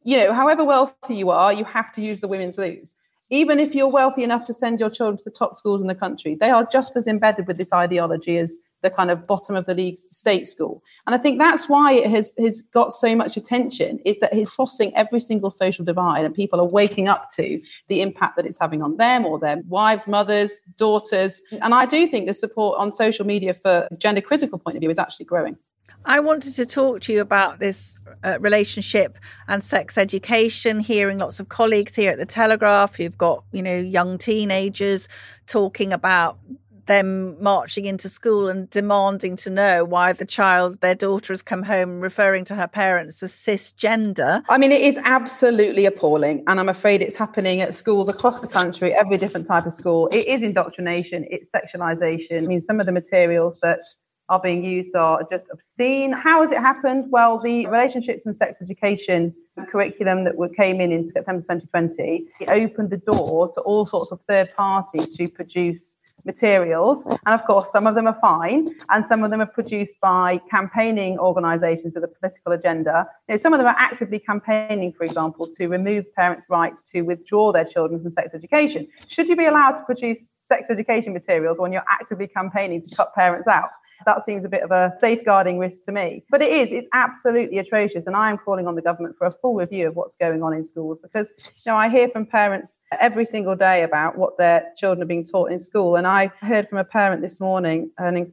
you 0.05 0.17
know, 0.17 0.33
however 0.33 0.65
wealthy 0.65 1.17
you 1.17 1.31
are, 1.31 1.53
you 1.53 1.65
have 1.65 1.91
to 1.93 2.01
use 2.01 2.21
the 2.21 2.29
women's 2.29 2.57
loos 2.57 2.95
even 3.31 3.59
if 3.59 3.75
you're 3.75 3.89
wealthy 3.89 4.22
enough 4.22 4.47
to 4.47 4.55
send 4.55 4.81
your 4.81 4.91
children 4.91 5.16
to 5.16 5.25
the 5.25 5.31
top 5.31 5.57
schools 5.57 5.81
in 5.81 5.89
the 5.89 5.95
country, 5.95 6.37
they 6.39 6.51
are 6.51 6.66
just 6.66 6.97
as 6.97 7.07
embedded 7.07 7.47
with 7.47 7.57
this 7.57 7.72
ideology 7.72 8.39
as 8.39 8.59
the 8.83 8.91
kind 8.91 9.11
of 9.11 9.27
bottom 9.27 9.57
of 9.57 9.64
the 9.64 9.75
league 9.75 9.97
state 9.97 10.47
school. 10.47 10.83
And 11.07 11.14
I 11.14 11.18
think 11.18 11.39
that's 11.39 11.68
why 11.68 11.93
it 11.93 12.11
has, 12.11 12.33
has 12.39 12.61
got 12.61 12.93
so 12.93 13.16
much 13.16 13.37
attention 13.37 13.99
is 14.05 14.18
that 14.18 14.33
it's 14.33 14.55
crossing 14.55 14.95
every 14.95 15.20
single 15.20 15.51
social 15.51 15.85
divide 15.85 16.25
and 16.25 16.35
people 16.35 16.61
are 16.61 16.66
waking 16.66 17.09
up 17.09 17.29
to 17.37 17.61
the 17.89 18.03
impact 18.03 18.37
that 18.37 18.47
it's 18.47 18.59
having 18.61 18.83
on 18.83 18.99
them 18.99 19.25
or 19.25 19.39
their 19.39 19.62
wives, 19.68 20.07
mothers, 20.07 20.61
daughters. 20.77 21.41
And 21.62 21.75
I 21.75 21.87
do 21.87 22.07
think 22.07 22.27
the 22.27 22.35
support 22.35 22.79
on 22.79 22.93
social 22.93 23.25
media 23.25 23.55
for 23.55 23.89
gender 23.99 24.20
critical 24.20 24.59
point 24.59 24.77
of 24.77 24.81
view 24.81 24.91
is 24.91 24.99
actually 24.99 25.27
growing. 25.27 25.57
I 26.05 26.20
wanted 26.20 26.55
to 26.57 26.66
talk 26.66 27.00
to 27.02 27.12
you 27.12 27.20
about 27.20 27.61
this 27.61 27.98
uh, 28.22 28.38
relationship 28.40 29.18
and 29.48 29.62
sex 29.64 29.96
education. 29.96 30.80
Hearing 30.80 31.18
lots 31.18 31.40
of 31.40 31.48
colleagues 31.48 31.96
here 31.96 32.11
at 32.11 32.18
the 32.18 32.26
Telegraph 32.26 32.96
who've 32.96 33.16
got, 33.16 33.44
you 33.52 33.62
know, 33.62 33.76
young 33.76 34.18
teenagers 34.18 35.09
talking 35.46 35.92
about 35.92 36.38
them 36.86 37.42
marching 37.42 37.86
into 37.86 38.09
school 38.11 38.48
and 38.48 38.68
demanding 38.68 39.36
to 39.36 39.48
know 39.48 39.84
why 39.84 40.12
the 40.12 40.24
child, 40.24 40.80
their 40.82 40.94
daughter, 40.94 41.32
has 41.32 41.42
come 41.42 41.62
home 41.62 42.00
referring 42.00 42.44
to 42.44 42.55
her 42.55 42.68
parents 42.68 43.22
as 43.22 43.32
cisgender. 43.32 44.42
I 44.50 44.59
mean, 44.59 44.72
it 44.72 44.82
is 44.82 44.98
absolutely 45.05 45.86
appalling. 45.86 46.44
And 46.46 46.61
I'm 46.61 46.68
afraid 46.68 47.00
it's 47.00 47.16
happening 47.16 47.62
at 47.62 47.74
schools 47.74 48.09
across 48.09 48.40
the 48.40 48.48
country, 48.48 48.92
every 48.92 49.16
different 49.16 49.46
type 49.46 49.64
of 49.64 49.72
school. 49.72 50.09
It 50.09 50.26
is 50.26 50.42
indoctrination, 50.42 51.24
it's 51.30 51.50
sexualization. 51.50 52.42
I 52.42 52.46
mean, 52.46 52.61
some 52.61 52.80
of 52.80 52.86
the 52.86 52.92
materials 52.92 53.59
that 53.62 53.80
are 54.29 54.41
being 54.41 54.64
used 54.64 54.95
are 54.95 55.27
just 55.31 55.45
obscene. 55.53 56.12
How 56.12 56.43
has 56.43 56.53
it 56.53 56.59
happened? 56.59 57.11
Well, 57.11 57.39
the 57.39 57.66
relationships 57.66 58.27
and 58.27 58.35
sex 58.35 58.62
education 58.62 59.35
curriculum 59.68 60.25
that 60.25 60.35
came 60.57 60.81
in 60.81 60.91
in 60.91 61.07
September 61.07 61.43
2020 61.43 62.27
it 62.41 62.49
opened 62.49 62.91
the 62.91 62.97
door 62.97 63.53
to 63.53 63.61
all 63.61 63.87
sorts 63.87 64.11
of 64.11 64.20
third 64.22 64.53
parties 64.55 65.11
to 65.16 65.29
produce 65.29 65.97
materials. 66.25 67.05
And 67.05 67.35
of 67.35 67.45
course, 67.45 67.70
some 67.70 67.87
of 67.87 67.95
them 67.95 68.07
are 68.07 68.18
fine, 68.20 68.75
and 68.89 69.05
some 69.05 69.25
of 69.25 69.31
them 69.31 69.41
are 69.41 69.47
produced 69.47 69.97
by 70.01 70.41
campaigning 70.51 71.18
organisations 71.18 71.95
with 71.95 72.05
a 72.05 72.09
political 72.09 72.53
agenda. 72.53 73.07
You 73.29 73.35
know, 73.35 73.39
some 73.39 73.53
of 73.53 73.59
them 73.59 73.66
are 73.66 73.77
actively 73.79 74.18
campaigning, 74.18 74.93
for 74.93 75.05
example, 75.05 75.49
to 75.59 75.68
remove 75.68 76.12
parents' 76.14 76.47
rights 76.49 76.83
to 76.93 77.03
withdraw 77.03 77.53
their 77.53 77.64
children 77.64 78.03
from 78.03 78.11
sex 78.11 78.35
education. 78.35 78.89
Should 79.09 79.29
you 79.29 79.37
be 79.37 79.47
allowed 79.47 79.72
to 79.72 79.85
produce 79.85 80.31
sex 80.39 80.70
education 80.70 81.12
materials 81.12 81.59
when 81.59 81.72
you're 81.72 81.85
actively 81.89 82.27
campaigning 82.27 82.81
to 82.83 82.97
cut 82.97 83.14
parents 83.14 83.47
out? 83.47 83.70
That 84.07 84.22
seems 84.22 84.45
a 84.45 84.49
bit 84.49 84.62
of 84.62 84.70
a 84.70 84.92
safeguarding 84.99 85.59
risk 85.59 85.84
to 85.84 85.92
me. 85.92 86.24
But 86.30 86.42
it 86.42 86.53
is, 86.53 86.72
it's 86.72 86.88
absolutely 86.92 87.59
atrocious. 87.59 88.07
And 88.07 88.16
I 88.16 88.30
am 88.30 88.38
calling 88.38 88.66
on 88.66 88.74
the 88.74 88.82
government 88.82 89.16
for 89.16 89.26
a 89.26 89.30
full 89.30 89.55
review 89.55 89.88
of 89.88 89.97
what's 89.97 90.16
going 90.16 90.42
on 90.42 90.53
in 90.53 90.64
schools 90.64 90.99
because, 91.03 91.32
you 91.45 91.72
know, 91.72 91.76
I 91.76 91.88
hear 91.88 92.09
from 92.09 92.26
parents 92.26 92.78
every 93.01 93.24
single 93.24 93.57
day 93.57 93.82
about 93.82 94.18
what 94.18 94.38
their 94.38 94.72
children 94.76 95.03
are 95.03 95.07
being 95.07 95.24
taught 95.24 95.51
in 95.51 95.59
school. 95.59 95.97
And 95.97 96.07
I 96.07 96.30
heard 96.40 96.68
from 96.68 96.78
a 96.78 96.84
parent 96.84 97.22
this 97.22 97.40
morning, 97.40 97.90
an 97.99 98.32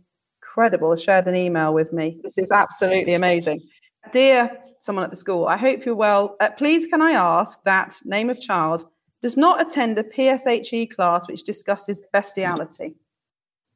incredible, 0.51 0.95
shared 0.95 1.27
an 1.27 1.35
email 1.35 1.73
with 1.73 1.93
me. 1.93 2.19
This 2.23 2.37
is 2.37 2.51
absolutely 2.51 3.13
amazing. 3.13 3.61
Dear 4.11 4.57
someone 4.79 5.05
at 5.05 5.11
the 5.11 5.15
school, 5.15 5.47
I 5.47 5.57
hope 5.57 5.85
you're 5.85 5.95
well. 5.95 6.35
Uh, 6.39 6.49
please, 6.49 6.87
can 6.87 7.03
I 7.03 7.11
ask 7.11 7.59
that 7.65 7.97
name 8.03 8.29
of 8.31 8.41
child 8.41 8.85
does 9.21 9.37
not 9.37 9.61
attend 9.61 9.99
a 9.99 10.03
PSHE 10.03 10.95
class 10.95 11.27
which 11.27 11.43
discusses 11.43 12.01
bestiality? 12.11 12.95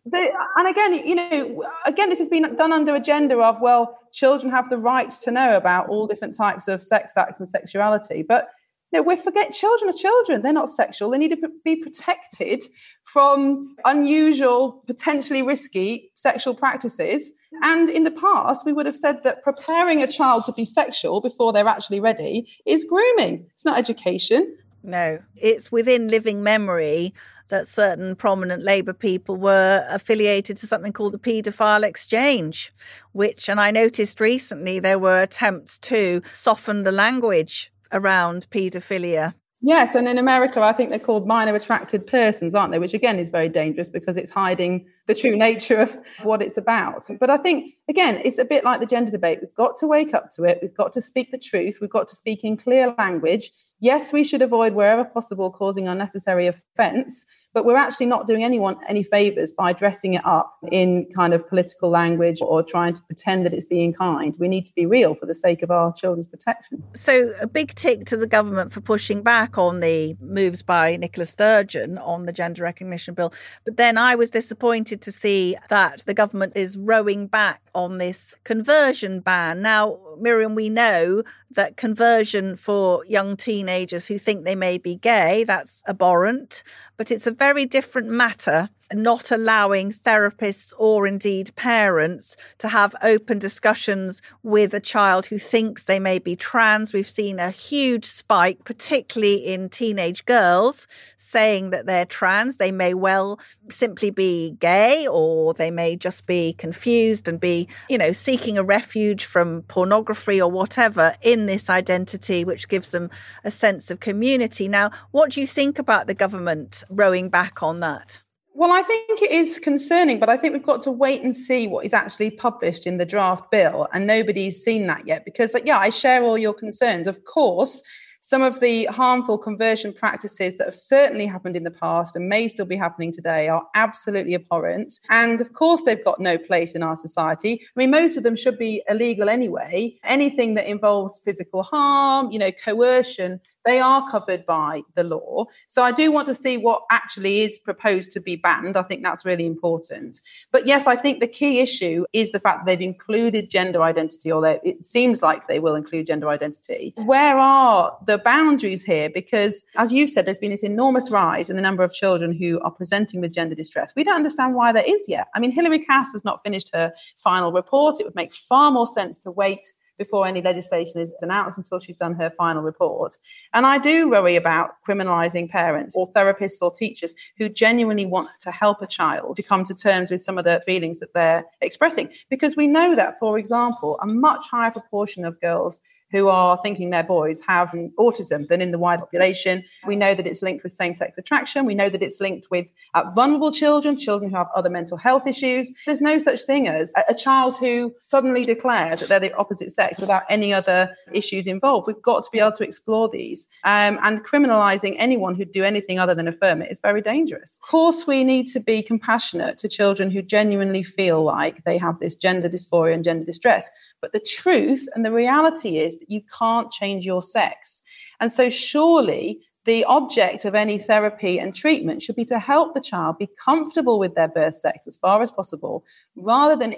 The, 0.05 0.31
and 0.57 0.67
again, 0.67 0.93
you 0.93 1.15
know, 1.15 1.63
again, 1.85 2.09
this 2.09 2.19
has 2.19 2.29
been 2.29 2.55
done 2.55 2.71
under 2.71 2.95
agenda 2.95 3.39
of 3.39 3.59
well, 3.59 3.97
children 4.13 4.51
have 4.51 4.69
the 4.69 4.77
right 4.77 5.09
to 5.09 5.31
know 5.31 5.57
about 5.57 5.89
all 5.89 6.05
different 6.05 6.35
types 6.35 6.67
of 6.67 6.81
sex 6.81 7.17
acts 7.17 7.39
and 7.39 7.49
sexuality. 7.49 8.23
But 8.27 8.49
you 8.91 8.99
know, 8.99 9.03
we 9.03 9.15
forget 9.15 9.51
children 9.51 9.89
are 9.89 9.97
children; 9.97 10.43
they're 10.43 10.53
not 10.53 10.69
sexual. 10.69 11.09
They 11.09 11.17
need 11.17 11.31
to 11.31 11.49
be 11.63 11.75
protected 11.75 12.61
from 13.03 13.75
unusual, 13.83 14.83
potentially 14.85 15.41
risky 15.41 16.11
sexual 16.13 16.53
practices. 16.53 17.31
And 17.63 17.89
in 17.89 18.03
the 18.03 18.11
past, 18.11 18.63
we 18.63 18.73
would 18.73 18.85
have 18.85 18.95
said 18.95 19.23
that 19.23 19.41
preparing 19.41 20.03
a 20.03 20.07
child 20.07 20.45
to 20.45 20.53
be 20.53 20.65
sexual 20.65 21.19
before 21.19 21.51
they're 21.51 21.67
actually 21.67 21.99
ready 21.99 22.47
is 22.67 22.85
grooming. 22.85 23.47
It's 23.53 23.65
not 23.65 23.79
education. 23.79 24.55
No, 24.83 25.17
it's 25.35 25.71
within 25.71 26.09
living 26.09 26.43
memory 26.43 27.15
that 27.49 27.67
certain 27.67 28.15
prominent 28.15 28.63
Labour 28.63 28.93
people 28.93 29.35
were 29.35 29.85
affiliated 29.89 30.57
to 30.57 30.67
something 30.67 30.93
called 30.93 31.13
the 31.13 31.19
Paedophile 31.19 31.83
Exchange, 31.83 32.73
which, 33.11 33.49
and 33.49 33.59
I 33.59 33.71
noticed 33.71 34.19
recently, 34.19 34.79
there 34.79 34.99
were 34.99 35.21
attempts 35.21 35.77
to 35.79 36.21
soften 36.33 36.83
the 36.83 36.91
language 36.91 37.71
around 37.91 38.47
paedophilia. 38.49 39.33
Yes, 39.61 39.95
and 39.95 40.07
in 40.07 40.17
America, 40.17 40.61
I 40.61 40.73
think 40.73 40.89
they're 40.89 40.99
called 40.99 41.27
minor 41.27 41.55
attracted 41.55 42.05
persons, 42.05 42.53
aren't 42.53 42.71
they? 42.71 42.79
Which 42.79 42.93
again 42.93 43.17
is 43.17 43.29
very 43.29 43.49
dangerous 43.49 43.89
because 43.89 44.17
it's 44.17 44.29
hiding 44.29 44.85
the 45.07 45.15
true 45.15 45.35
nature 45.35 45.77
of 45.77 45.97
what 46.23 46.41
it's 46.41 46.57
about. 46.57 47.03
But 47.19 47.29
I 47.29 47.37
think, 47.37 47.74
again, 47.87 48.19
it's 48.23 48.37
a 48.37 48.45
bit 48.45 48.63
like 48.63 48.79
the 48.79 48.85
gender 48.85 49.11
debate. 49.11 49.39
We've 49.41 49.53
got 49.53 49.75
to 49.77 49.87
wake 49.87 50.13
up 50.13 50.31
to 50.31 50.43
it. 50.43 50.59
We've 50.61 50.75
got 50.75 50.93
to 50.93 51.01
speak 51.01 51.31
the 51.31 51.37
truth. 51.37 51.79
We've 51.81 51.89
got 51.89 52.07
to 52.09 52.15
speak 52.15 52.43
in 52.43 52.57
clear 52.57 52.93
language. 52.97 53.51
Yes, 53.81 54.13
we 54.13 54.23
should 54.23 54.41
avoid 54.41 54.73
wherever 54.73 55.03
possible 55.03 55.51
causing 55.51 55.87
unnecessary 55.87 56.47
offence, 56.47 57.25
but 57.53 57.65
we're 57.65 57.75
actually 57.75 58.05
not 58.05 58.25
doing 58.25 58.41
anyone 58.41 58.77
any 58.87 59.03
favours 59.03 59.51
by 59.51 59.73
dressing 59.73 60.13
it 60.13 60.25
up 60.25 60.57
in 60.71 61.07
kind 61.13 61.33
of 61.33 61.47
political 61.49 61.89
language 61.89 62.37
or 62.41 62.63
trying 62.63 62.93
to 62.93 63.01
pretend 63.03 63.45
that 63.45 63.53
it's 63.53 63.65
being 63.65 63.91
kind. 63.91 64.33
We 64.39 64.47
need 64.47 64.63
to 64.65 64.73
be 64.73 64.85
real 64.85 65.13
for 65.13 65.25
the 65.25 65.35
sake 65.35 65.61
of 65.61 65.71
our 65.71 65.91
children's 65.91 66.25
protection. 66.25 66.81
So, 66.95 67.33
a 67.41 67.47
big 67.47 67.75
tick 67.75 68.05
to 68.05 68.17
the 68.17 68.27
government 68.27 68.71
for 68.71 68.79
pushing 68.79 69.21
back 69.21 69.57
on 69.57 69.81
the 69.81 70.15
moves 70.21 70.63
by 70.63 70.95
Nicola 70.95 71.25
Sturgeon 71.25 71.97
on 71.97 72.25
the 72.25 72.33
gender 72.33 72.63
recognition 72.63 73.13
bill. 73.13 73.33
But 73.65 73.75
then 73.75 73.97
I 73.97 74.15
was 74.15 74.29
disappointed 74.29 75.01
to 75.01 75.11
see 75.11 75.57
that 75.67 76.05
the 76.05 76.13
government 76.13 76.53
is 76.55 76.77
rowing 76.77 77.27
back 77.27 77.61
on 77.75 77.97
this 77.97 78.33
conversion 78.43 79.19
ban. 79.19 79.61
Now, 79.61 79.97
Miriam, 80.19 80.55
we 80.55 80.69
know 80.69 81.23
that 81.51 81.77
conversion 81.77 82.55
for 82.55 83.05
young 83.05 83.35
teenagers 83.37 84.07
who 84.07 84.17
think 84.17 84.43
they 84.45 84.55
may 84.55 84.77
be 84.77 84.95
gay, 84.95 85.43
that's 85.43 85.83
abhorrent, 85.87 86.63
but 86.97 87.11
it's 87.11 87.27
a 87.27 87.31
very 87.31 87.65
different 87.65 88.07
matter 88.07 88.69
not 88.93 89.31
allowing 89.31 89.91
therapists 89.91 90.73
or 90.77 91.07
indeed 91.07 91.55
parents 91.55 92.37
to 92.59 92.67
have 92.67 92.95
open 93.01 93.39
discussions 93.39 94.21
with 94.43 94.73
a 94.73 94.79
child 94.79 95.25
who 95.25 95.37
thinks 95.37 95.83
they 95.83 95.99
may 95.99 96.19
be 96.19 96.35
trans. 96.35 96.93
We've 96.93 97.07
seen 97.07 97.39
a 97.39 97.49
huge 97.49 98.05
spike, 98.05 98.63
particularly 98.63 99.45
in 99.45 99.69
teenage 99.69 100.25
girls, 100.25 100.87
saying 101.17 101.71
that 101.71 101.87
they're 101.87 102.05
trans. 102.05 102.57
They 102.57 102.71
may 102.71 102.93
well 102.93 103.39
simply 103.69 104.11
be 104.11 104.51
gay 104.59 105.07
or 105.07 105.53
they 105.53 105.71
may 105.71 105.95
just 105.95 106.27
be 106.27 106.53
confused 106.53 107.27
and 107.27 107.39
be, 107.39 107.67
you 107.89 107.97
know, 107.97 108.11
seeking 108.11 108.57
a 108.57 108.63
refuge 108.63 109.25
from 109.25 109.63
pornography 109.63 110.39
or 110.39 110.51
whatever 110.51 111.15
in 111.21 111.47
this 111.47 111.69
identity, 111.69 112.45
which 112.45 112.67
gives 112.67 112.91
them 112.91 113.09
a 113.43 113.49
sense 113.49 113.89
of 113.89 113.99
community. 113.99 114.67
Now, 114.67 114.91
what 115.09 115.31
do 115.31 115.41
you 115.41 115.47
think 115.47 115.79
about 115.79 116.05
the 116.05 116.13
government 116.13 116.83
rowing 116.89 117.29
back 117.29 117.63
on 117.63 117.79
that? 117.81 118.21
Well, 118.57 118.71
I 118.71 118.83
think 118.83 119.21
it 119.21 119.31
is 119.31 119.59
concerning, 119.59 120.17
but 120.17 120.29
I 120.29 120.37
think 120.37 120.53
we've 120.53 120.63
got 120.63 120.81
to 120.83 120.91
wait 120.91 121.21
and 121.21 121.35
see 121.35 121.67
what 121.67 121.85
is 121.85 121.93
actually 121.93 122.31
published 122.31 122.87
in 122.87 122.97
the 122.97 123.05
draft 123.05 123.51
bill. 123.51 123.87
And 123.93 124.07
nobody's 124.07 124.63
seen 124.63 124.87
that 124.87 125.05
yet 125.05 125.25
because, 125.25 125.55
yeah, 125.65 125.77
I 125.77 125.89
share 125.89 126.23
all 126.23 126.37
your 126.37 126.53
concerns. 126.53 127.05
Of 127.05 127.25
course, 127.25 127.81
some 128.21 128.41
of 128.41 128.59
the 128.59 128.85
harmful 128.85 129.37
conversion 129.37 129.93
practices 129.93 130.55
that 130.55 130.65
have 130.65 130.73
certainly 130.73 131.27
happened 131.27 131.55
in 131.55 131.63
the 131.63 131.69
past 131.69 132.15
and 132.15 132.27
may 132.27 132.47
still 132.47 132.65
be 132.65 132.75
happening 132.75 133.11
today 133.11 133.49
are 133.49 133.67
absolutely 133.75 134.33
abhorrent. 134.33 134.99
And 135.09 135.41
of 135.41 135.53
course, 135.53 135.83
they've 135.83 136.03
got 136.03 136.19
no 136.19 136.37
place 136.37 136.73
in 136.73 136.81
our 136.81 136.95
society. 136.95 137.61
I 137.61 137.79
mean, 137.79 137.91
most 137.91 138.17
of 138.17 138.23
them 138.23 138.35
should 138.35 138.57
be 138.57 138.81
illegal 138.89 139.29
anyway. 139.29 139.99
Anything 140.03 140.55
that 140.55 140.65
involves 140.65 141.21
physical 141.23 141.61
harm, 141.61 142.31
you 142.31 142.39
know, 142.39 142.51
coercion, 142.51 143.41
they 143.65 143.79
are 143.79 144.07
covered 144.09 144.45
by 144.45 144.83
the 144.93 145.03
law. 145.03 145.45
So 145.67 145.83
I 145.83 145.91
do 145.91 146.11
want 146.11 146.27
to 146.27 146.35
see 146.35 146.57
what 146.57 146.83
actually 146.91 147.41
is 147.41 147.57
proposed 147.57 148.11
to 148.11 148.19
be 148.19 148.35
banned. 148.35 148.77
I 148.77 148.83
think 148.83 149.03
that's 149.03 149.25
really 149.25 149.45
important. 149.45 150.21
But 150.51 150.67
yes, 150.67 150.87
I 150.87 150.95
think 150.95 151.19
the 151.19 151.27
key 151.27 151.59
issue 151.59 152.05
is 152.13 152.31
the 152.31 152.39
fact 152.39 152.59
that 152.59 152.65
they've 152.65 152.87
included 152.87 153.49
gender 153.49 153.81
identity, 153.81 154.31
or 154.31 154.45
it 154.45 154.85
seems 154.85 155.21
like 155.21 155.47
they 155.47 155.59
will 155.59 155.75
include 155.75 156.07
gender 156.07 156.29
identity. 156.29 156.93
Where 156.97 157.37
are 157.37 157.97
the 158.05 158.19
boundaries 158.19 158.83
here? 158.83 159.09
Because 159.09 159.63
as 159.77 159.91
you've 159.91 160.09
said, 160.09 160.25
there's 160.25 160.39
been 160.39 160.51
this 160.51 160.63
enormous 160.63 161.09
rise 161.09 161.49
in 161.49 161.55
the 161.55 161.61
number 161.61 161.83
of 161.83 161.93
children 161.93 162.31
who 162.31 162.59
are 162.61 162.71
presenting 162.71 163.21
with 163.21 163.33
gender 163.33 163.55
distress. 163.55 163.91
We 163.95 164.03
don't 164.03 164.15
understand 164.15 164.55
why 164.55 164.71
that 164.71 164.87
is 164.87 165.05
yet. 165.07 165.27
I 165.35 165.39
mean, 165.39 165.51
Hilary 165.51 165.79
Cass 165.79 166.11
has 166.13 166.23
not 166.23 166.43
finished 166.43 166.69
her 166.73 166.93
final 167.17 167.51
report. 167.51 167.99
It 167.99 168.05
would 168.05 168.15
make 168.15 168.33
far 168.33 168.71
more 168.71 168.87
sense 168.87 169.17
to 169.19 169.31
wait 169.31 169.73
before 169.97 170.27
any 170.27 170.41
legislation 170.41 171.01
is 171.01 171.13
announced 171.21 171.57
until 171.57 171.79
she's 171.79 171.95
done 171.95 172.15
her 172.15 172.29
final 172.29 172.61
report. 172.61 173.17
And 173.53 173.65
I 173.65 173.77
do 173.77 174.09
worry 174.09 174.35
about 174.35 174.71
criminalising 174.87 175.49
parents 175.49 175.95
or 175.95 176.11
therapists 176.11 176.61
or 176.61 176.71
teachers 176.71 177.13
who 177.37 177.49
genuinely 177.49 178.05
want 178.05 178.29
to 178.41 178.51
help 178.51 178.81
a 178.81 178.87
child 178.87 179.37
to 179.37 179.43
come 179.43 179.65
to 179.65 179.73
terms 179.73 180.11
with 180.11 180.21
some 180.21 180.37
of 180.37 180.45
the 180.45 180.61
feelings 180.65 180.99
that 180.99 181.13
they're 181.13 181.45
expressing. 181.61 182.09
Because 182.29 182.55
we 182.55 182.67
know 182.67 182.95
that, 182.95 183.19
for 183.19 183.37
example, 183.37 183.97
a 184.01 184.05
much 184.05 184.43
higher 184.49 184.71
proportion 184.71 185.25
of 185.25 185.39
girls 185.39 185.79
who 186.11 186.27
are 186.27 186.57
thinking 186.57 186.89
their 186.89 187.03
boys 187.03 187.41
have 187.47 187.71
autism 187.99 188.47
than 188.47 188.61
in 188.61 188.71
the 188.71 188.79
wider 188.79 189.01
population. 189.01 189.63
We 189.85 189.95
know 189.95 190.13
that 190.13 190.27
it's 190.27 190.41
linked 190.41 190.63
with 190.63 190.71
same 190.71 190.95
sex 190.95 191.17
attraction. 191.17 191.65
We 191.65 191.75
know 191.75 191.89
that 191.89 192.01
it's 192.01 192.19
linked 192.19 192.47
with 192.49 192.67
uh, 192.93 193.03
vulnerable 193.13 193.51
children, 193.51 193.97
children 193.97 194.29
who 194.29 194.37
have 194.37 194.47
other 194.55 194.69
mental 194.69 194.97
health 194.97 195.27
issues. 195.27 195.71
There's 195.85 196.01
no 196.01 196.17
such 196.19 196.43
thing 196.43 196.67
as 196.67 196.93
a, 196.95 197.03
a 197.09 197.15
child 197.15 197.55
who 197.57 197.93
suddenly 197.99 198.45
declares 198.45 198.99
that 198.99 199.09
they're 199.09 199.19
the 199.19 199.33
opposite 199.35 199.71
sex 199.71 199.99
without 199.99 200.23
any 200.29 200.53
other 200.53 200.95
issues 201.13 201.47
involved. 201.47 201.87
We've 201.87 202.01
got 202.01 202.23
to 202.23 202.29
be 202.31 202.39
able 202.39 202.53
to 202.53 202.63
explore 202.63 203.09
these. 203.09 203.47
Um, 203.63 203.99
and 204.03 204.25
criminalizing 204.25 204.95
anyone 204.97 205.35
who'd 205.35 205.51
do 205.51 205.63
anything 205.63 205.99
other 205.99 206.15
than 206.15 206.27
affirm 206.27 206.61
it 206.61 206.71
is 206.71 206.79
very 206.79 207.01
dangerous. 207.01 207.57
Of 207.61 207.67
course, 207.69 208.07
we 208.07 208.23
need 208.23 208.47
to 208.47 208.59
be 208.59 208.81
compassionate 208.81 209.57
to 209.59 209.69
children 209.69 210.11
who 210.11 210.21
genuinely 210.21 210.83
feel 210.83 211.23
like 211.23 211.63
they 211.63 211.77
have 211.77 211.99
this 211.99 212.15
gender 212.15 212.49
dysphoria 212.49 212.93
and 212.93 213.03
gender 213.03 213.25
distress. 213.25 213.69
But 214.05 214.13
the 214.13 214.19
truth 214.19 214.87
and 214.93 215.03
the 215.03 215.11
reality 215.11 215.79
is 215.79 215.97
that 215.97 216.11
you 216.11 216.21
can't 216.37 216.69
change 216.69 217.07
your 217.07 217.23
sex. 217.23 217.81
And 218.19 218.31
so, 218.31 218.51
surely, 218.51 219.39
the 219.63 219.83
object 219.85 220.45
of 220.45 220.53
any 220.53 220.77
therapy 220.77 221.39
and 221.39 221.55
treatment 221.55 222.03
should 222.03 222.15
be 222.15 222.25
to 222.25 222.37
help 222.37 222.75
the 222.75 222.81
child 222.81 223.17
be 223.17 223.27
comfortable 223.43 223.97
with 223.97 224.13
their 224.13 224.27
birth 224.27 224.57
sex 224.57 224.85
as 224.85 224.95
far 224.95 225.23
as 225.23 225.31
possible, 225.31 225.83
rather 226.15 226.55
than 226.55 226.75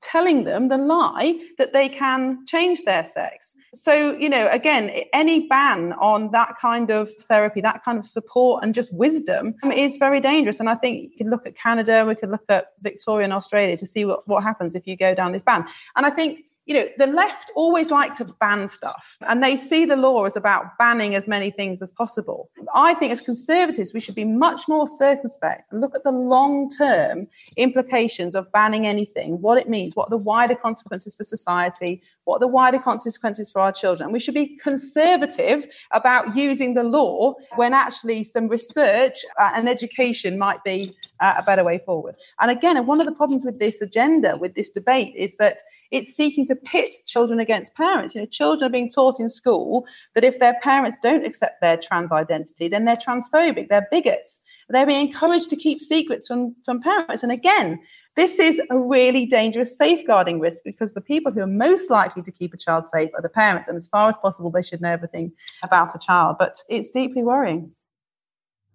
telling 0.00 0.42
them 0.42 0.68
the 0.68 0.78
lie 0.78 1.40
that 1.58 1.72
they 1.72 1.88
can 1.88 2.44
change 2.46 2.82
their 2.82 3.04
sex. 3.04 3.54
So, 3.72 4.16
you 4.16 4.28
know, 4.28 4.48
again, 4.50 4.90
any 5.12 5.46
ban 5.46 5.92
on 5.94 6.32
that 6.32 6.56
kind 6.60 6.90
of 6.90 7.08
therapy, 7.28 7.60
that 7.60 7.84
kind 7.84 7.98
of 7.98 8.04
support 8.04 8.64
and 8.64 8.74
just 8.74 8.92
wisdom 8.92 9.54
um, 9.62 9.70
is 9.72 9.96
very 9.96 10.20
dangerous. 10.20 10.58
And 10.58 10.68
I 10.68 10.74
think 10.74 11.10
you 11.12 11.16
can 11.16 11.30
look 11.30 11.46
at 11.46 11.56
Canada, 11.56 12.04
we 12.04 12.14
could 12.16 12.30
look 12.30 12.44
at 12.48 12.72
Victoria 12.82 13.24
and 13.24 13.32
Australia 13.32 13.76
to 13.76 13.86
see 13.86 14.04
what, 14.04 14.26
what 14.26 14.42
happens 14.42 14.74
if 14.74 14.86
you 14.86 14.96
go 14.96 15.14
down 15.14 15.32
this 15.32 15.42
ban. 15.42 15.66
And 15.96 16.04
I 16.04 16.10
think 16.10 16.44
you 16.66 16.74
know, 16.74 16.88
the 16.96 17.06
left 17.06 17.50
always 17.54 17.90
like 17.90 18.14
to 18.14 18.24
ban 18.24 18.66
stuff 18.68 19.18
and 19.28 19.42
they 19.42 19.54
see 19.54 19.84
the 19.84 19.96
law 19.96 20.24
as 20.24 20.34
about 20.34 20.78
banning 20.78 21.14
as 21.14 21.28
many 21.28 21.50
things 21.50 21.82
as 21.82 21.92
possible. 21.92 22.48
I 22.74 22.94
think 22.94 23.12
as 23.12 23.20
conservatives, 23.20 23.92
we 23.92 24.00
should 24.00 24.14
be 24.14 24.24
much 24.24 24.62
more 24.66 24.88
circumspect 24.88 25.66
and 25.70 25.80
look 25.80 25.94
at 25.94 26.04
the 26.04 26.12
long 26.12 26.70
term 26.70 27.28
implications 27.56 28.34
of 28.34 28.50
banning 28.52 28.86
anything, 28.86 29.42
what 29.42 29.58
it 29.58 29.68
means, 29.68 29.94
what 29.94 30.08
the 30.08 30.16
wider 30.16 30.54
consequences 30.54 31.14
for 31.14 31.24
society, 31.24 32.02
what 32.24 32.40
the 32.40 32.48
wider 32.48 32.78
consequences 32.78 33.50
for 33.50 33.60
our 33.60 33.72
children. 33.72 34.06
And 34.06 34.12
we 34.12 34.20
should 34.20 34.34
be 34.34 34.56
conservative 34.56 35.66
about 35.90 36.34
using 36.34 36.74
the 36.74 36.84
law 36.84 37.34
when 37.56 37.74
actually 37.74 38.22
some 38.22 38.48
research 38.48 39.16
uh, 39.38 39.50
and 39.54 39.68
education 39.68 40.38
might 40.38 40.64
be 40.64 40.94
uh, 41.20 41.34
a 41.38 41.42
better 41.42 41.64
way 41.64 41.80
forward. 41.84 42.14
And 42.40 42.50
again, 42.50 42.84
one 42.86 43.00
of 43.00 43.06
the 43.06 43.14
problems 43.14 43.44
with 43.44 43.58
this 43.58 43.80
agenda, 43.80 44.36
with 44.36 44.54
this 44.54 44.70
debate, 44.70 45.14
is 45.16 45.36
that 45.36 45.58
it's 45.90 46.14
seeking 46.14 46.46
to 46.48 46.56
pit 46.56 46.92
children 47.06 47.40
against 47.40 47.74
parents. 47.74 48.14
You 48.14 48.22
know, 48.22 48.26
children 48.26 48.68
are 48.68 48.72
being 48.72 48.90
taught 48.90 49.20
in 49.20 49.30
school 49.30 49.86
that 50.14 50.24
if 50.24 50.40
their 50.40 50.58
parents 50.62 50.96
don't 51.02 51.24
accept 51.24 51.60
their 51.60 51.76
trans 51.76 52.12
identity, 52.12 52.68
then 52.68 52.84
they're 52.84 52.96
transphobic, 52.96 53.68
they're 53.68 53.88
bigots. 53.90 54.40
They're 54.68 54.86
being 54.86 55.06
encouraged 55.08 55.50
to 55.50 55.56
keep 55.56 55.80
secrets 55.80 56.26
from, 56.26 56.56
from 56.64 56.80
parents. 56.80 57.22
And 57.22 57.30
again, 57.30 57.80
this 58.16 58.38
is 58.38 58.60
a 58.70 58.78
really 58.78 59.26
dangerous 59.26 59.76
safeguarding 59.76 60.40
risk 60.40 60.62
because 60.64 60.94
the 60.94 61.00
people 61.00 61.32
who 61.32 61.40
are 61.40 61.46
most 61.46 61.90
likely 61.90 62.22
to 62.22 62.32
keep 62.32 62.54
a 62.54 62.56
child 62.56 62.86
safe 62.86 63.10
are 63.14 63.22
the 63.22 63.28
parents. 63.28 63.68
And 63.68 63.76
as 63.76 63.88
far 63.88 64.08
as 64.08 64.16
possible, 64.16 64.50
they 64.50 64.62
should 64.62 64.80
know 64.80 64.92
everything 64.92 65.32
about 65.62 65.94
a 65.94 65.98
child. 65.98 66.36
But 66.38 66.56
it's 66.68 66.90
deeply 66.90 67.22
worrying. 67.22 67.72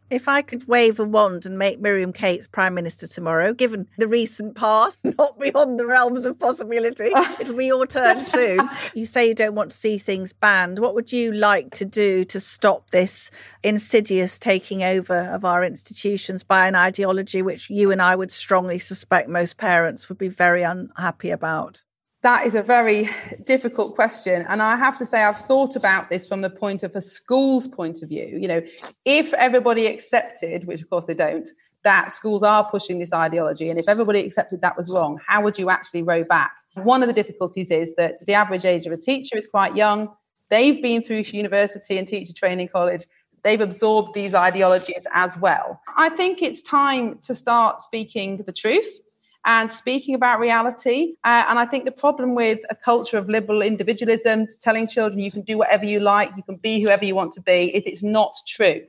If 0.09 0.27
I 0.27 0.41
could 0.41 0.67
wave 0.67 0.99
a 0.99 1.03
wand 1.03 1.45
and 1.45 1.57
make 1.59 1.79
Miriam 1.79 2.11
Cates 2.11 2.47
Prime 2.47 2.73
Minister 2.73 3.05
tomorrow, 3.05 3.53
given 3.53 3.87
the 3.99 4.07
recent 4.07 4.55
past, 4.55 4.97
not 5.03 5.39
beyond 5.39 5.79
the 5.79 5.85
realms 5.85 6.25
of 6.25 6.39
possibility, 6.39 7.11
it'll 7.39 7.55
be 7.55 7.67
your 7.67 7.85
turn 7.85 8.25
soon. 8.25 8.59
You 8.95 9.05
say 9.05 9.27
you 9.27 9.35
don't 9.35 9.53
want 9.53 9.69
to 9.69 9.77
see 9.77 9.99
things 9.99 10.33
banned. 10.33 10.79
What 10.79 10.95
would 10.95 11.13
you 11.13 11.31
like 11.31 11.69
to 11.75 11.85
do 11.85 12.25
to 12.25 12.39
stop 12.39 12.89
this 12.89 13.29
insidious 13.61 14.39
taking 14.39 14.81
over 14.81 15.15
of 15.15 15.45
our 15.45 15.63
institutions 15.63 16.43
by 16.43 16.67
an 16.67 16.75
ideology 16.75 17.43
which 17.43 17.69
you 17.69 17.91
and 17.91 18.01
I 18.01 18.15
would 18.15 18.31
strongly 18.31 18.79
suspect 18.79 19.29
most 19.29 19.57
parents 19.57 20.09
would 20.09 20.17
be 20.17 20.27
very 20.27 20.63
unhappy 20.63 21.29
about? 21.29 21.83
That 22.21 22.45
is 22.45 22.53
a 22.53 22.61
very 22.61 23.09
difficult 23.45 23.95
question. 23.95 24.45
And 24.49 24.61
I 24.61 24.75
have 24.75 24.97
to 24.97 25.05
say, 25.05 25.23
I've 25.23 25.39
thought 25.39 25.77
about 25.77 26.09
this 26.09 26.27
from 26.27 26.41
the 26.41 26.49
point 26.49 26.83
of 26.83 26.93
a 26.95 27.01
school's 27.01 27.67
point 27.67 28.03
of 28.03 28.09
view. 28.09 28.37
You 28.41 28.47
know, 28.47 28.61
if 29.05 29.33
everybody 29.35 29.85
accepted, 29.85 30.65
which 30.65 30.81
of 30.81 30.89
course 30.89 31.05
they 31.05 31.13
don't, 31.13 31.47
that 31.85 32.11
schools 32.11 32.43
are 32.43 32.69
pushing 32.69 32.99
this 32.99 33.13
ideology, 33.13 33.69
and 33.69 33.79
if 33.79 33.87
everybody 33.87 34.19
accepted 34.19 34.59
that 34.59 34.77
was 34.77 34.89
wrong, 34.89 35.17
how 35.25 35.41
would 35.41 35.57
you 35.57 35.69
actually 35.69 36.03
row 36.03 36.25
back? 36.25 36.51
One 36.73 37.01
of 37.01 37.07
the 37.07 37.13
difficulties 37.13 37.71
is 37.71 37.95
that 37.95 38.15
the 38.27 38.33
average 38.33 38.65
age 38.65 38.85
of 38.85 38.91
a 38.91 38.97
teacher 38.97 39.37
is 39.37 39.47
quite 39.47 39.77
young. 39.77 40.09
They've 40.49 40.81
been 40.81 41.01
through 41.01 41.23
university 41.31 41.97
and 41.97 42.05
teacher 42.05 42.33
training 42.33 42.67
college. 42.67 43.05
They've 43.43 43.61
absorbed 43.61 44.13
these 44.13 44.35
ideologies 44.35 45.07
as 45.13 45.37
well. 45.37 45.79
I 45.95 46.09
think 46.09 46.41
it's 46.41 46.61
time 46.61 47.19
to 47.19 47.33
start 47.33 47.81
speaking 47.81 48.43
the 48.45 48.51
truth 48.51 48.99
and 49.45 49.71
speaking 49.71 50.15
about 50.15 50.39
reality. 50.39 51.13
Uh, 51.23 51.45
and 51.47 51.59
I 51.59 51.65
think 51.65 51.85
the 51.85 51.91
problem 51.91 52.35
with 52.35 52.59
a 52.69 52.75
culture 52.75 53.17
of 53.17 53.29
liberal 53.29 53.61
individualism, 53.61 54.47
telling 54.59 54.87
children 54.87 55.19
you 55.19 55.31
can 55.31 55.41
do 55.41 55.57
whatever 55.57 55.85
you 55.85 55.99
like, 55.99 56.31
you 56.35 56.43
can 56.43 56.57
be 56.57 56.81
whoever 56.81 57.05
you 57.05 57.15
want 57.15 57.33
to 57.33 57.41
be, 57.41 57.75
is 57.75 57.85
it's 57.85 58.03
not 58.03 58.35
true. 58.47 58.81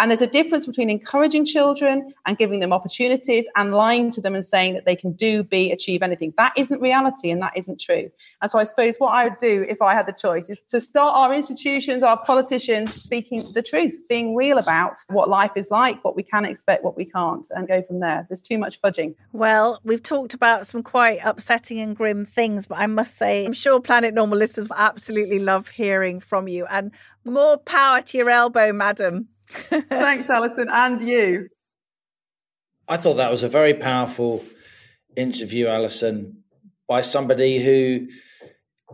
And 0.00 0.10
there's 0.10 0.22
a 0.22 0.26
difference 0.26 0.66
between 0.66 0.88
encouraging 0.88 1.44
children 1.44 2.14
and 2.24 2.38
giving 2.38 2.60
them 2.60 2.72
opportunities 2.72 3.46
and 3.54 3.74
lying 3.74 4.10
to 4.12 4.20
them 4.22 4.34
and 4.34 4.42
saying 4.42 4.72
that 4.72 4.86
they 4.86 4.96
can 4.96 5.12
do, 5.12 5.42
be, 5.42 5.70
achieve 5.70 6.02
anything. 6.02 6.32
That 6.38 6.54
isn't 6.56 6.80
reality 6.80 7.30
and 7.30 7.42
that 7.42 7.52
isn't 7.54 7.78
true. 7.80 8.10
And 8.40 8.50
so 8.50 8.58
I 8.58 8.64
suppose 8.64 8.96
what 8.96 9.10
I 9.10 9.24
would 9.24 9.36
do 9.38 9.66
if 9.68 9.82
I 9.82 9.92
had 9.92 10.06
the 10.06 10.14
choice 10.14 10.48
is 10.48 10.58
to 10.70 10.80
start 10.80 11.14
our 11.14 11.34
institutions, 11.34 12.02
our 12.02 12.16
politicians 12.24 12.94
speaking 12.94 13.52
the 13.52 13.62
truth, 13.62 14.00
being 14.08 14.34
real 14.34 14.56
about 14.56 14.96
what 15.08 15.28
life 15.28 15.52
is 15.54 15.70
like, 15.70 16.02
what 16.02 16.16
we 16.16 16.22
can 16.22 16.46
expect, 16.46 16.82
what 16.82 16.96
we 16.96 17.04
can't, 17.04 17.46
and 17.50 17.68
go 17.68 17.82
from 17.82 18.00
there. 18.00 18.24
There's 18.30 18.40
too 18.40 18.56
much 18.56 18.80
fudging. 18.80 19.14
Well, 19.34 19.80
we've 19.84 20.02
talked 20.02 20.32
about 20.32 20.66
some 20.66 20.82
quite 20.82 21.18
upsetting 21.22 21.78
and 21.78 21.94
grim 21.94 22.24
things, 22.24 22.66
but 22.66 22.78
I 22.78 22.86
must 22.86 23.18
say, 23.18 23.44
I'm 23.44 23.52
sure 23.52 23.78
Planet 23.80 24.14
Normal 24.14 24.38
listeners 24.38 24.70
will 24.70 24.76
absolutely 24.78 25.40
love 25.40 25.68
hearing 25.68 26.20
from 26.20 26.48
you. 26.48 26.64
And 26.70 26.90
more 27.22 27.58
power 27.58 28.00
to 28.00 28.16
your 28.16 28.30
elbow, 28.30 28.72
madam. 28.72 29.28
Thanks, 29.52 30.30
Allison, 30.30 30.68
and 30.70 31.06
you. 31.06 31.48
I 32.88 32.96
thought 32.96 33.14
that 33.14 33.30
was 33.30 33.42
a 33.42 33.48
very 33.48 33.74
powerful 33.74 34.44
interview, 35.16 35.66
Allison, 35.66 36.42
by 36.88 37.02
somebody 37.02 37.62
who 37.62 38.08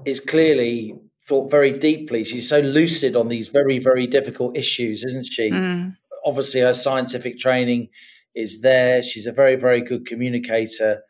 is 0.04 0.20
clearly 0.20 0.94
thought 1.26 1.50
very 1.50 1.72
deeply. 1.72 2.24
She's 2.24 2.48
so 2.48 2.61
lucid 2.61 3.16
on 3.16 3.28
these 3.28 3.48
very, 3.48 3.78
very 3.78 4.07
difficult 4.07 4.57
issues, 4.57 5.04
isn't 5.04 5.26
she? 5.26 5.50
Mm. 5.50 5.96
Obviously, 6.24 6.61
her 6.61 6.74
scientific 6.74 7.38
training 7.38 7.88
is 8.34 8.61
there. 8.61 9.02
She's 9.02 9.26
a 9.26 9.32
very, 9.32 9.57
very 9.57 9.80
good 9.80 10.07
communicator. 10.07 11.02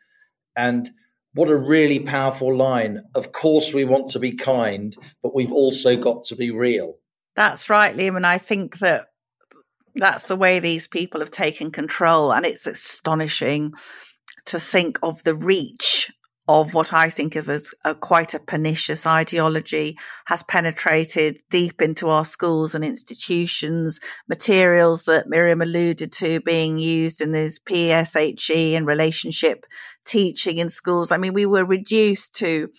And 0.55 0.89
what 1.33 1.49
a 1.49 1.55
really 1.55 1.99
powerful 1.99 2.55
line. 2.55 3.03
Of 3.13 3.31
course, 3.31 3.73
we 3.73 3.85
want 3.85 4.09
to 4.11 4.19
be 4.19 4.31
kind, 4.31 4.95
but 5.21 5.35
we've 5.35 5.51
also 5.51 5.97
got 5.97 6.23
to 6.25 6.35
be 6.35 6.49
real. 6.51 6.95
That's 7.35 7.69
right, 7.69 7.95
Liam. 7.95 8.15
And 8.15 8.25
I 8.25 8.39
think 8.39 8.79
that 8.79 9.07
that's 9.97 10.27
the 10.27 10.35
way 10.35 10.59
these 10.59 10.87
people 10.87 11.19
have 11.19 11.31
taken 11.31 11.71
control. 11.71 12.31
And 12.31 12.45
it's 12.45 12.67
astonishing 12.67 13.73
to 14.45 14.59
think 14.59 14.99
of 15.03 15.23
the 15.23 15.35
reach 15.35 16.11
of 16.47 16.73
what 16.73 16.93
I 16.93 17.09
think 17.09 17.35
of 17.35 17.49
as 17.49 17.73
a, 17.83 17.93
quite 17.93 18.33
a 18.33 18.39
pernicious 18.39 19.05
ideology 19.05 19.97
has 20.27 20.43
penetrated 20.43 21.41
deep 21.49 21.81
into 21.81 22.09
our 22.09 22.23
schools 22.23 22.73
and 22.73 22.85
institutions. 22.85 23.99
Materials 24.29 25.03
that 25.05 25.27
Miriam 25.27 25.61
alluded 25.61 26.11
to 26.13 26.39
being 26.41 26.77
used 26.77 27.19
in 27.19 27.33
this 27.33 27.59
PSHE 27.59 28.77
and 28.77 28.87
relationship 28.87 29.65
teaching 30.05 30.57
in 30.57 30.69
schools. 30.69 31.11
I 31.11 31.17
mean, 31.17 31.33
we 31.33 31.45
were 31.45 31.65
reduced 31.65 32.33
to 32.35 32.69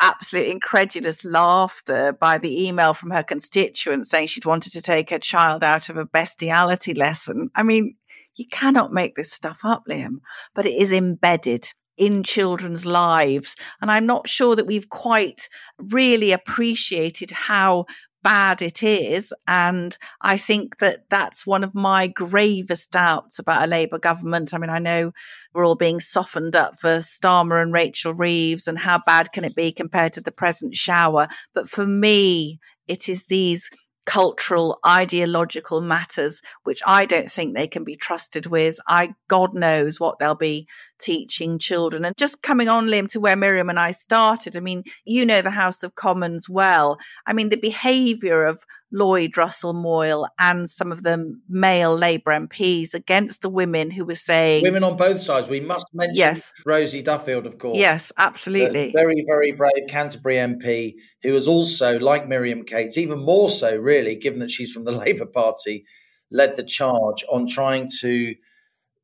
absolute 0.00 0.46
incredulous 0.46 1.24
laughter 1.24 2.12
by 2.12 2.38
the 2.38 2.66
email 2.66 2.94
from 2.94 3.10
her 3.10 3.22
constituent 3.22 4.06
saying 4.06 4.28
she'd 4.28 4.44
wanted 4.44 4.72
to 4.72 4.82
take 4.82 5.10
her 5.10 5.18
child 5.18 5.64
out 5.64 5.88
of 5.88 5.96
a 5.96 6.04
bestiality 6.04 6.94
lesson. 6.94 7.50
I 7.54 7.62
mean, 7.62 7.96
you 8.36 8.46
cannot 8.50 8.92
make 8.92 9.16
this 9.16 9.32
stuff 9.32 9.60
up, 9.64 9.84
Liam, 9.90 10.20
but 10.54 10.66
it 10.66 10.74
is 10.74 10.92
embedded 10.92 11.72
in 11.96 12.22
children's 12.22 12.86
lives. 12.86 13.56
And 13.82 13.90
I'm 13.90 14.06
not 14.06 14.28
sure 14.28 14.54
that 14.56 14.66
we've 14.66 14.88
quite 14.88 15.48
really 15.78 16.30
appreciated 16.30 17.32
how 17.32 17.86
bad 18.22 18.62
it 18.62 18.82
is. 18.82 19.32
And 19.46 19.96
I 20.20 20.36
think 20.36 20.78
that 20.78 21.08
that's 21.08 21.46
one 21.46 21.64
of 21.64 21.74
my 21.74 22.06
gravest 22.06 22.90
doubts 22.90 23.38
about 23.38 23.64
a 23.64 23.66
Labour 23.66 23.98
government. 23.98 24.52
I 24.52 24.58
mean, 24.58 24.70
I 24.70 24.78
know 24.78 25.12
we're 25.54 25.66
all 25.66 25.76
being 25.76 26.00
softened 26.00 26.56
up 26.56 26.78
for 26.78 26.98
Starmer 26.98 27.62
and 27.62 27.72
Rachel 27.72 28.14
Reeves 28.14 28.68
and 28.68 28.78
how 28.78 29.00
bad 29.04 29.32
can 29.32 29.44
it 29.44 29.54
be 29.54 29.72
compared 29.72 30.12
to 30.14 30.20
the 30.20 30.32
present 30.32 30.74
shower. 30.74 31.28
But 31.54 31.68
for 31.68 31.86
me, 31.86 32.58
it 32.86 33.08
is 33.08 33.26
these 33.26 33.70
cultural, 34.08 34.78
ideological 34.86 35.82
matters, 35.82 36.40
which 36.64 36.80
I 36.86 37.04
don't 37.04 37.30
think 37.30 37.54
they 37.54 37.66
can 37.66 37.84
be 37.84 37.94
trusted 37.94 38.46
with. 38.46 38.78
I, 38.88 39.10
God 39.28 39.52
knows 39.52 40.00
what 40.00 40.18
they'll 40.18 40.34
be 40.34 40.66
teaching 40.98 41.58
children. 41.58 42.04
And 42.04 42.16
just 42.16 42.42
coming 42.42 42.68
on, 42.68 42.86
Liam, 42.86 43.08
to 43.08 43.20
where 43.20 43.36
Miriam 43.36 43.70
and 43.70 43.78
I 43.78 43.90
started, 43.90 44.56
I 44.56 44.60
mean, 44.60 44.84
you 45.04 45.24
know 45.24 45.42
the 45.42 45.50
House 45.50 45.82
of 45.82 45.94
Commons 45.94 46.48
well. 46.48 46.98
I 47.26 47.32
mean, 47.32 47.48
the 47.48 47.56
behaviour 47.56 48.44
of 48.44 48.64
Lloyd 48.90 49.36
Russell 49.36 49.74
Moyle 49.74 50.26
and 50.38 50.68
some 50.68 50.92
of 50.92 51.02
the 51.02 51.38
male 51.48 51.94
Labour 51.94 52.32
MPs 52.32 52.94
against 52.94 53.42
the 53.42 53.50
women 53.50 53.90
who 53.90 54.04
were 54.04 54.14
saying. 54.14 54.62
Women 54.62 54.84
on 54.84 54.96
both 54.96 55.20
sides. 55.20 55.48
We 55.48 55.60
must 55.60 55.86
mention 55.92 56.16
yes. 56.16 56.52
Rosie 56.64 57.02
Duffield, 57.02 57.46
of 57.46 57.58
course. 57.58 57.78
Yes, 57.78 58.12
absolutely. 58.16 58.92
very, 58.92 59.24
very 59.26 59.52
brave 59.52 59.88
Canterbury 59.88 60.36
MP 60.36 60.94
who 61.22 61.34
is 61.34 61.48
also, 61.48 61.98
like 61.98 62.28
Miriam 62.28 62.64
Cates, 62.64 62.96
even 62.96 63.18
more 63.18 63.50
so, 63.50 63.76
really, 63.76 64.16
given 64.16 64.40
that 64.40 64.50
she's 64.50 64.72
from 64.72 64.84
the 64.84 64.92
Labour 65.04 65.26
Party, 65.26 65.84
led 66.30 66.56
the 66.56 66.62
charge 66.62 67.24
on 67.30 67.46
trying 67.46 67.88
to 68.00 68.34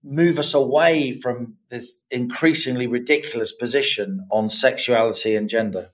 move 0.05 0.38
us 0.38 0.52
away 0.55 1.12
from 1.12 1.57
this 1.70 2.00
increasingly 2.11 2.86
ridiculous 2.86 3.52
position 3.52 4.26
on 4.30 4.50
sexuality 4.50 5.34
and 5.34 5.48
gender. 5.48 5.90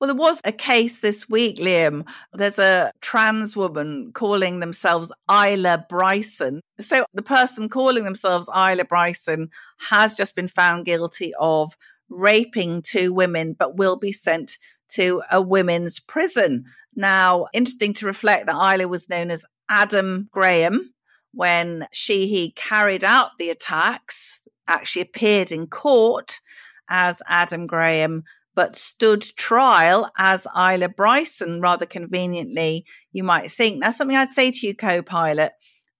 Well, 0.00 0.06
there 0.08 0.14
was 0.14 0.40
a 0.44 0.52
case 0.52 1.00
this 1.00 1.28
week, 1.28 1.56
Liam. 1.56 2.06
There's 2.32 2.60
a 2.60 2.92
trans 3.00 3.56
woman 3.56 4.12
calling 4.14 4.60
themselves 4.60 5.10
Isla 5.28 5.86
Bryson. 5.88 6.60
So 6.78 7.04
the 7.14 7.22
person 7.22 7.68
calling 7.68 8.04
themselves 8.04 8.48
Isla 8.48 8.84
Bryson 8.84 9.50
has 9.78 10.16
just 10.16 10.36
been 10.36 10.46
found 10.46 10.84
guilty 10.84 11.32
of 11.40 11.76
raping 12.08 12.80
two 12.80 13.12
women, 13.12 13.56
but 13.58 13.76
will 13.76 13.96
be 13.96 14.12
sent 14.12 14.56
to 14.90 15.20
a 15.32 15.42
women's 15.42 15.98
prison. 15.98 16.64
Now, 16.94 17.46
interesting 17.52 17.92
to 17.94 18.06
reflect 18.06 18.46
that 18.46 18.74
Isla 18.74 18.86
was 18.86 19.08
known 19.08 19.32
as 19.32 19.44
Adam 19.68 20.28
Graham 20.30 20.94
when 21.32 21.86
she 21.92 22.26
he 22.26 22.52
carried 22.52 23.04
out 23.04 23.30
the 23.38 23.50
attacks 23.50 24.40
actually 24.66 25.02
appeared 25.02 25.50
in 25.50 25.66
court 25.66 26.40
as 26.88 27.22
Adam 27.26 27.66
Graham 27.66 28.22
but 28.54 28.74
stood 28.74 29.22
trial 29.22 30.10
as 30.18 30.46
Isla 30.56 30.88
Bryson. 30.88 31.60
Rather 31.60 31.86
conveniently 31.86 32.84
you 33.12 33.22
might 33.22 33.50
think 33.50 33.80
That's 33.80 33.96
something 33.96 34.16
I'd 34.16 34.28
say 34.28 34.50
to 34.50 34.66
you 34.66 34.74
co-pilot. 34.74 35.52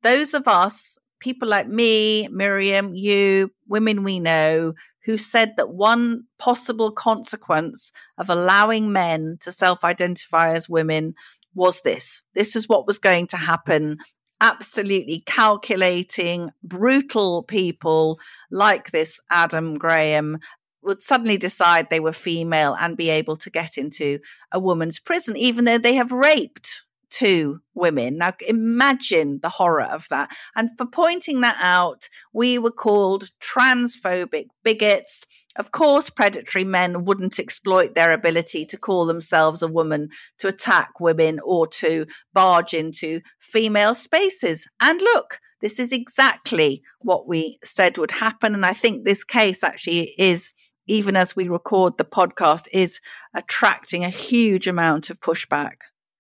Those 0.03 0.35
of 0.35 0.49
us 0.49 0.99
people 1.21 1.49
like 1.49 1.69
me 1.69 2.29
Miriam 2.29 2.95
you 2.95 3.51
women 3.67 4.05
we 4.05 4.21
know 4.21 4.73
who 5.05 5.17
said 5.17 5.55
that 5.57 5.71
one 5.71 6.25
possible 6.39 6.91
consequence 6.91 7.93
of 8.19 8.29
allowing 8.29 8.93
men 8.93 9.37
to 9.41 9.51
self-identify 9.51 10.53
as 10.53 10.69
women 10.69 11.15
was 11.55 11.81
this. 11.83 12.23
This 12.35 12.55
is 12.55 12.69
what 12.69 12.87
was 12.87 12.99
going 12.99 13.27
to 13.29 13.37
happen 13.37 13.97
absolutely 14.41 15.21
calculating, 15.21 16.51
brutal 16.63 17.43
people 17.43 18.21
like 18.51 18.91
this 18.91 19.21
Adam 19.31 19.75
Graham 19.75 20.39
would 20.83 21.01
suddenly 21.01 21.37
decide 21.37 21.91
they 21.91 22.01
were 22.01 22.13
female 22.13 22.77
and 22.79 22.97
be 22.97 23.11
able 23.11 23.37
to 23.37 23.51
get 23.51 23.77
into 23.77 24.19
a 24.53 24.61
woman's 24.61 24.99
prison, 24.99 25.37
even 25.37 25.65
though 25.65 25.79
they 25.79 25.95
have 25.95 26.13
raped 26.13 26.85
two 27.11 27.61
women. 27.75 28.19
Now 28.19 28.35
imagine 28.47 29.41
the 29.41 29.49
horror 29.49 29.83
of 29.83 30.07
that. 30.11 30.31
And 30.55 30.71
for 30.77 30.87
pointing 30.87 31.41
that 31.41 31.57
out, 31.61 32.09
we 32.33 32.59
were 32.59 32.71
called 32.71 33.31
transphobic 33.41 34.47
bigots. 34.65 35.25
Of 35.59 35.73
course, 35.73 36.09
predatory 36.09 36.65
men 36.65 37.05
wouldn't 37.05 37.39
exploit 37.39 37.95
their 37.95 38.13
ability 38.13 38.65
to 38.67 38.79
call 38.79 39.05
themselves 39.05 39.61
a 39.61 39.69
woman 39.69 40.09
to 40.39 40.49
attack 40.49 41.01
women 41.01 41.41
or 41.45 41.67
to 41.67 42.07
barge 42.33 42.73
into 42.73 43.21
female 43.41 43.95
spaces. 43.95 44.67
And 44.81 45.03
look, 45.03 45.41
this 45.61 45.79
is 45.79 45.93
exactly 45.93 46.83
what 47.01 47.29
we 47.29 47.59
said 47.65 47.99
would 47.99 48.13
happen. 48.13 48.55
And 48.55 48.65
I 48.65 48.73
think 48.73 49.05
this 49.05 49.25
case 49.25 49.65
actually 49.65 50.15
is 50.17 50.55
even 50.89 51.17
as 51.17 51.37
we 51.37 51.49
record 51.49 51.97
the 51.99 52.05
podcast, 52.05 52.67
is 52.73 53.01
attracting 53.35 54.05
a 54.05 54.11
huge 54.11 54.67
amount 54.67 55.11
of 55.11 55.21
pushback. 55.21 55.75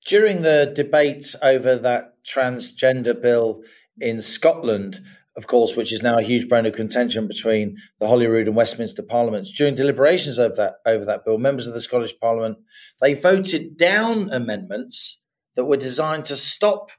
During 0.06 0.42
the 0.42 0.70
debate 0.74 1.34
over 1.42 1.76
that 1.76 2.14
transgender 2.24 3.20
bill 3.20 3.62
in 3.98 4.20
Scotland, 4.20 5.00
of 5.38 5.46
course, 5.46 5.76
which 5.76 5.92
is 5.92 6.02
now 6.02 6.18
a 6.18 6.22
huge 6.22 6.48
bone 6.48 6.66
of 6.66 6.74
contention 6.74 7.28
between 7.28 7.76
the 8.00 8.08
Holyrood 8.08 8.48
and 8.48 8.56
Westminster 8.56 9.04
parliaments, 9.04 9.52
during 9.56 9.76
deliberations 9.76 10.36
over 10.36 10.54
that 10.56 10.74
over 10.84 11.04
that 11.04 11.24
bill, 11.24 11.38
members 11.38 11.68
of 11.68 11.74
the 11.74 11.80
Scottish 11.80 12.18
Parliament 12.20 12.58
they 13.00 13.14
voted 13.14 13.76
down 13.76 14.30
amendments 14.30 15.20
that 15.54 15.66
were 15.66 15.76
designed 15.76 16.24
to 16.24 16.36
stop 16.36 16.90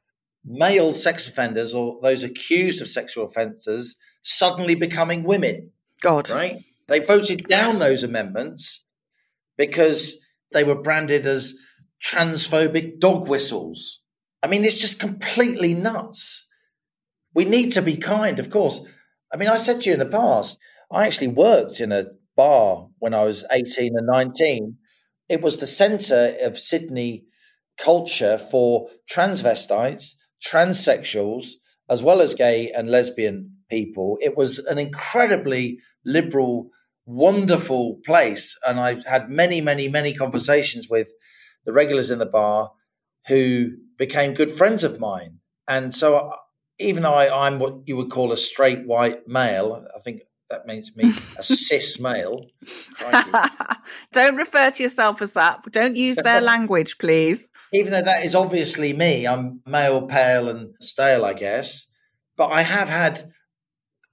male 0.45 0.93
sex 0.93 1.27
offenders 1.27 1.73
or 1.73 1.99
those 2.01 2.23
accused 2.23 2.81
of 2.81 2.87
sexual 2.87 3.25
offences 3.25 3.97
suddenly 4.21 4.73
becoming 4.73 5.23
women. 5.23 5.71
God, 6.01 6.29
right? 6.29 6.63
They 6.87 6.99
voted 6.99 7.43
down 7.49 7.79
those 7.79 8.03
amendments 8.03 8.85
because 9.57 10.17
they 10.53 10.63
were 10.63 10.81
branded 10.81 11.25
as 11.27 11.55
transphobic 12.01 12.99
dog 12.99 13.27
whistles. 13.27 14.01
I 14.41 14.47
mean, 14.47 14.63
it's 14.63 14.79
just 14.79 14.97
completely 14.97 15.73
nuts. 15.73 16.47
We 17.33 17.45
need 17.45 17.71
to 17.73 17.81
be 17.81 17.97
kind, 17.97 18.39
of 18.39 18.49
course. 18.49 18.81
I 19.31 19.37
mean, 19.37 19.49
I 19.49 19.57
said 19.57 19.81
to 19.81 19.89
you 19.89 19.93
in 19.93 19.99
the 19.99 20.05
past, 20.05 20.57
I 20.91 21.05
actually 21.05 21.27
worked 21.27 21.79
in 21.79 21.91
a 21.91 22.05
bar 22.35 22.87
when 22.99 23.13
I 23.13 23.23
was 23.23 23.45
18 23.51 23.93
and 23.95 24.07
19. 24.07 24.77
It 25.29 25.41
was 25.41 25.57
the 25.57 25.67
centre 25.67 26.35
of 26.41 26.57
Sydney 26.57 27.25
culture 27.77 28.37
for 28.37 28.89
transvestites, 29.09 30.15
transsexuals, 30.45 31.51
as 31.89 32.03
well 32.03 32.21
as 32.21 32.33
gay 32.35 32.71
and 32.71 32.89
lesbian 32.89 33.57
people. 33.69 34.17
It 34.21 34.35
was 34.35 34.59
an 34.59 34.79
incredibly 34.79 35.79
liberal, 36.05 36.69
wonderful 37.05 37.99
place. 38.05 38.57
And 38.67 38.79
I've 38.79 39.05
had 39.05 39.29
many, 39.29 39.61
many, 39.61 39.87
many 39.87 40.13
conversations 40.13 40.87
with 40.89 41.09
the 41.65 41.73
regulars 41.73 42.11
in 42.11 42.19
the 42.19 42.25
bar 42.25 42.71
who 43.27 43.71
became 43.97 44.33
good 44.33 44.51
friends 44.51 44.83
of 44.83 44.99
mine. 44.99 45.39
And 45.67 45.93
so, 45.93 46.31
even 46.79 47.03
though 47.03 47.13
I, 47.13 47.47
am 47.47 47.59
what 47.59 47.87
you 47.87 47.97
would 47.97 48.09
call 48.09 48.31
a 48.31 48.37
straight 48.37 48.85
white 48.85 49.27
male, 49.27 49.85
I 49.95 49.99
think 49.99 50.21
that 50.49 50.65
means 50.65 50.95
me 50.95 51.11
a 51.37 51.43
cis 51.43 51.99
male. 51.99 52.47
Don't 54.11 54.35
refer 54.35 54.71
to 54.71 54.83
yourself 54.83 55.21
as 55.21 55.33
that. 55.33 55.63
Don't 55.71 55.95
use 55.95 56.17
their 56.17 56.41
language, 56.53 56.97
please. 56.97 57.49
Even 57.71 57.91
though 57.91 58.01
that 58.01 58.25
is 58.25 58.33
obviously 58.33 58.93
me, 58.93 59.27
I'm 59.27 59.61
male, 59.65 60.07
pale, 60.07 60.49
and 60.49 60.73
stale, 60.79 61.23
I 61.23 61.33
guess. 61.33 61.91
But 62.35 62.47
I 62.47 62.63
have 62.63 62.87
had 62.87 63.31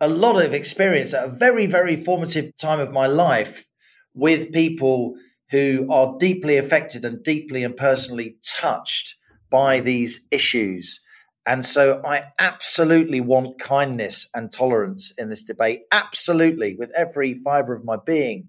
a 0.00 0.08
lot 0.08 0.44
of 0.44 0.52
experience 0.52 1.14
at 1.14 1.24
a 1.24 1.30
very, 1.30 1.66
very 1.66 1.96
formative 1.96 2.56
time 2.56 2.80
of 2.80 2.92
my 2.92 3.06
life 3.06 3.66
with 4.14 4.52
people 4.52 5.14
who 5.50 5.86
are 5.90 6.16
deeply 6.18 6.56
affected 6.56 7.04
and 7.04 7.22
deeply 7.22 7.62
and 7.62 7.76
personally 7.76 8.36
touched 8.44 9.16
by 9.50 9.80
these 9.80 10.26
issues. 10.30 11.00
And 11.46 11.64
so 11.64 12.02
I 12.04 12.24
absolutely 12.38 13.20
want 13.20 13.60
kindness 13.60 14.28
and 14.34 14.52
tolerance 14.52 15.12
in 15.16 15.28
this 15.28 15.44
debate, 15.44 15.82
absolutely, 15.92 16.74
with 16.74 16.90
every 16.96 17.34
fiber 17.34 17.72
of 17.72 17.84
my 17.84 17.96
being. 18.04 18.48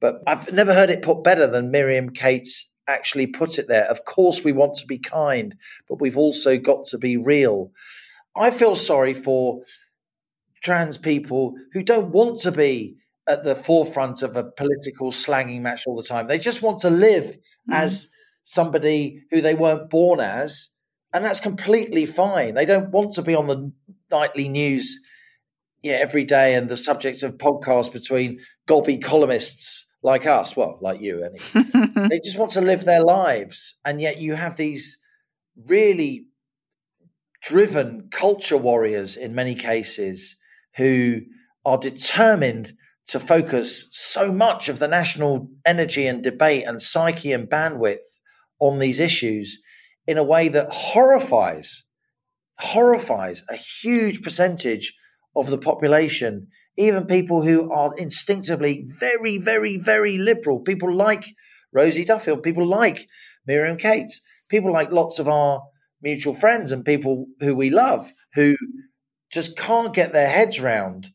But 0.00 0.22
I've 0.26 0.52
never 0.52 0.74
heard 0.74 0.90
it 0.90 1.02
put 1.02 1.22
better 1.22 1.46
than 1.46 1.70
Miriam 1.70 2.10
Cates 2.10 2.70
actually 2.88 3.28
put 3.28 3.58
it 3.58 3.68
there. 3.68 3.84
Of 3.84 4.04
course, 4.04 4.42
we 4.42 4.52
want 4.52 4.74
to 4.76 4.86
be 4.86 4.98
kind, 4.98 5.56
but 5.88 6.00
we've 6.00 6.18
also 6.18 6.58
got 6.58 6.86
to 6.86 6.98
be 6.98 7.16
real. 7.16 7.70
I 8.34 8.50
feel 8.50 8.76
sorry 8.76 9.14
for 9.14 9.62
trans 10.62 10.98
people 10.98 11.54
who 11.72 11.82
don't 11.82 12.10
want 12.10 12.40
to 12.40 12.52
be 12.52 12.96
at 13.28 13.44
the 13.44 13.54
forefront 13.54 14.22
of 14.22 14.36
a 14.36 14.44
political 14.44 15.12
slanging 15.12 15.62
match 15.62 15.84
all 15.86 15.96
the 15.96 16.02
time. 16.02 16.26
They 16.26 16.38
just 16.38 16.62
want 16.62 16.80
to 16.80 16.90
live 16.90 17.24
mm-hmm. 17.24 17.72
as 17.72 18.08
somebody 18.42 19.22
who 19.30 19.40
they 19.40 19.54
weren't 19.54 19.90
born 19.90 20.20
as, 20.20 20.70
and 21.12 21.24
that's 21.24 21.40
completely 21.40 22.06
fine. 22.06 22.54
They 22.54 22.66
don't 22.66 22.90
want 22.90 23.12
to 23.12 23.22
be 23.22 23.34
on 23.34 23.46
the 23.46 23.72
nightly 24.10 24.48
news 24.48 25.00
yeah, 25.82 25.94
every 25.94 26.24
day 26.24 26.54
and 26.54 26.68
the 26.68 26.76
subject 26.76 27.22
of 27.22 27.38
podcasts 27.38 27.92
between 27.92 28.40
gobby 28.66 28.98
columnists 28.98 29.86
like 30.02 30.26
us, 30.26 30.56
well, 30.56 30.78
like 30.80 31.00
you, 31.00 31.22
anyway. 31.22 32.08
they 32.08 32.20
just 32.20 32.38
want 32.38 32.50
to 32.52 32.60
live 32.60 32.84
their 32.84 33.02
lives, 33.02 33.76
and 33.84 34.00
yet 34.00 34.20
you 34.20 34.34
have 34.34 34.56
these 34.56 34.98
really 35.66 36.26
driven 37.42 38.08
culture 38.10 38.56
warriors 38.56 39.16
in 39.16 39.34
many 39.34 39.54
cases 39.54 40.36
who 40.76 41.20
are 41.64 41.78
determined 41.78 42.72
to 43.06 43.20
focus 43.20 43.86
so 43.92 44.32
much 44.32 44.68
of 44.68 44.80
the 44.80 44.88
national 44.88 45.48
energy 45.64 46.06
and 46.08 46.24
debate 46.24 46.64
and 46.66 46.82
psyche 46.82 47.32
and 47.32 47.48
bandwidth 47.48 48.20
on 48.58 48.80
these 48.80 48.98
issues 48.98 49.62
in 50.06 50.18
a 50.18 50.24
way 50.24 50.48
that 50.48 50.70
horrifies 50.70 51.84
horrifies 52.58 53.44
a 53.50 53.56
huge 53.56 54.22
percentage 54.22 54.94
of 55.34 55.50
the 55.50 55.58
population 55.58 56.46
even 56.78 57.06
people 57.06 57.42
who 57.42 57.70
are 57.70 57.92
instinctively 57.98 58.86
very 58.98 59.36
very 59.36 59.76
very 59.76 60.16
liberal 60.16 60.60
people 60.60 60.94
like 60.94 61.26
rosie 61.72 62.04
duffield 62.04 62.42
people 62.42 62.64
like 62.64 63.08
miriam 63.46 63.76
cates 63.76 64.22
people 64.48 64.72
like 64.72 64.90
lots 64.90 65.18
of 65.18 65.28
our 65.28 65.62
mutual 66.00 66.32
friends 66.32 66.72
and 66.72 66.84
people 66.84 67.26
who 67.40 67.54
we 67.54 67.68
love 67.68 68.12
who 68.34 68.56
just 69.30 69.56
can't 69.56 69.94
get 69.94 70.12
their 70.12 70.28
heads 70.28 70.60
round 70.60 71.10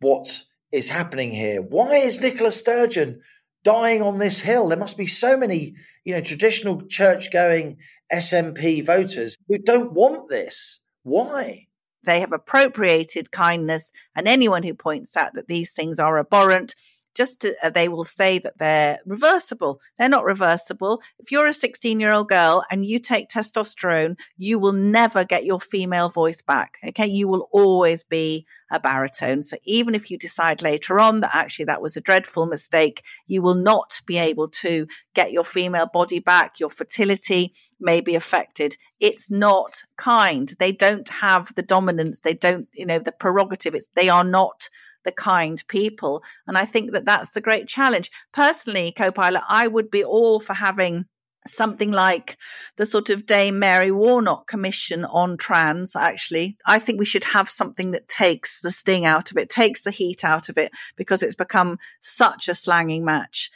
what 0.00 0.42
is 0.72 0.90
happening 0.90 1.30
here. 1.32 1.62
Why 1.62 1.96
is 1.96 2.20
Nicola 2.20 2.52
Sturgeon 2.52 3.20
dying 3.64 4.02
on 4.02 4.18
this 4.18 4.40
hill? 4.40 4.68
There 4.68 4.78
must 4.78 4.98
be 4.98 5.06
so 5.06 5.36
many, 5.36 5.74
you 6.04 6.14
know, 6.14 6.20
traditional 6.20 6.82
church 6.86 7.32
going 7.32 7.78
SNP 8.12 8.84
voters 8.84 9.36
who 9.48 9.58
don't 9.58 9.92
want 9.92 10.28
this. 10.28 10.80
Why? 11.02 11.66
They 12.04 12.20
have 12.20 12.32
appropriated 12.32 13.32
kindness, 13.32 13.90
and 14.14 14.28
anyone 14.28 14.62
who 14.62 14.74
points 14.74 15.16
out 15.16 15.34
that 15.34 15.48
these 15.48 15.72
things 15.72 15.98
are 15.98 16.18
abhorrent 16.18 16.74
just 17.16 17.40
to, 17.40 17.54
uh, 17.64 17.70
they 17.70 17.88
will 17.88 18.04
say 18.04 18.38
that 18.38 18.58
they're 18.58 18.98
reversible. 19.06 19.80
They're 19.98 20.08
not 20.08 20.24
reversible. 20.24 21.00
If 21.18 21.32
you're 21.32 21.46
a 21.46 21.52
16 21.52 21.98
year 21.98 22.12
old 22.12 22.28
girl 22.28 22.64
and 22.70 22.84
you 22.84 22.98
take 22.98 23.28
testosterone, 23.28 24.18
you 24.36 24.58
will 24.58 24.72
never 24.72 25.24
get 25.24 25.44
your 25.44 25.58
female 25.58 26.10
voice 26.10 26.42
back. 26.42 26.78
Okay. 26.86 27.06
You 27.06 27.26
will 27.26 27.48
always 27.50 28.04
be 28.04 28.46
a 28.70 28.80
baritone. 28.80 29.42
So 29.42 29.56
even 29.64 29.94
if 29.94 30.10
you 30.10 30.18
decide 30.18 30.60
later 30.60 30.98
on 30.98 31.20
that 31.20 31.34
actually 31.34 31.66
that 31.66 31.82
was 31.82 31.96
a 31.96 32.00
dreadful 32.00 32.46
mistake, 32.46 33.02
you 33.26 33.40
will 33.40 33.54
not 33.54 34.00
be 34.06 34.18
able 34.18 34.48
to 34.48 34.86
get 35.14 35.32
your 35.32 35.44
female 35.44 35.86
body 35.86 36.18
back. 36.18 36.58
Your 36.60 36.68
fertility 36.68 37.54
may 37.80 38.00
be 38.00 38.14
affected. 38.14 38.76
It's 39.00 39.30
not 39.30 39.84
kind. 39.96 40.52
They 40.58 40.72
don't 40.72 41.08
have 41.08 41.54
the 41.54 41.62
dominance. 41.62 42.20
They 42.20 42.34
don't, 42.34 42.68
you 42.72 42.86
know, 42.86 42.98
the 42.98 43.12
prerogative. 43.12 43.74
It's, 43.74 43.88
they 43.94 44.08
are 44.08 44.24
not 44.24 44.68
the 45.06 45.12
kind 45.12 45.64
people. 45.68 46.22
And 46.46 46.58
I 46.58 46.66
think 46.66 46.92
that 46.92 47.06
that's 47.06 47.30
the 47.30 47.40
great 47.40 47.66
challenge. 47.66 48.10
Personally, 48.34 48.92
co-pilot, 48.92 49.42
I 49.48 49.66
would 49.66 49.90
be 49.90 50.04
all 50.04 50.38
for 50.40 50.52
having 50.52 51.06
something 51.46 51.92
like 51.92 52.36
the 52.76 52.84
sort 52.84 53.08
of 53.08 53.24
Dame 53.24 53.58
Mary 53.58 53.92
Warnock 53.92 54.48
Commission 54.48 55.04
on 55.04 55.36
trans, 55.36 55.94
actually. 55.94 56.56
I 56.66 56.80
think 56.80 56.98
we 56.98 57.04
should 57.04 57.24
have 57.24 57.48
something 57.48 57.92
that 57.92 58.08
takes 58.08 58.60
the 58.60 58.72
sting 58.72 59.06
out 59.06 59.30
of 59.30 59.36
it, 59.36 59.48
takes 59.48 59.82
the 59.82 59.92
heat 59.92 60.24
out 60.24 60.48
of 60.48 60.58
it, 60.58 60.72
because 60.96 61.22
it's 61.22 61.36
become 61.36 61.78
such 62.00 62.48
a 62.48 62.54
slanging 62.54 63.04
match. 63.04 63.50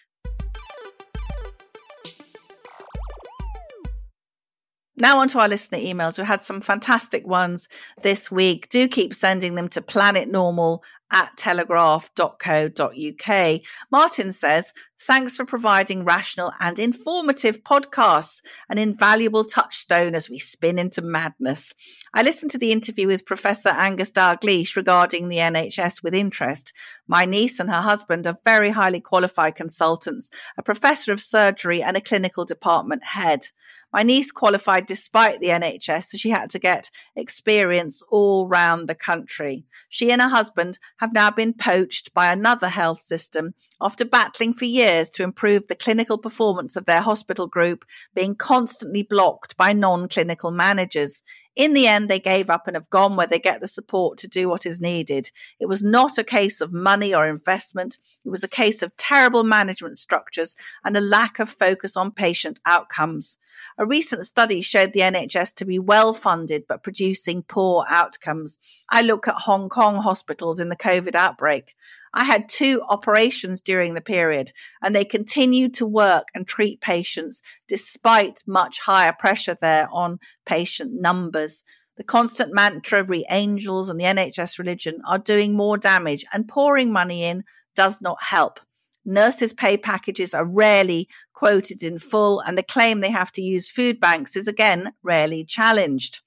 Now, 4.96 5.18
on 5.20 5.28
to 5.28 5.38
our 5.38 5.48
listener 5.48 5.78
emails. 5.78 6.18
We 6.18 6.24
had 6.24 6.42
some 6.42 6.60
fantastic 6.60 7.26
ones 7.26 7.68
this 8.02 8.30
week. 8.30 8.68
Do 8.68 8.86
keep 8.86 9.14
sending 9.14 9.54
them 9.54 9.68
to 9.70 9.80
planetnormal 9.80 10.82
at 11.10 11.36
telegraph.co.uk. 11.36 13.60
Martin 13.90 14.32
says, 14.32 14.72
Thanks 15.02 15.34
for 15.34 15.46
providing 15.46 16.04
rational 16.04 16.52
and 16.60 16.78
informative 16.78 17.64
podcasts, 17.64 18.42
an 18.68 18.76
invaluable 18.76 19.44
touchstone 19.44 20.14
as 20.14 20.28
we 20.28 20.38
spin 20.38 20.78
into 20.78 21.00
madness. 21.00 21.72
I 22.12 22.22
listened 22.22 22.50
to 22.50 22.58
the 22.58 22.70
interview 22.70 23.06
with 23.06 23.24
Professor 23.24 23.70
Angus 23.70 24.12
Dalgleish 24.12 24.76
regarding 24.76 25.30
the 25.30 25.38
NHS 25.38 26.02
with 26.02 26.12
interest. 26.12 26.74
My 27.08 27.24
niece 27.24 27.58
and 27.58 27.70
her 27.70 27.80
husband 27.80 28.26
are 28.26 28.36
very 28.44 28.68
highly 28.68 29.00
qualified 29.00 29.54
consultants, 29.54 30.28
a 30.58 30.62
professor 30.62 31.14
of 31.14 31.22
surgery 31.22 31.82
and 31.82 31.96
a 31.96 32.02
clinical 32.02 32.44
department 32.44 33.02
head. 33.02 33.46
My 33.92 34.04
niece 34.04 34.30
qualified 34.30 34.86
despite 34.86 35.40
the 35.40 35.48
NHS, 35.48 36.04
so 36.04 36.16
she 36.16 36.30
had 36.30 36.48
to 36.50 36.60
get 36.60 36.90
experience 37.16 38.02
all 38.08 38.46
round 38.46 38.88
the 38.88 38.94
country. 38.94 39.64
She 39.88 40.12
and 40.12 40.22
her 40.22 40.28
husband 40.28 40.78
have 40.98 41.12
now 41.12 41.30
been 41.30 41.52
poached 41.54 42.14
by 42.14 42.30
another 42.32 42.68
health 42.68 43.00
system 43.00 43.54
after 43.80 44.04
battling 44.04 44.52
for 44.52 44.64
years 44.64 45.10
to 45.10 45.24
improve 45.24 45.66
the 45.66 45.74
clinical 45.74 46.18
performance 46.18 46.76
of 46.76 46.84
their 46.84 47.00
hospital 47.00 47.48
group, 47.48 47.84
being 48.14 48.36
constantly 48.36 49.02
blocked 49.02 49.56
by 49.56 49.72
non 49.72 50.08
clinical 50.08 50.52
managers. 50.52 51.22
In 51.56 51.74
the 51.74 51.88
end, 51.88 52.08
they 52.08 52.20
gave 52.20 52.48
up 52.48 52.66
and 52.66 52.76
have 52.76 52.88
gone 52.90 53.16
where 53.16 53.26
they 53.26 53.40
get 53.40 53.60
the 53.60 53.66
support 53.66 54.18
to 54.18 54.28
do 54.28 54.48
what 54.48 54.64
is 54.64 54.80
needed. 54.80 55.30
It 55.58 55.66
was 55.66 55.82
not 55.82 56.16
a 56.16 56.24
case 56.24 56.60
of 56.60 56.72
money 56.72 57.12
or 57.12 57.26
investment. 57.26 57.98
It 58.24 58.30
was 58.30 58.44
a 58.44 58.48
case 58.48 58.82
of 58.82 58.96
terrible 58.96 59.42
management 59.42 59.96
structures 59.96 60.54
and 60.84 60.96
a 60.96 61.00
lack 61.00 61.40
of 61.40 61.48
focus 61.48 61.96
on 61.96 62.12
patient 62.12 62.60
outcomes. 62.66 63.36
A 63.78 63.84
recent 63.84 64.26
study 64.26 64.60
showed 64.60 64.92
the 64.92 65.00
NHS 65.00 65.54
to 65.56 65.64
be 65.64 65.78
well 65.78 66.12
funded 66.12 66.64
but 66.68 66.84
producing 66.84 67.42
poor 67.42 67.84
outcomes. 67.88 68.60
I 68.88 69.02
look 69.02 69.26
at 69.26 69.34
Hong 69.34 69.68
Kong 69.68 69.96
hospitals 69.96 70.60
in 70.60 70.68
the 70.68 70.76
COVID 70.76 71.16
outbreak. 71.16 71.74
I 72.12 72.24
had 72.24 72.48
two 72.48 72.82
operations 72.88 73.60
during 73.60 73.94
the 73.94 74.00
period 74.00 74.52
and 74.82 74.94
they 74.94 75.04
continued 75.04 75.74
to 75.74 75.86
work 75.86 76.28
and 76.34 76.46
treat 76.46 76.80
patients 76.80 77.42
despite 77.68 78.40
much 78.46 78.80
higher 78.80 79.12
pressure 79.12 79.56
there 79.60 79.88
on 79.92 80.18
patient 80.44 80.92
numbers. 81.00 81.62
The 81.96 82.04
constant 82.04 82.52
mantra, 82.52 83.00
of 83.00 83.10
re 83.10 83.26
angels 83.30 83.88
and 83.88 84.00
the 84.00 84.04
NHS 84.04 84.58
religion 84.58 85.02
are 85.06 85.18
doing 85.18 85.54
more 85.54 85.76
damage 85.76 86.24
and 86.32 86.48
pouring 86.48 86.92
money 86.92 87.24
in 87.24 87.44
does 87.76 88.00
not 88.00 88.22
help. 88.22 88.58
Nurses' 89.04 89.52
pay 89.52 89.76
packages 89.76 90.34
are 90.34 90.44
rarely 90.44 91.08
quoted 91.32 91.82
in 91.82 91.98
full, 91.98 92.40
and 92.40 92.56
the 92.56 92.62
claim 92.62 93.00
they 93.00 93.10
have 93.10 93.32
to 93.32 93.42
use 93.42 93.70
food 93.70 93.98
banks 93.98 94.36
is 94.36 94.46
again 94.46 94.92
rarely 95.02 95.44
challenged. 95.44 96.20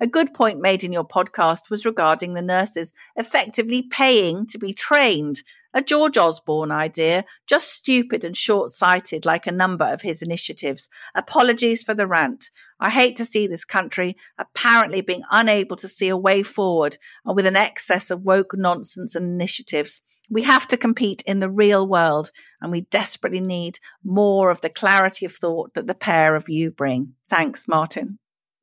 A 0.00 0.06
good 0.06 0.34
point 0.34 0.60
made 0.60 0.82
in 0.82 0.92
your 0.92 1.06
podcast 1.06 1.70
was 1.70 1.84
regarding 1.84 2.34
the 2.34 2.42
nurses 2.42 2.92
effectively 3.16 3.82
paying 3.82 4.46
to 4.46 4.58
be 4.58 4.72
trained. 4.72 5.42
A 5.76 5.82
George 5.82 6.16
Osborne 6.16 6.70
idea, 6.70 7.24
just 7.48 7.72
stupid 7.72 8.24
and 8.24 8.36
short 8.36 8.70
sighted 8.70 9.26
like 9.26 9.46
a 9.46 9.52
number 9.52 9.84
of 9.84 10.02
his 10.02 10.22
initiatives. 10.22 10.88
Apologies 11.16 11.82
for 11.82 11.94
the 11.94 12.06
rant. 12.06 12.50
I 12.78 12.90
hate 12.90 13.16
to 13.16 13.24
see 13.24 13.46
this 13.46 13.64
country 13.64 14.16
apparently 14.38 15.00
being 15.00 15.22
unable 15.32 15.76
to 15.76 15.88
see 15.88 16.08
a 16.08 16.16
way 16.16 16.44
forward 16.44 16.96
and 17.24 17.34
with 17.34 17.46
an 17.46 17.56
excess 17.56 18.10
of 18.10 18.22
woke 18.22 18.52
nonsense 18.54 19.16
and 19.16 19.26
initiatives. 19.26 20.00
We 20.30 20.42
have 20.42 20.66
to 20.68 20.76
compete 20.76 21.22
in 21.26 21.40
the 21.40 21.50
real 21.50 21.86
world, 21.86 22.30
and 22.60 22.72
we 22.72 22.82
desperately 22.82 23.40
need 23.40 23.78
more 24.02 24.50
of 24.50 24.60
the 24.62 24.70
clarity 24.70 25.26
of 25.26 25.32
thought 25.32 25.74
that 25.74 25.86
the 25.86 25.94
pair 25.94 26.34
of 26.34 26.48
you 26.48 26.70
bring. 26.70 27.14
Thanks, 27.28 27.68
Martin. 27.68 28.18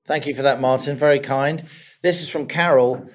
Thank 0.05 0.25
you 0.25 0.33
for 0.33 0.41
that, 0.41 0.59
Martin. 0.59 0.97
Very 0.97 1.19
kind. 1.19 1.63
This 2.01 2.21
is 2.21 2.29
from 2.29 2.47
Carol. 2.47 3.07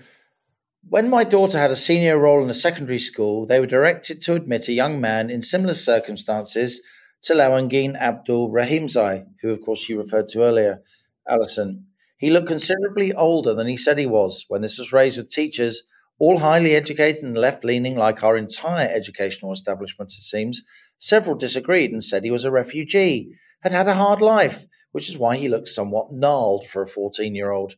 When 0.89 1.11
my 1.11 1.25
daughter 1.25 1.59
had 1.59 1.73
a 1.73 1.77
senior 1.77 2.17
role 2.17 2.43
in 2.45 2.49
a 2.49 2.55
secondary 2.55 3.01
school, 3.01 3.45
they 3.45 3.59
were 3.59 3.67
directed 3.67 4.21
to 4.23 4.35
admit 4.35 4.69
a 4.69 4.73
young 4.73 5.01
man 5.01 5.29
in 5.29 5.43
similar 5.43 5.75
circumstances 5.75 6.81
to 7.23 7.35
Lawangeen 7.35 7.97
Abdul 7.97 8.53
Rahimzai, 8.53 9.27
who, 9.43 9.51
of 9.51 9.61
course, 9.63 9.89
you 9.89 9.99
referred 9.99 10.29
to 10.29 10.43
earlier, 10.43 10.83
Allison. 11.29 11.87
He 12.19 12.31
looked 12.31 12.47
considerably 12.47 13.13
older 13.13 13.53
than 13.53 13.67
he 13.67 13.77
said 13.77 13.99
he 13.99 14.07
was 14.07 14.45
when 14.47 14.63
this 14.63 14.79
was 14.79 14.93
raised 14.93 15.19
with 15.19 15.31
teachers 15.31 15.83
All 16.19 16.39
highly 16.39 16.75
educated 16.75 17.25
and 17.25 17.37
left 17.37 17.65
leaning, 17.65 17.97
like 17.97 18.23
our 18.23 18.37
entire 18.39 18.89
educational 18.89 19.53
establishment, 19.53 20.13
it 20.13 20.23
seems. 20.23 20.63
Several 20.99 21.37
disagreed 21.37 21.91
and 21.91 22.03
said 22.03 22.25
he 22.25 22.31
was 22.31 22.45
a 22.47 22.51
refugee, 22.51 23.35
had 23.63 23.73
had 23.73 23.87
a 23.87 23.95
hard 23.95 24.23
life, 24.23 24.67
which 24.97 25.11
is 25.11 25.19
why 25.19 25.37
he 25.37 25.47
looks 25.47 25.75
somewhat 25.75 26.11
gnarled 26.11 26.67
for 26.67 26.81
a 26.81 26.89
14 26.89 27.35
year 27.35 27.51
old. 27.51 27.75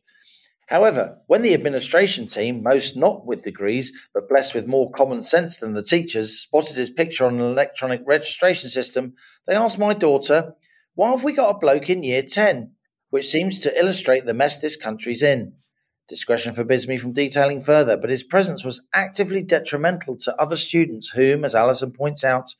However, 0.67 1.17
when 1.27 1.41
the 1.41 1.53
administration 1.53 2.27
team, 2.27 2.63
most 2.63 2.95
not 2.95 3.25
with 3.25 3.43
degrees, 3.43 3.91
but 4.13 4.29
blessed 4.29 4.55
with 4.55 4.67
more 4.67 4.89
common 4.89 5.23
sense 5.23 5.57
than 5.57 5.73
the 5.73 5.83
teachers, 5.83 6.39
spotted 6.39 6.77
his 6.77 6.89
picture 6.89 7.25
on 7.25 7.33
an 7.33 7.41
electronic 7.41 8.03
registration 8.05 8.69
system, 8.69 9.15
they 9.45 9.53
asked 9.53 9.77
my 9.77 9.93
daughter, 9.93 10.53
Why 10.95 11.11
have 11.11 11.25
we 11.25 11.33
got 11.33 11.53
a 11.53 11.59
bloke 11.59 11.89
in 11.89 12.03
year 12.03 12.23
10? 12.23 12.71
Which 13.09 13.27
seems 13.27 13.59
to 13.59 13.77
illustrate 13.77 14.25
the 14.25 14.33
mess 14.33 14.61
this 14.61 14.77
country's 14.77 15.21
in. 15.21 15.55
Discretion 16.07 16.53
forbids 16.53 16.87
me 16.87 16.95
from 16.95 17.11
detailing 17.11 17.59
further, 17.59 17.97
but 17.97 18.09
his 18.09 18.23
presence 18.23 18.63
was 18.63 18.87
actively 18.93 19.43
detrimental 19.43 20.15
to 20.19 20.41
other 20.41 20.55
students 20.55 21.09
whom, 21.09 21.43
as 21.43 21.53
Allison 21.53 21.91
points 21.91 22.23
out, 22.23 22.55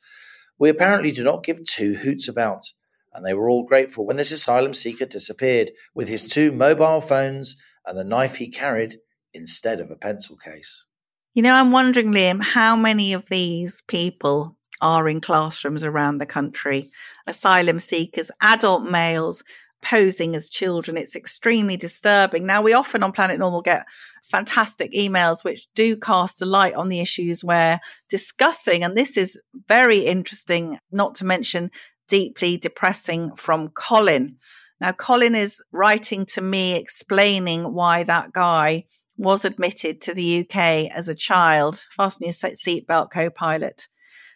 we 0.58 0.68
apparently 0.68 1.12
do 1.12 1.24
not 1.24 1.44
give 1.44 1.64
two 1.64 1.94
hoots 1.94 2.28
about. 2.28 2.66
And 3.12 3.24
they 3.24 3.34
were 3.34 3.50
all 3.50 3.64
grateful 3.64 4.06
when 4.06 4.16
this 4.16 4.32
asylum 4.32 4.74
seeker 4.74 5.04
disappeared 5.04 5.72
with 5.94 6.08
his 6.08 6.24
two 6.24 6.52
mobile 6.52 7.00
phones 7.00 7.56
and 7.84 7.98
the 7.98 8.04
knife 8.04 8.36
he 8.36 8.48
carried 8.48 8.98
instead 9.34 9.80
of 9.80 9.90
a 9.90 9.96
pencil 9.96 10.36
case. 10.36 10.86
You 11.34 11.42
know, 11.42 11.54
I'm 11.54 11.72
wondering, 11.72 12.12
Liam, 12.12 12.42
how 12.42 12.76
many 12.76 13.12
of 13.12 13.28
these 13.28 13.82
people 13.82 14.56
are 14.80 15.08
in 15.08 15.20
classrooms 15.20 15.84
around 15.84 16.18
the 16.18 16.26
country? 16.26 16.90
Asylum 17.26 17.80
seekers, 17.80 18.30
adult 18.40 18.84
males 18.84 19.44
posing 19.82 20.34
as 20.34 20.48
children. 20.48 20.96
It's 20.96 21.16
extremely 21.16 21.76
disturbing. 21.76 22.46
Now, 22.46 22.62
we 22.62 22.74
often 22.74 23.02
on 23.02 23.12
Planet 23.12 23.38
Normal 23.38 23.62
get 23.62 23.86
fantastic 24.24 24.92
emails 24.92 25.42
which 25.42 25.66
do 25.74 25.96
cast 25.96 26.42
a 26.42 26.46
light 26.46 26.74
on 26.74 26.88
the 26.88 27.00
issues 27.00 27.44
we're 27.44 27.78
discussing. 28.08 28.84
And 28.84 28.96
this 28.96 29.16
is 29.16 29.40
very 29.68 30.00
interesting, 30.00 30.78
not 30.92 31.14
to 31.16 31.24
mention 31.24 31.70
deeply 32.10 32.58
depressing 32.58 33.34
from 33.36 33.68
Colin. 33.70 34.36
Now, 34.80 34.92
Colin 34.92 35.34
is 35.34 35.62
writing 35.72 36.26
to 36.26 36.42
me 36.42 36.74
explaining 36.74 37.72
why 37.72 38.02
that 38.02 38.32
guy 38.32 38.84
was 39.16 39.44
admitted 39.44 40.00
to 40.00 40.14
the 40.14 40.40
UK 40.40 40.90
as 40.90 41.08
a 41.08 41.14
child. 41.14 41.86
Fasten 41.96 42.26
your 42.26 42.32
seatbelt, 42.32 43.10
co 43.12 43.30
pilot. 43.30 43.86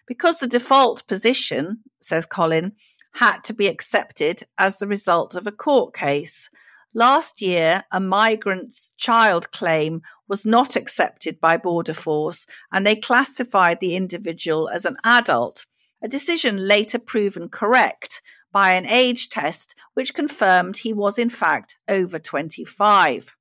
Because 0.06 0.38
the 0.38 0.46
default 0.46 1.06
position, 1.06 1.80
says 2.00 2.26
Colin, 2.26 2.72
had 3.14 3.42
to 3.44 3.54
be 3.54 3.66
accepted 3.66 4.42
as 4.58 4.76
the 4.76 4.86
result 4.86 5.34
of 5.34 5.46
a 5.46 5.52
court 5.52 5.94
case. 5.94 6.50
Last 6.92 7.40
year, 7.40 7.82
a 7.90 7.98
migrant's 7.98 8.90
child 8.96 9.50
claim 9.50 10.02
was 10.28 10.46
not 10.46 10.76
accepted 10.76 11.40
by 11.40 11.56
Border 11.56 11.94
Force 11.94 12.46
and 12.70 12.86
they 12.86 12.94
classified 12.94 13.80
the 13.80 13.96
individual 13.96 14.68
as 14.68 14.84
an 14.84 14.96
adult, 15.04 15.66
a 16.05 16.09
decision 16.09 16.68
later 16.68 16.98
proven 16.98 17.48
correct 17.48 18.20
by 18.52 18.74
an 18.74 18.86
age 18.86 19.30
test 19.30 19.74
which 19.94 20.14
confirmed 20.14 20.76
he 20.76 20.92
was 20.92 21.18
in 21.18 21.30
fact 21.30 21.78
over 21.88 22.18
25. 22.18 23.34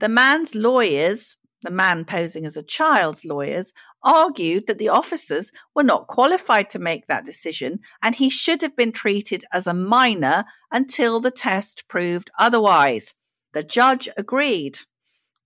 The 0.00 0.08
man's 0.08 0.56
lawyers, 0.56 1.36
the 1.62 1.70
man 1.70 2.04
posing 2.04 2.44
as 2.44 2.56
a 2.56 2.62
child's 2.62 3.24
lawyers, 3.24 3.72
argued 4.02 4.66
that 4.66 4.78
the 4.78 4.88
officers 4.88 5.52
were 5.76 5.84
not 5.84 6.08
qualified 6.08 6.68
to 6.70 6.80
make 6.80 7.06
that 7.06 7.24
decision 7.24 7.78
and 8.02 8.16
he 8.16 8.28
should 8.28 8.62
have 8.62 8.76
been 8.76 8.92
treated 8.92 9.44
as 9.52 9.68
a 9.68 9.72
minor 9.72 10.44
until 10.72 11.20
the 11.20 11.30
test 11.30 11.84
proved 11.88 12.30
otherwise. 12.36 13.14
The 13.52 13.62
judge 13.62 14.08
agreed. 14.16 14.80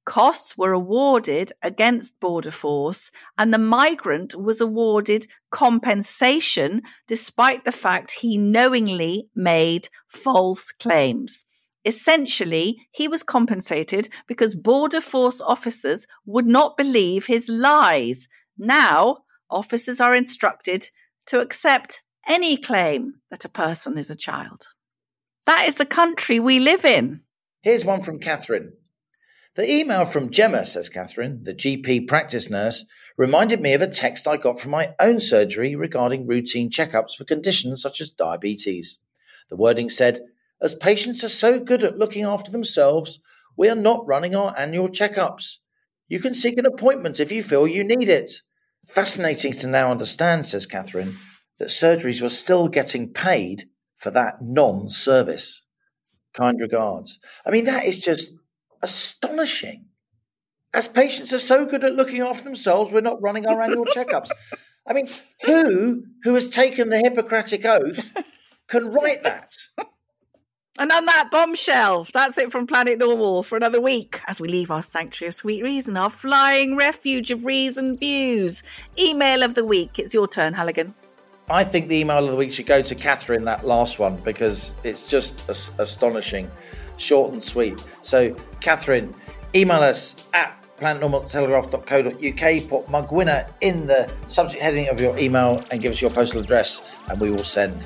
Costs 0.06 0.56
were 0.56 0.72
awarded 0.72 1.52
against 1.62 2.18
Border 2.20 2.50
Force, 2.50 3.10
and 3.36 3.52
the 3.52 3.58
migrant 3.58 4.34
was 4.34 4.60
awarded 4.60 5.26
compensation 5.50 6.82
despite 7.06 7.64
the 7.64 7.72
fact 7.72 8.12
he 8.20 8.38
knowingly 8.38 9.28
made 9.34 9.88
false 10.08 10.72
claims. 10.72 11.44
Essentially, 11.84 12.86
he 12.90 13.08
was 13.08 13.22
compensated 13.22 14.08
because 14.26 14.54
Border 14.54 15.00
Force 15.00 15.40
officers 15.40 16.06
would 16.26 16.46
not 16.46 16.76
believe 16.76 17.26
his 17.26 17.48
lies. 17.48 18.28
Now, 18.58 19.18
officers 19.50 20.00
are 20.00 20.14
instructed 20.14 20.90
to 21.26 21.40
accept 21.40 22.02
any 22.28 22.56
claim 22.56 23.14
that 23.30 23.44
a 23.44 23.48
person 23.48 23.96
is 23.96 24.10
a 24.10 24.16
child. 24.16 24.64
That 25.46 25.66
is 25.66 25.76
the 25.76 25.86
country 25.86 26.38
we 26.38 26.58
live 26.58 26.84
in. 26.84 27.22
Here's 27.62 27.84
one 27.84 28.02
from 28.02 28.18
Catherine. 28.18 28.72
The 29.56 29.68
email 29.68 30.04
from 30.04 30.30
Gemma, 30.30 30.64
says 30.64 30.88
Catherine, 30.88 31.42
the 31.42 31.54
GP 31.54 32.06
practice 32.06 32.48
nurse, 32.48 32.84
reminded 33.16 33.60
me 33.60 33.74
of 33.74 33.82
a 33.82 33.88
text 33.88 34.28
I 34.28 34.36
got 34.36 34.60
from 34.60 34.70
my 34.70 34.94
own 35.00 35.18
surgery 35.18 35.74
regarding 35.74 36.26
routine 36.26 36.70
checkups 36.70 37.16
for 37.16 37.24
conditions 37.24 37.82
such 37.82 38.00
as 38.00 38.10
diabetes. 38.10 38.98
The 39.48 39.56
wording 39.56 39.90
said, 39.90 40.20
As 40.62 40.76
patients 40.76 41.24
are 41.24 41.28
so 41.28 41.58
good 41.58 41.82
at 41.82 41.98
looking 41.98 42.24
after 42.24 42.52
themselves, 42.52 43.20
we 43.56 43.68
are 43.68 43.74
not 43.74 44.06
running 44.06 44.36
our 44.36 44.54
annual 44.56 44.88
checkups. 44.88 45.56
You 46.08 46.20
can 46.20 46.32
seek 46.32 46.56
an 46.56 46.66
appointment 46.66 47.18
if 47.18 47.32
you 47.32 47.42
feel 47.42 47.66
you 47.66 47.82
need 47.82 48.08
it. 48.08 48.32
Fascinating 48.86 49.52
to 49.54 49.66
now 49.66 49.90
understand, 49.90 50.46
says 50.46 50.64
Catherine, 50.64 51.18
that 51.58 51.68
surgeries 51.68 52.22
were 52.22 52.28
still 52.28 52.68
getting 52.68 53.12
paid 53.12 53.68
for 53.96 54.12
that 54.12 54.36
non 54.40 54.88
service. 54.88 55.66
Kind 56.32 56.60
regards. 56.60 57.18
I 57.44 57.50
mean, 57.50 57.64
that 57.64 57.84
is 57.84 58.00
just 58.00 58.34
astonishing. 58.82 59.86
As 60.72 60.88
patients 60.88 61.32
are 61.32 61.38
so 61.38 61.66
good 61.66 61.84
at 61.84 61.94
looking 61.94 62.20
after 62.20 62.44
themselves, 62.44 62.92
we're 62.92 63.00
not 63.00 63.20
running 63.20 63.46
our 63.46 63.60
annual 63.60 63.84
checkups. 63.86 64.30
I 64.86 64.92
mean, 64.92 65.08
who 65.42 66.04
who 66.22 66.34
has 66.34 66.48
taken 66.48 66.90
the 66.90 66.98
Hippocratic 66.98 67.64
oath 67.64 68.12
can 68.68 68.92
write 68.92 69.22
that? 69.24 69.56
And 70.78 70.90
on 70.92 71.04
that 71.04 71.28
bombshell, 71.30 72.06
that's 72.14 72.38
it 72.38 72.50
from 72.50 72.66
Planet 72.66 72.98
Normal 72.98 73.42
for 73.42 73.54
another 73.56 73.82
week 73.82 74.18
as 74.28 74.40
we 74.40 74.48
leave 74.48 74.70
our 74.70 74.80
sanctuary 74.80 75.28
of 75.28 75.34
sweet 75.34 75.62
reason, 75.62 75.94
our 75.98 76.08
flying 76.08 76.74
refuge 76.74 77.30
of 77.30 77.44
reason 77.44 77.98
views. 77.98 78.62
Email 78.98 79.42
of 79.42 79.54
the 79.54 79.64
week. 79.64 79.98
It's 79.98 80.14
your 80.14 80.26
turn, 80.26 80.54
Halligan. 80.54 80.94
I 81.50 81.64
think 81.64 81.88
the 81.88 81.96
email 81.96 82.24
of 82.24 82.30
the 82.30 82.36
week 82.36 82.54
should 82.54 82.64
go 82.64 82.80
to 82.80 82.94
Catherine, 82.94 83.44
that 83.44 83.66
last 83.66 83.98
one, 83.98 84.16
because 84.22 84.72
it's 84.82 85.06
just 85.06 85.46
astonishing 85.50 86.50
short 87.00 87.32
and 87.32 87.42
sweet. 87.42 87.84
So, 88.02 88.36
Catherine, 88.60 89.14
email 89.54 89.80
us 89.80 90.26
at 90.34 90.56
planetnormaltelegraph.co.uk, 90.76 92.68
put 92.68 92.90
mug 92.90 93.12
winner 93.12 93.46
in 93.60 93.86
the 93.86 94.10
subject 94.26 94.62
heading 94.62 94.88
of 94.88 95.00
your 95.00 95.16
email 95.18 95.64
and 95.70 95.80
give 95.82 95.92
us 95.92 96.00
your 96.00 96.10
postal 96.10 96.40
address, 96.40 96.82
and 97.08 97.20
we 97.20 97.30
will 97.30 97.38
send 97.38 97.84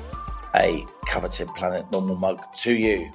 a 0.55 0.85
coveted 1.05 1.47
Planet 1.49 1.85
Normal 1.91 2.15
mug 2.15 2.41
to 2.57 2.73
you. 2.73 3.11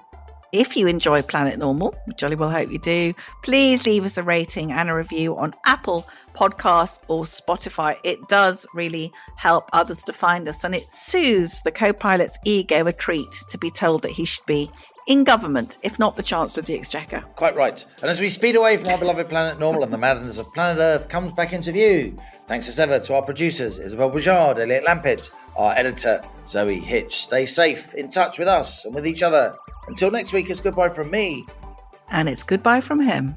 If 0.53 0.77
you 0.77 0.89
enjoy 0.89 1.23
Planet 1.23 1.61
Normal, 1.61 1.95
we 2.09 2.15
jolly 2.15 2.35
well 2.35 2.51
hope 2.51 2.73
you 2.73 2.79
do, 2.81 3.15
please 3.43 3.87
leave 3.87 4.05
us 4.05 4.19
a 4.19 4.23
rating 4.25 4.73
and 4.73 4.91
a 4.91 4.95
review 4.95 5.37
on 5.37 5.55
Apple 5.65 6.09
Podcasts 6.35 6.99
or 7.07 7.23
Spotify. 7.23 7.97
It 8.03 8.19
does 8.29 8.67
really 8.75 9.13
help 9.37 9.71
others 9.73 10.03
to 10.05 10.13
find 10.13 10.49
us 10.49 10.65
and 10.65 10.75
it 10.75 10.91
soothes 10.91 11.63
the 11.63 11.71
co 11.71 11.93
pilot's 11.93 12.37
ego 12.45 12.85
a 12.87 12.93
treat 12.93 13.31
to 13.49 13.59
be 13.59 13.71
told 13.71 14.03
that 14.03 14.11
he 14.11 14.25
should 14.25 14.45
be 14.47 14.69
in 15.11 15.25
government, 15.25 15.77
if 15.83 15.99
not 15.99 16.15
the 16.15 16.23
Chancellor 16.23 16.61
of 16.61 16.67
the 16.67 16.77
Exchequer. 16.77 17.25
Quite 17.35 17.57
right. 17.57 17.85
And 18.01 18.09
as 18.09 18.21
we 18.21 18.31
speed 18.31 18.55
away 18.55 18.77
from 18.77 18.91
our 18.91 18.99
beloved 18.99 19.29
planet 19.29 19.59
Normal 19.59 19.83
and 19.83 19.93
the 19.93 19.99
madness 19.99 20.39
of 20.39 20.55
planet 20.55 20.79
Earth 20.81 21.09
comes 21.09 21.33
back 21.33 21.53
into 21.53 21.73
view, 21.73 22.17
thanks 22.47 22.69
as 22.69 22.79
ever 22.79 23.01
to 23.01 23.15
our 23.15 23.23
producers, 23.23 23.81
Isabel 23.81 24.09
Bouchard, 24.09 24.61
Elliot 24.61 24.85
Lampitt, 24.85 25.33
our 25.57 25.73
editor, 25.73 26.23
Zoe 26.47 26.79
Hitch. 26.79 27.23
Stay 27.23 27.45
safe, 27.45 27.93
in 27.95 28.09
touch 28.09 28.39
with 28.39 28.47
us 28.47 28.85
and 28.85 28.95
with 28.95 29.05
each 29.05 29.25
other. 29.25 29.57
Until 29.89 30.13
next 30.13 30.33
week, 30.33 30.49
it's 30.49 30.61
goodbye 30.61 30.91
from 30.91 31.11
me. 31.11 31.45
And 32.13 32.29
it's 32.29 32.45
goodbye 32.45 32.81
from 32.81 33.01
him. 33.01 33.37